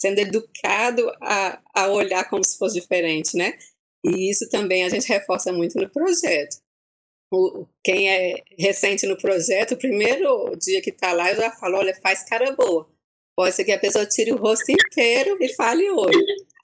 sendo 0.00 0.20
educado 0.20 1.10
a, 1.20 1.60
a 1.74 1.88
olhar 1.88 2.28
como 2.28 2.44
se 2.44 2.56
fosse 2.56 2.80
diferente, 2.80 3.36
né? 3.36 3.58
E 4.04 4.30
isso 4.30 4.48
também 4.50 4.84
a 4.84 4.88
gente 4.88 5.08
reforça 5.08 5.52
muito 5.52 5.78
no 5.78 5.90
projeto. 5.90 6.56
Quem 7.82 8.10
é 8.10 8.42
recente 8.58 9.06
no 9.06 9.16
projeto, 9.16 9.72
o 9.72 9.78
primeiro 9.78 10.56
dia 10.56 10.80
que 10.82 10.90
está 10.90 11.12
lá, 11.12 11.30
eu 11.30 11.36
já 11.36 11.50
falo, 11.50 11.78
olha, 11.78 11.94
faz 12.02 12.24
cara 12.24 12.52
boa. 12.52 12.88
Pode 13.36 13.54
ser 13.54 13.64
que 13.64 13.72
a 13.72 13.78
pessoa 13.78 14.06
tire 14.06 14.32
o 14.32 14.36
rosto 14.36 14.70
inteiro 14.70 15.36
e 15.40 15.52
fale 15.54 15.90
oi. 15.90 16.12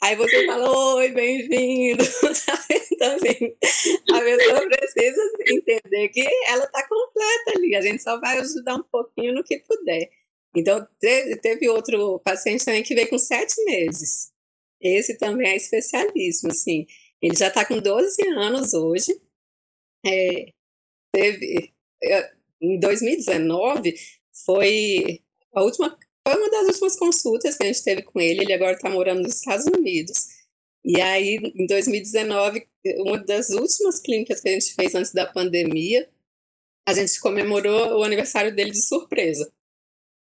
Aí 0.03 0.15
você 0.15 0.47
fala, 0.47 0.71
oi, 0.95 1.11
bem-vindo. 1.11 2.03
então, 2.93 3.17
assim, 3.17 3.57
a 4.13 4.21
pessoa 4.21 4.69
precisa 4.69 5.23
entender 5.49 6.09
que 6.09 6.25
ela 6.47 6.65
está 6.65 6.89
completa 6.89 7.53
ali. 7.57 7.75
A 7.75 7.81
gente 7.81 8.03
só 8.03 8.21
vai 8.21 8.39
ajudar 8.39 8.77
um 8.77 8.85
pouquinho 8.85 9.35
no 9.35 9.43
que 9.43 9.59
puder. 9.59 10.09
Então, 10.57 10.87
teve, 11.01 11.37
teve 11.37 11.69
outro 11.69 12.21
paciente 12.21 12.65
também 12.65 12.83
que 12.83 12.95
veio 12.95 13.09
com 13.09 13.19
sete 13.19 13.63
meses. 13.65 14.33
Esse 14.81 15.19
também 15.19 15.51
é 15.51 15.57
especialíssimo, 15.57 16.53
assim. 16.53 16.87
Ele 17.21 17.37
já 17.37 17.49
está 17.49 17.65
com 17.65 17.79
12 17.79 18.27
anos 18.29 18.75
hoje. 18.75 19.21
É, 20.07 20.47
teve, 21.13 21.73
é, 22.03 22.33
em 22.61 22.79
2019, 22.79 23.95
foi 24.45 25.23
a 25.53 25.63
última 25.63 25.99
foi 26.27 26.37
uma 26.37 26.51
das 26.51 26.67
últimas 26.69 26.97
consultas 26.97 27.57
que 27.57 27.65
a 27.65 27.67
gente 27.67 27.83
teve 27.83 28.03
com 28.03 28.21
ele. 28.21 28.43
Ele 28.43 28.53
agora 28.53 28.77
está 28.77 28.91
morando 28.91 29.23
nos 29.23 29.37
Estados 29.37 29.67
Unidos. 29.67 30.27
E 30.85 31.01
aí, 31.01 31.39
em 31.55 31.67
2019, 31.67 32.67
uma 32.99 33.19
das 33.19 33.51
últimas 33.51 34.01
clínicas 34.01 34.41
que 34.41 34.49
a 34.49 34.53
gente 34.53 34.75
fez 34.75 34.95
antes 34.95 35.13
da 35.13 35.27
pandemia, 35.27 36.09
a 36.87 36.95
gente 36.95 37.21
comemorou 37.21 37.99
o 37.99 38.03
aniversário 38.03 38.55
dele 38.55 38.71
de 38.71 38.87
surpresa. 38.87 39.51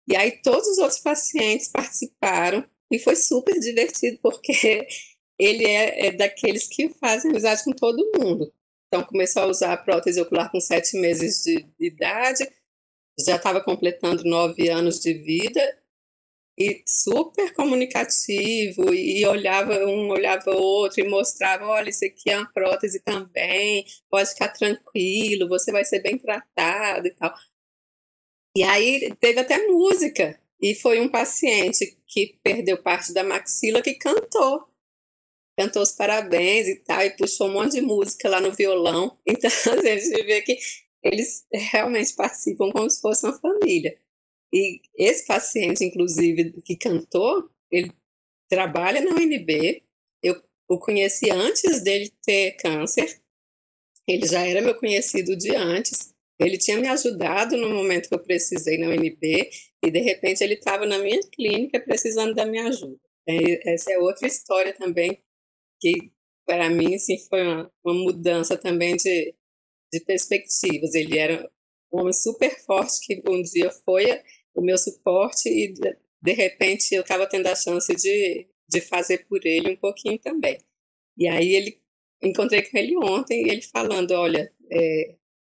E 0.09 0.16
aí, 0.16 0.41
todos 0.43 0.66
os 0.68 0.78
outros 0.78 1.01
pacientes 1.01 1.68
participaram 1.68 2.64
e 2.91 2.99
foi 2.99 3.14
super 3.16 3.59
divertido, 3.59 4.18
porque 4.22 4.87
ele 5.39 5.64
é, 5.64 6.07
é 6.07 6.12
daqueles 6.12 6.66
que 6.66 6.89
fazem 6.89 7.31
amizade 7.31 7.64
com 7.64 7.72
todo 7.72 8.11
mundo. 8.18 8.53
Então, 8.93 9.07
começou 9.07 9.43
a 9.43 9.47
usar 9.47 9.72
a 9.72 9.76
prótese 9.76 10.20
ocular 10.20 10.51
com 10.51 10.61
sete 10.61 10.99
meses 10.99 11.45
de 11.45 11.64
idade, 11.78 12.45
já 13.24 13.36
estava 13.36 13.62
completando 13.62 14.24
nove 14.24 14.68
anos 14.68 14.99
de 14.99 15.14
vida 15.14 15.61
e 16.59 16.82
super 16.86 17.55
comunicativo 17.55 18.93
e 18.93 19.24
olhava 19.26 19.86
um 19.86 20.11
olhava 20.11 20.51
o 20.51 20.61
outro 20.61 21.01
e 21.01 21.09
mostrava 21.09 21.66
olha 21.66 21.91
isso 21.91 22.05
aqui 22.05 22.30
é 22.30 22.38
uma 22.38 22.53
prótese 22.53 23.01
também 23.01 23.84
pode 24.11 24.30
ficar 24.30 24.49
tranquilo 24.49 25.49
você 25.49 25.70
vai 25.70 25.84
ser 25.84 26.01
bem 26.01 26.18
tratado 26.18 27.07
e 27.07 27.11
tal 27.12 27.32
e 28.57 28.62
aí 28.62 29.14
teve 29.20 29.41
até 29.41 29.66
música 29.68 30.41
E 30.61 30.74
foi 30.74 31.01
um 31.01 31.09
paciente 31.09 31.99
que 32.07 32.38
perdeu 32.43 32.82
parte 32.82 33.14
da 33.14 33.24
maxila 33.24 33.80
que 33.80 33.95
cantou. 33.95 34.70
Cantou 35.59 35.82
os 35.82 35.92
parabéns 35.92 36.68
e 36.68 36.76
tal, 36.76 37.03
e 37.03 37.11
puxou 37.11 37.48
um 37.48 37.53
monte 37.53 37.72
de 37.72 37.80
música 37.80 38.28
lá 38.28 38.40
no 38.40 38.53
violão. 38.53 39.18
Então, 39.26 39.51
a 39.51 39.96
gente 39.96 40.22
vê 40.24 40.42
que 40.42 40.59
eles 41.03 41.46
realmente 41.53 42.14
participam 42.14 42.70
como 42.70 42.88
se 42.88 43.01
fosse 43.01 43.26
uma 43.26 43.38
família. 43.38 43.98
E 44.53 44.80
esse 44.96 45.26
paciente, 45.26 45.84
inclusive, 45.84 46.61
que 46.62 46.76
cantou, 46.76 47.48
ele 47.70 47.92
trabalha 48.48 49.01
na 49.01 49.12
UNB. 49.12 49.82
Eu 50.22 50.42
o 50.68 50.78
conheci 50.78 51.30
antes 51.30 51.82
dele 51.82 52.12
ter 52.22 52.53
câncer. 52.53 53.20
Ele 54.07 54.26
já 54.26 54.46
era 54.46 54.61
meu 54.61 54.74
conhecido 54.76 55.36
de 55.36 55.55
antes. 55.55 56.14
Ele 56.38 56.57
tinha 56.57 56.78
me 56.78 56.88
ajudado 56.88 57.57
no 57.57 57.70
momento 57.70 58.09
que 58.09 58.14
eu 58.14 58.22
precisei 58.22 58.78
na 58.78 58.88
UNB 58.88 59.51
e 59.84 59.90
de 59.90 60.01
repente 60.01 60.42
ele 60.42 60.55
estava 60.55 60.86
na 60.86 60.98
minha 60.98 61.20
clínica 61.28 61.78
precisando 61.80 62.34
da 62.34 62.46
minha 62.46 62.68
ajuda. 62.68 62.98
Essa 63.64 63.92
é 63.92 63.98
outra 63.98 64.26
história 64.26 64.72
também 64.72 65.22
que 65.81 66.12
para 66.47 66.68
mim 66.68 66.95
assim 66.95 67.18
foi 67.28 67.43
uma, 67.43 67.72
uma 67.85 67.95
mudança 67.95 68.57
também 68.57 68.97
de, 68.97 69.35
de 69.93 70.01
perspectivas. 70.05 70.95
Ele 70.95 71.18
era 71.18 71.51
um 71.93 72.01
homem 72.01 72.12
super 72.12 72.51
forte 72.64 73.01
que 73.07 73.22
um 73.28 73.43
dia 73.43 73.70
foi 73.85 74.07
o 74.55 74.61
meu 74.62 74.78
suporte 74.78 75.49
e 75.49 75.72
de, 76.22 76.33
repente 76.33 76.95
eu 76.95 77.03
estava 77.03 77.26
tendo 77.26 77.47
a 77.47 77.55
chance 77.55 77.95
de, 77.95 78.49
de 78.68 78.81
fazer 78.81 79.26
por 79.26 79.45
ele 79.45 79.72
um 79.72 79.76
pouquinho 79.76 80.18
também. 80.18 80.59
E 81.16 81.28
aí 81.28 81.55
ele 81.55 81.81
encontrei 82.22 82.62
com 82.62 82.76
ele 82.76 82.97
ontem 82.97 83.49
ele 83.49 83.62
falando, 83.62 84.12
olha, 84.12 84.53
é, 84.70 85.14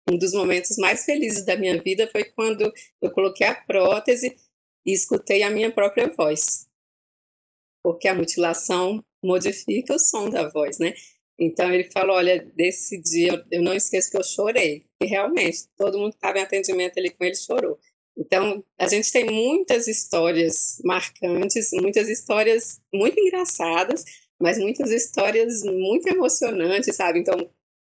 um 0.09 0.17
dos 0.17 0.33
momentos 0.33 0.77
mais 0.77 1.03
felizes 1.05 1.45
da 1.45 1.57
minha 1.57 1.81
vida 1.81 2.07
foi 2.11 2.25
quando 2.25 2.71
eu 3.01 3.11
coloquei 3.11 3.47
a 3.47 3.55
prótese 3.55 4.35
e 4.85 4.93
escutei 4.93 5.43
a 5.43 5.49
minha 5.49 5.71
própria 5.71 6.07
voz. 6.07 6.64
Porque 7.85 8.07
a 8.07 8.15
mutilação 8.15 8.99
modifica 9.23 9.93
o 9.93 9.99
som 9.99 10.27
da 10.27 10.49
voz, 10.49 10.79
né? 10.79 10.95
Então 11.39 11.71
ele 11.71 11.83
falou: 11.91 12.15
Olha, 12.15 12.43
desse 12.55 12.99
dia 12.99 13.45
eu 13.51 13.61
não 13.61 13.75
esqueço 13.75 14.09
que 14.09 14.17
eu 14.17 14.23
chorei. 14.23 14.87
E 14.99 15.05
realmente, 15.05 15.67
todo 15.77 15.99
mundo 15.99 16.09
que 16.09 16.17
estava 16.17 16.39
em 16.39 16.41
atendimento 16.41 16.97
ali 16.97 17.11
com 17.11 17.23
ele 17.23 17.35
chorou. 17.35 17.77
Então, 18.17 18.65
a 18.79 18.87
gente 18.87 19.11
tem 19.11 19.25
muitas 19.25 19.87
histórias 19.87 20.81
marcantes, 20.83 21.69
muitas 21.73 22.09
histórias 22.09 22.81
muito 22.91 23.19
engraçadas, 23.19 24.03
mas 24.41 24.57
muitas 24.57 24.89
histórias 24.89 25.61
muito 25.61 26.07
emocionantes, 26.07 26.95
sabe? 26.95 27.19
Então, 27.19 27.37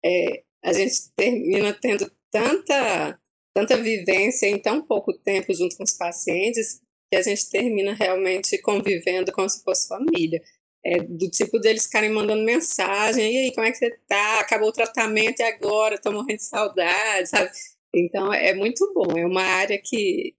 é, 0.05 0.43
a 0.61 0.73
gente 0.73 1.13
termina 1.15 1.73
tendo 1.73 2.11
tanta, 2.33 3.17
tanta 3.55 3.77
vivência 3.77 4.47
em 4.49 4.59
tão 4.59 4.83
pouco 4.85 5.13
tempo 5.13 5.55
junto 5.55 5.77
com 5.77 5.85
os 5.85 5.97
pacientes 5.97 6.83
que 7.11 7.17
a 7.17 7.23
gente 7.23 7.49
termina 7.51 7.95
realmente 7.95 8.59
convivendo 8.59 9.33
como 9.33 9.49
se 9.49 9.63
fosse 9.63 9.89
família. 9.89 10.43
É, 10.87 11.01
do 11.03 11.31
tipo 11.31 11.59
deles 11.59 11.85
ficarem 11.87 12.11
mandando 12.11 12.45
mensagem, 12.45 13.33
e 13.33 13.39
aí, 13.39 13.55
como 13.55 13.67
é 13.67 13.73
que 13.73 13.79
você 13.79 13.91
tá? 14.07 14.41
Acabou 14.41 14.69
o 14.69 14.73
tratamento 14.73 15.41
e 15.41 15.43
agora? 15.43 15.99
Tô 15.99 16.13
morrendo 16.13 16.39
de 16.39 16.45
saudade, 16.45 17.29
sabe? 17.29 17.51
Então, 17.95 18.33
é 18.33 18.55
muito 18.55 18.93
bom. 18.93 19.17
É 19.17 19.25
uma 19.25 19.43
área 19.43 19.81
que, 19.81 20.35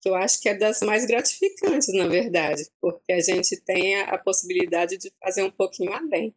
que 0.00 0.08
eu 0.08 0.14
acho 0.14 0.40
que 0.40 0.48
é 0.48 0.54
das 0.54 0.80
mais 0.80 1.04
gratificantes, 1.06 1.92
na 1.94 2.08
verdade, 2.08 2.62
porque 2.80 3.12
a 3.12 3.20
gente 3.20 3.60
tem 3.62 3.96
a, 3.96 4.14
a 4.14 4.18
possibilidade 4.18 4.96
de 4.96 5.12
fazer 5.22 5.42
um 5.42 5.50
pouquinho 5.50 5.92
além. 5.92 6.34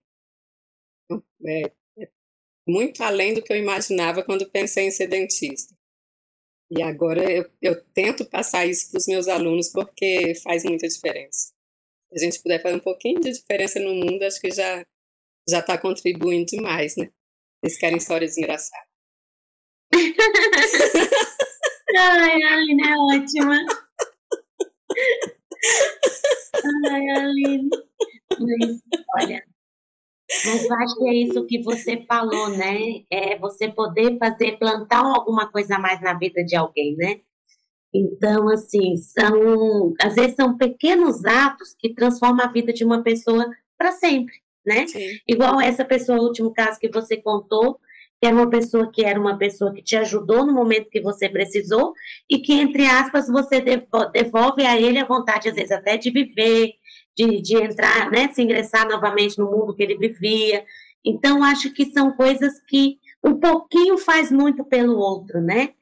É, 1.45 1.71
muito 2.67 3.03
além 3.03 3.33
do 3.33 3.41
que 3.41 3.51
eu 3.51 3.57
imaginava 3.57 4.23
quando 4.23 4.49
pensei 4.49 4.87
em 4.87 4.91
ser 4.91 5.07
dentista. 5.07 5.75
E 6.75 6.81
agora 6.81 7.31
eu, 7.31 7.47
eu 7.61 7.83
tento 7.93 8.25
passar 8.25 8.65
isso 8.65 8.89
para 8.89 8.97
os 8.97 9.05
meus 9.07 9.27
alunos 9.27 9.69
porque 9.69 10.33
faz 10.43 10.63
muita 10.63 10.87
diferença. 10.87 11.53
Se 12.11 12.15
a 12.15 12.17
gente 12.19 12.41
puder 12.41 12.61
fazer 12.61 12.75
um 12.75 12.79
pouquinho 12.79 13.19
de 13.19 13.31
diferença 13.31 13.79
no 13.79 13.93
mundo, 13.93 14.23
acho 14.23 14.41
que 14.41 14.49
já 14.51 14.83
já 15.47 15.59
está 15.59 15.77
contribuindo 15.77 16.45
demais, 16.45 16.95
né? 16.95 17.11
Eles 17.61 17.77
querem 17.77 17.97
histórias 17.97 18.37
engraçadas. 18.37 18.87
Ai, 21.95 22.43
a 22.43 22.53
Aline 22.53 22.87
é 22.87 22.97
ótima. 22.97 23.65
Ai, 26.89 27.09
Aline. 27.09 27.69
Mas, 28.39 28.81
olha, 29.21 29.45
mas 30.45 30.65
eu 30.65 30.75
acho 30.75 30.95
que 30.97 31.07
é 31.07 31.13
isso 31.13 31.45
que 31.45 31.61
você 31.61 32.01
falou, 32.07 32.49
né? 32.49 33.03
É 33.09 33.37
você 33.37 33.69
poder 33.69 34.17
fazer, 34.17 34.57
plantar 34.57 35.03
alguma 35.03 35.51
coisa 35.51 35.75
a 35.75 35.79
mais 35.79 36.01
na 36.01 36.13
vida 36.13 36.43
de 36.43 36.55
alguém, 36.55 36.95
né? 36.95 37.19
Então, 37.93 38.49
assim, 38.49 38.95
são, 38.97 39.93
às 40.01 40.15
vezes 40.15 40.35
são 40.35 40.57
pequenos 40.57 41.23
atos 41.25 41.75
que 41.77 41.93
transformam 41.93 42.43
a 42.45 42.51
vida 42.51 42.73
de 42.73 42.83
uma 42.83 43.03
pessoa 43.03 43.47
para 43.77 43.91
sempre, 43.91 44.33
né? 44.65 44.87
Sim. 44.87 45.19
Igual 45.27 45.61
essa 45.61 45.85
pessoa, 45.85 46.19
o 46.19 46.23
último 46.23 46.51
caso 46.51 46.79
que 46.79 46.89
você 46.89 47.17
contou, 47.17 47.79
que 48.19 48.27
era 48.27 48.35
uma 48.35 48.49
pessoa 48.49 48.91
que 48.91 49.03
era 49.03 49.19
uma 49.19 49.37
pessoa 49.37 49.73
que 49.73 49.83
te 49.83 49.95
ajudou 49.97 50.45
no 50.45 50.53
momento 50.53 50.89
que 50.89 51.01
você 51.01 51.29
precisou 51.29 51.93
e 52.29 52.39
que, 52.39 52.53
entre 52.53 52.85
aspas, 52.85 53.27
você 53.27 53.61
devolve 53.61 54.65
a 54.65 54.79
ele 54.79 54.97
a 54.97 55.05
vontade, 55.05 55.49
às 55.49 55.55
vezes, 55.55 55.71
até 55.71 55.97
de 55.97 56.09
viver, 56.09 56.73
de, 57.17 57.41
de 57.41 57.55
entrar, 57.57 58.09
né, 58.11 58.31
se 58.31 58.41
ingressar 58.41 58.87
novamente 58.87 59.37
no 59.37 59.49
mundo 59.49 59.75
que 59.75 59.83
ele 59.83 59.97
vivia. 59.97 60.65
Então, 61.05 61.43
acho 61.43 61.71
que 61.73 61.91
são 61.91 62.11
coisas 62.13 62.59
que 62.67 62.97
um 63.23 63.39
pouquinho 63.39 63.97
faz 63.97 64.31
muito 64.31 64.63
pelo 64.65 64.97
outro, 64.97 65.41
né? 65.41 65.73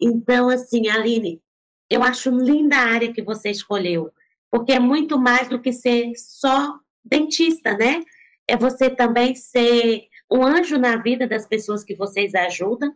Então, 0.00 0.48
assim, 0.48 0.88
Aline, 0.88 1.40
eu 1.88 2.02
acho 2.02 2.30
linda 2.30 2.76
a 2.76 2.86
área 2.86 3.12
que 3.12 3.22
você 3.22 3.50
escolheu, 3.50 4.10
porque 4.50 4.72
é 4.72 4.80
muito 4.80 5.18
mais 5.18 5.48
do 5.48 5.60
que 5.60 5.72
ser 5.72 6.12
só 6.16 6.74
dentista, 7.04 7.76
né? 7.76 8.00
É 8.48 8.56
você 8.56 8.90
também 8.90 9.34
ser 9.34 10.08
um 10.30 10.44
anjo 10.44 10.78
na 10.78 10.96
vida 10.96 11.26
das 11.26 11.46
pessoas 11.46 11.84
que 11.84 11.94
vocês 11.94 12.34
ajudam, 12.34 12.94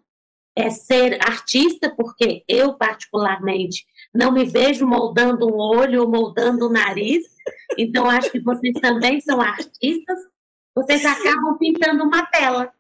é 0.57 0.71
ser 0.71 1.19
artista, 1.21 1.95
porque 1.95 2.43
eu, 2.49 2.75
particularmente, 2.75 3.85
não 4.17 4.33
me 4.33 4.45
vejo 4.45 4.87
moldando 4.87 5.47
um 5.47 5.57
olho 5.57 6.03
ou 6.03 6.11
moldando 6.11 6.67
o 6.67 6.73
nariz, 6.73 7.25
então 7.77 8.09
acho 8.09 8.31
que 8.31 8.41
vocês 8.41 8.75
também 8.81 9.21
são 9.21 9.41
artistas, 9.41 10.19
vocês 10.75 11.05
acabam 11.05 11.57
pintando 11.59 12.05
uma 12.05 12.25
tela, 12.27 12.73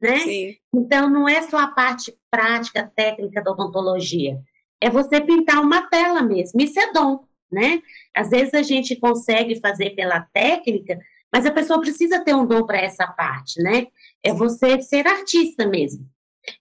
né? 0.00 0.18
Sim. 0.18 0.56
Então 0.74 1.08
não 1.08 1.28
é 1.28 1.42
só 1.42 1.58
a 1.58 1.68
parte 1.68 2.14
prática, 2.30 2.90
técnica 2.94 3.42
da 3.42 3.50
odontologia, 3.50 4.38
é 4.80 4.90
você 4.90 5.20
pintar 5.20 5.60
uma 5.60 5.88
tela 5.88 6.22
mesmo, 6.22 6.60
isso 6.60 6.78
é 6.78 6.92
dom, 6.92 7.24
né? 7.50 7.82
Às 8.14 8.30
vezes 8.30 8.54
a 8.54 8.62
gente 8.62 8.96
consegue 8.96 9.60
fazer 9.60 9.90
pela 9.90 10.20
técnica, 10.32 10.98
mas 11.32 11.46
a 11.46 11.50
pessoa 11.50 11.80
precisa 11.80 12.22
ter 12.22 12.34
um 12.34 12.46
dom 12.46 12.66
para 12.66 12.78
essa 12.78 13.06
parte, 13.06 13.62
né? 13.62 13.86
É 14.22 14.32
você 14.32 14.80
ser 14.82 15.06
artista 15.06 15.66
mesmo. 15.66 16.06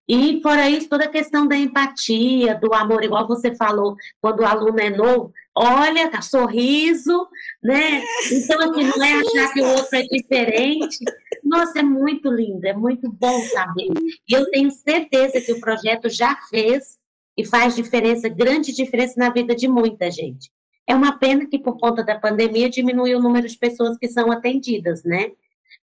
E 0.07 0.39
fora 0.41 0.69
isso, 0.69 0.89
toda 0.89 1.05
a 1.05 1.09
questão 1.09 1.47
da 1.47 1.55
empatia, 1.55 2.55
do 2.55 2.73
amor, 2.73 3.03
igual 3.03 3.27
você 3.27 3.55
falou, 3.55 3.95
quando 4.21 4.41
o 4.41 4.45
aluno 4.45 4.79
é 4.79 4.89
novo, 4.89 5.33
olha, 5.55 6.09
sorriso, 6.21 7.27
né? 7.63 8.03
Então, 8.31 8.61
aqui 8.61 8.83
não 8.83 9.03
é 9.03 9.13
achar 9.13 9.53
que 9.53 9.61
o 9.61 9.67
outro 9.67 9.95
é 9.95 10.03
diferente. 10.03 10.97
Nossa, 11.43 11.79
é 11.79 11.83
muito 11.83 12.29
lindo, 12.29 12.65
é 12.65 12.73
muito 12.73 13.11
bom 13.11 13.41
saber. 13.45 13.89
E 14.27 14.33
eu 14.33 14.49
tenho 14.51 14.71
certeza 14.71 15.41
que 15.41 15.51
o 15.51 15.59
projeto 15.59 16.09
já 16.09 16.35
fez 16.49 16.97
e 17.37 17.45
faz 17.45 17.75
diferença, 17.75 18.29
grande 18.29 18.73
diferença 18.73 19.15
na 19.17 19.29
vida 19.29 19.55
de 19.55 19.67
muita 19.67 20.11
gente. 20.11 20.49
É 20.87 20.95
uma 20.95 21.17
pena 21.17 21.45
que, 21.45 21.57
por 21.57 21.79
conta 21.79 22.03
da 22.03 22.19
pandemia, 22.19 22.69
diminuiu 22.69 23.17
o 23.17 23.21
número 23.21 23.47
de 23.47 23.57
pessoas 23.57 23.97
que 23.97 24.07
são 24.07 24.31
atendidas, 24.31 25.03
né? 25.03 25.31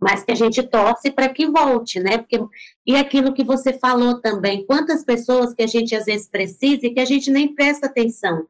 Mas 0.01 0.23
que 0.23 0.33
a 0.33 0.35
gente 0.35 0.63
torce 0.63 1.11
para 1.11 1.29
que 1.29 1.47
volte, 1.47 2.01
né? 2.01 2.19
Porque, 2.19 2.39
e 2.87 2.97
aquilo 2.97 3.33
que 3.33 3.45
você 3.45 3.73
falou 3.73 4.21
também, 4.21 4.67
quantas 4.67 5.05
pessoas 5.05 5.55
que 5.55 5.63
a 5.63 5.67
gente 5.67 5.95
às 5.95 6.05
vezes 6.05 6.29
precisa 6.29 6.87
e 6.87 6.93
que 6.93 7.01
a 7.01 7.05
gente 7.05 7.31
nem 7.31 7.55
presta 7.55 7.87
atenção. 7.87 8.47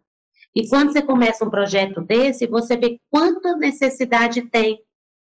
E 0.54 0.68
quando 0.68 0.92
você 0.92 1.02
começa 1.02 1.44
um 1.44 1.50
projeto 1.50 2.00
desse, 2.00 2.46
você 2.46 2.76
vê 2.76 3.00
quanta 3.10 3.56
necessidade 3.56 4.42
tem 4.42 4.80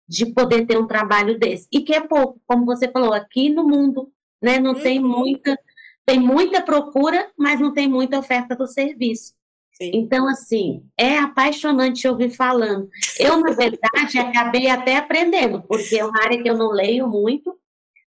de 0.08 0.26
poder 0.26 0.66
ter 0.66 0.78
um 0.78 0.86
trabalho 0.86 1.38
desse. 1.38 1.68
E 1.70 1.82
que 1.82 1.94
é 1.94 2.00
pouco, 2.00 2.40
como 2.46 2.64
você 2.64 2.88
falou, 2.88 3.12
aqui 3.12 3.48
no 3.48 3.66
mundo, 3.66 4.10
né? 4.42 4.58
Não 4.58 4.72
uhum. 4.72 4.80
tem 4.80 4.98
muita, 4.98 5.58
tem 6.04 6.18
muita 6.18 6.62
procura, 6.62 7.30
mas 7.38 7.60
não 7.60 7.72
tem 7.72 7.88
muita 7.88 8.18
oferta 8.18 8.56
do 8.56 8.66
serviço. 8.66 9.34
Sim. 9.80 9.92
Então, 9.94 10.28
assim, 10.28 10.84
é 10.98 11.18
apaixonante 11.18 12.06
ouvir 12.06 12.30
falando. 12.30 12.88
Eu, 13.18 13.40
na 13.40 13.52
verdade, 13.52 14.18
acabei 14.18 14.68
até 14.68 14.96
aprendendo, 14.96 15.62
porque 15.62 15.98
é 15.98 16.04
uma 16.04 16.22
área 16.22 16.40
que 16.42 16.48
eu 16.48 16.56
não 16.56 16.70
leio 16.70 17.08
muito, 17.08 17.58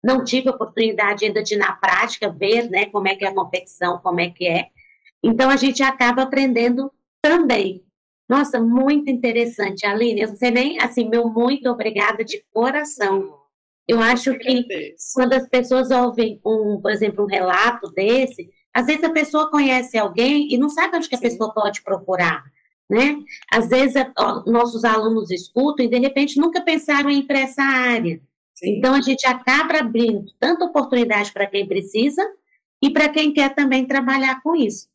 não 0.04 0.24
tive 0.24 0.50
oportunidade 0.50 1.24
ainda 1.24 1.42
de, 1.42 1.56
na 1.56 1.72
prática, 1.72 2.30
ver 2.30 2.70
né, 2.70 2.88
como 2.88 3.08
é 3.08 3.16
que 3.16 3.24
é 3.24 3.30
a 3.30 3.34
confecção, 3.34 4.00
como 4.00 4.20
é 4.20 4.30
que 4.30 4.48
é. 4.48 4.68
Então, 5.24 5.50
a 5.50 5.56
gente 5.56 5.82
acaba 5.82 6.24
aprendendo 6.24 6.92
também. 7.22 7.86
Nossa, 8.28 8.60
muito 8.60 9.10
interessante, 9.10 9.86
Aline. 9.86 10.26
Você 10.26 10.52
nem, 10.52 10.80
assim, 10.82 11.08
meu 11.08 11.30
muito 11.30 11.70
obrigada 11.70 12.24
de 12.26 12.44
coração. 12.54 13.38
Eu 13.88 14.00
acho 14.02 14.38
que 14.38 14.96
quando 15.14 15.34
as 15.34 15.48
pessoas 15.48 15.92
ouvem, 15.92 16.40
um, 16.46 16.80
por 16.82 16.92
exemplo, 16.92 17.24
um 17.24 17.28
relato 17.28 17.92
desse, 17.92 18.50
às 18.74 18.86
vezes 18.86 19.04
a 19.04 19.10
pessoa 19.10 19.50
conhece 19.50 19.98
alguém 19.98 20.54
e 20.54 20.58
não 20.58 20.70
sabe 20.70 20.98
onde 20.98 21.10
que 21.10 21.16
a 21.16 21.20
pessoa 21.20 21.54
pode 21.54 21.82
procurar, 21.82 22.44
né? 22.90 23.18
Às 23.52 23.70
vezes, 23.70 23.96
ó, 24.18 24.44
nossos 24.46 24.84
alunos 24.84 25.30
escutam 25.32 25.86
e, 25.86 25.90
de 25.90 26.00
repente, 26.00 26.40
nunca 26.40 26.62
pensaram 26.62 27.10
em 27.10 27.20
ir 27.20 27.24
para 27.24 27.40
essa 27.40 27.62
área. 27.62 28.22
Sim. 28.56 28.78
Então, 28.78 28.94
a 28.94 29.02
gente 29.02 29.26
acaba 29.28 29.80
abrindo 29.80 30.32
tanta 30.40 30.66
oportunidade 30.66 31.32
para 31.32 31.48
quem 31.48 31.68
precisa 31.68 32.22
e 32.82 32.90
para 32.90 33.10
quem 33.10 33.34
quer 33.34 33.54
também 33.54 33.86
trabalhar 33.86 34.42
com 34.42 34.56
isso. 34.56 34.88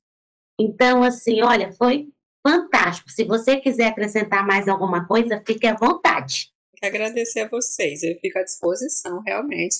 Então, 0.58 1.02
assim, 1.02 1.42
olha, 1.42 1.72
foi 1.72 2.08
fantástico. 2.46 3.10
Se 3.10 3.24
você 3.24 3.56
quiser 3.58 3.88
acrescentar 3.88 4.46
mais 4.46 4.68
alguma 4.68 5.06
coisa, 5.06 5.42
fique 5.44 5.66
à 5.66 5.74
vontade. 5.74 6.50
Quero 6.76 6.94
agradecer 6.94 7.40
a 7.40 7.48
vocês. 7.48 8.02
Eu 8.02 8.16
fico 8.20 8.38
à 8.38 8.42
disposição, 8.42 9.20
realmente, 9.20 9.76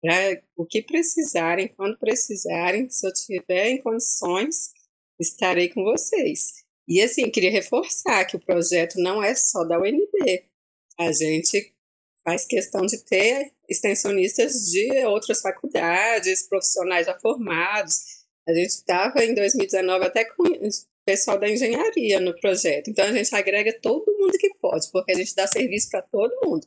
para 0.00 0.42
o 0.56 0.64
que 0.64 0.82
precisarem, 0.82 1.68
quando 1.68 1.98
precisarem, 1.98 2.88
se 2.88 3.06
eu 3.06 3.12
tiver 3.12 3.68
em 3.68 3.82
condições, 3.82 4.72
estarei 5.20 5.68
com 5.68 5.84
vocês. 5.84 6.64
E 6.88 7.00
assim, 7.02 7.30
queria 7.30 7.50
reforçar 7.50 8.24
que 8.24 8.36
o 8.36 8.40
projeto 8.40 8.94
não 8.98 9.22
é 9.22 9.34
só 9.34 9.64
da 9.64 9.78
UNB. 9.78 10.44
A 10.98 11.12
gente 11.12 11.72
faz 12.24 12.46
questão 12.46 12.84
de 12.84 12.98
ter 13.04 13.52
extensionistas 13.68 14.70
de 14.70 15.04
outras 15.04 15.40
faculdades, 15.40 16.48
profissionais 16.48 17.06
já 17.06 17.18
formados. 17.18 18.24
A 18.48 18.52
gente 18.52 18.70
estava 18.70 19.24
em 19.24 19.34
2019 19.34 20.04
até 20.04 20.24
com 20.24 20.42
o 20.42 20.68
pessoal 21.04 21.38
da 21.38 21.48
engenharia 21.48 22.20
no 22.20 22.38
projeto. 22.40 22.90
Então 22.90 23.04
a 23.04 23.12
gente 23.12 23.34
agrega 23.34 23.78
todo 23.80 24.16
mundo 24.18 24.36
que 24.38 24.52
pode, 24.60 24.90
porque 24.90 25.12
a 25.12 25.16
gente 25.16 25.34
dá 25.34 25.46
serviço 25.46 25.88
para 25.90 26.02
todo 26.02 26.40
mundo. 26.44 26.66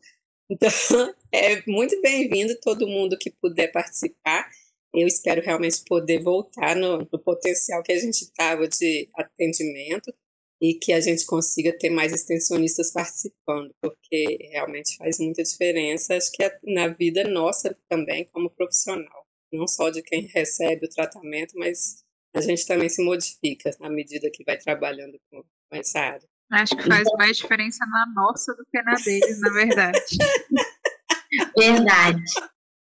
Então 0.49 0.69
é 1.31 1.63
muito 1.67 1.99
bem-vindo 2.01 2.59
todo 2.61 2.87
mundo 2.87 3.17
que 3.17 3.31
puder 3.31 3.71
participar. 3.71 4.49
Eu 4.93 5.07
espero 5.07 5.41
realmente 5.41 5.83
poder 5.85 6.21
voltar 6.21 6.75
no, 6.75 6.99
no 6.99 7.19
potencial 7.19 7.81
que 7.81 7.91
a 7.91 7.97
gente 7.97 8.21
estava 8.21 8.67
de 8.67 9.09
atendimento 9.15 10.13
e 10.61 10.75
que 10.75 10.93
a 10.93 11.01
gente 11.01 11.25
consiga 11.25 11.77
ter 11.77 11.89
mais 11.89 12.13
extensionistas 12.13 12.91
participando, 12.91 13.73
porque 13.81 14.37
realmente 14.51 14.95
faz 14.95 15.19
muita 15.19 15.43
diferença, 15.43 16.15
acho 16.15 16.31
que 16.31 16.43
é 16.43 16.57
na 16.63 16.87
vida 16.87 17.23
nossa 17.25 17.75
também 17.89 18.25
como 18.31 18.49
profissional, 18.49 19.27
não 19.51 19.67
só 19.67 19.89
de 19.89 20.01
quem 20.01 20.21
recebe 20.27 20.85
o 20.85 20.89
tratamento, 20.89 21.57
mas 21.57 22.03
a 22.33 22.39
gente 22.39 22.65
também 22.65 22.87
se 22.87 23.03
modifica 23.03 23.71
à 23.81 23.89
medida 23.89 24.31
que 24.31 24.43
vai 24.45 24.57
trabalhando 24.57 25.19
com, 25.29 25.43
essa 25.71 25.99
área. 25.99 26.29
Acho 26.51 26.75
que 26.75 26.87
faz 26.87 27.07
mais 27.17 27.37
diferença 27.37 27.85
na 27.85 28.05
nossa 28.15 28.53
do 28.53 28.63
que 28.71 28.81
na 28.83 28.93
deles, 28.93 29.39
na 29.41 29.49
verdade. 29.51 29.99
Verdade. 31.57 32.21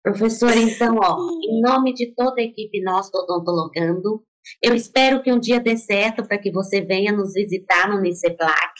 Professora, 0.03 0.57
então, 0.57 0.95
ó, 1.01 1.17
em 1.43 1.59
nome 1.61 1.93
de 1.93 2.13
toda 2.13 2.39
a 2.39 2.43
equipe 2.43 2.81
nossa 2.81 3.09
odontologando, 3.17 4.23
eu 4.61 4.73
espero 4.73 5.21
que 5.21 5.31
um 5.31 5.39
dia 5.39 5.59
dê 5.59 5.75
certo 5.75 6.25
para 6.25 6.37
que 6.37 6.51
você 6.51 6.81
venha 6.81 7.11
nos 7.11 7.33
visitar 7.33 7.89
no 7.89 7.99
Niceplac. 7.99 8.73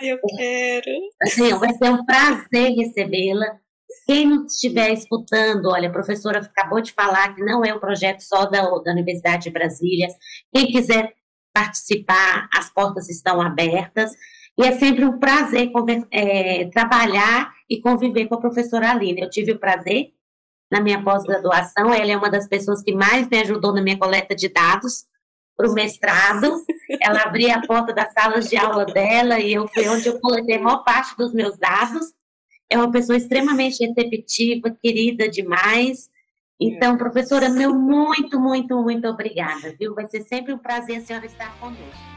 Ai, 0.00 0.12
eu 0.12 0.18
quero. 0.36 0.90
Assim, 1.22 1.50
vai 1.58 1.72
ser 1.74 1.90
um 1.90 2.04
prazer 2.04 2.72
recebê-la. 2.74 3.58
Quem 4.06 4.26
não 4.26 4.46
estiver 4.46 4.92
escutando, 4.92 5.66
olha, 5.70 5.88
a 5.88 5.92
professora 5.92 6.38
acabou 6.38 6.80
de 6.80 6.92
falar 6.92 7.34
que 7.34 7.44
não 7.44 7.64
é 7.64 7.74
um 7.74 7.80
projeto 7.80 8.20
só 8.20 8.46
da, 8.46 8.62
da 8.62 8.92
Universidade 8.92 9.44
de 9.44 9.50
Brasília. 9.50 10.08
Quem 10.52 10.66
quiser 10.66 11.12
participar, 11.54 12.48
as 12.52 12.68
portas 12.68 13.08
estão 13.08 13.40
abertas. 13.40 14.10
E 14.58 14.64
é 14.64 14.72
sempre 14.72 15.04
um 15.04 15.18
prazer 15.18 15.70
é, 16.10 16.66
trabalhar 16.66 17.52
e 17.70 17.80
conviver 17.80 18.26
com 18.26 18.34
a 18.34 18.40
professora 18.40 18.90
Aline. 18.90 19.22
Eu 19.22 19.30
tive 19.30 19.52
o 19.52 19.58
prazer 19.58 20.12
na 20.70 20.80
minha 20.80 21.02
pós-graduação. 21.02 21.92
Ela 21.92 22.12
é 22.12 22.16
uma 22.16 22.30
das 22.30 22.48
pessoas 22.48 22.82
que 22.82 22.94
mais 22.94 23.28
me 23.28 23.38
ajudou 23.38 23.72
na 23.72 23.82
minha 23.82 23.98
coleta 23.98 24.34
de 24.34 24.48
dados 24.48 25.04
para 25.56 25.70
o 25.70 25.74
mestrado. 25.74 26.52
Ela 27.00 27.22
abria 27.22 27.56
a 27.56 27.66
porta 27.66 27.92
das 27.92 28.12
salas 28.12 28.48
de 28.48 28.56
aula 28.56 28.84
dela 28.84 29.38
e 29.38 29.54
eu 29.54 29.68
fui 29.68 29.88
onde 29.88 30.08
eu 30.08 30.20
coletei 30.20 30.56
a 30.56 30.60
maior 30.60 30.84
parte 30.84 31.16
dos 31.16 31.32
meus 31.32 31.56
dados. 31.56 32.12
É 32.68 32.76
uma 32.76 32.90
pessoa 32.90 33.16
extremamente 33.16 33.84
receptiva, 33.84 34.70
querida 34.70 35.28
demais. 35.28 36.08
Então, 36.60 36.96
professora, 36.96 37.48
meu 37.48 37.74
muito, 37.74 38.38
muito, 38.38 38.80
muito 38.80 39.08
obrigada, 39.08 39.74
viu? 39.78 39.94
Vai 39.94 40.06
ser 40.06 40.22
sempre 40.22 40.52
um 40.52 40.58
prazer 40.58 40.98
a 40.98 41.00
senhora 41.00 41.26
estar 41.26 41.52
conosco. 41.58 42.13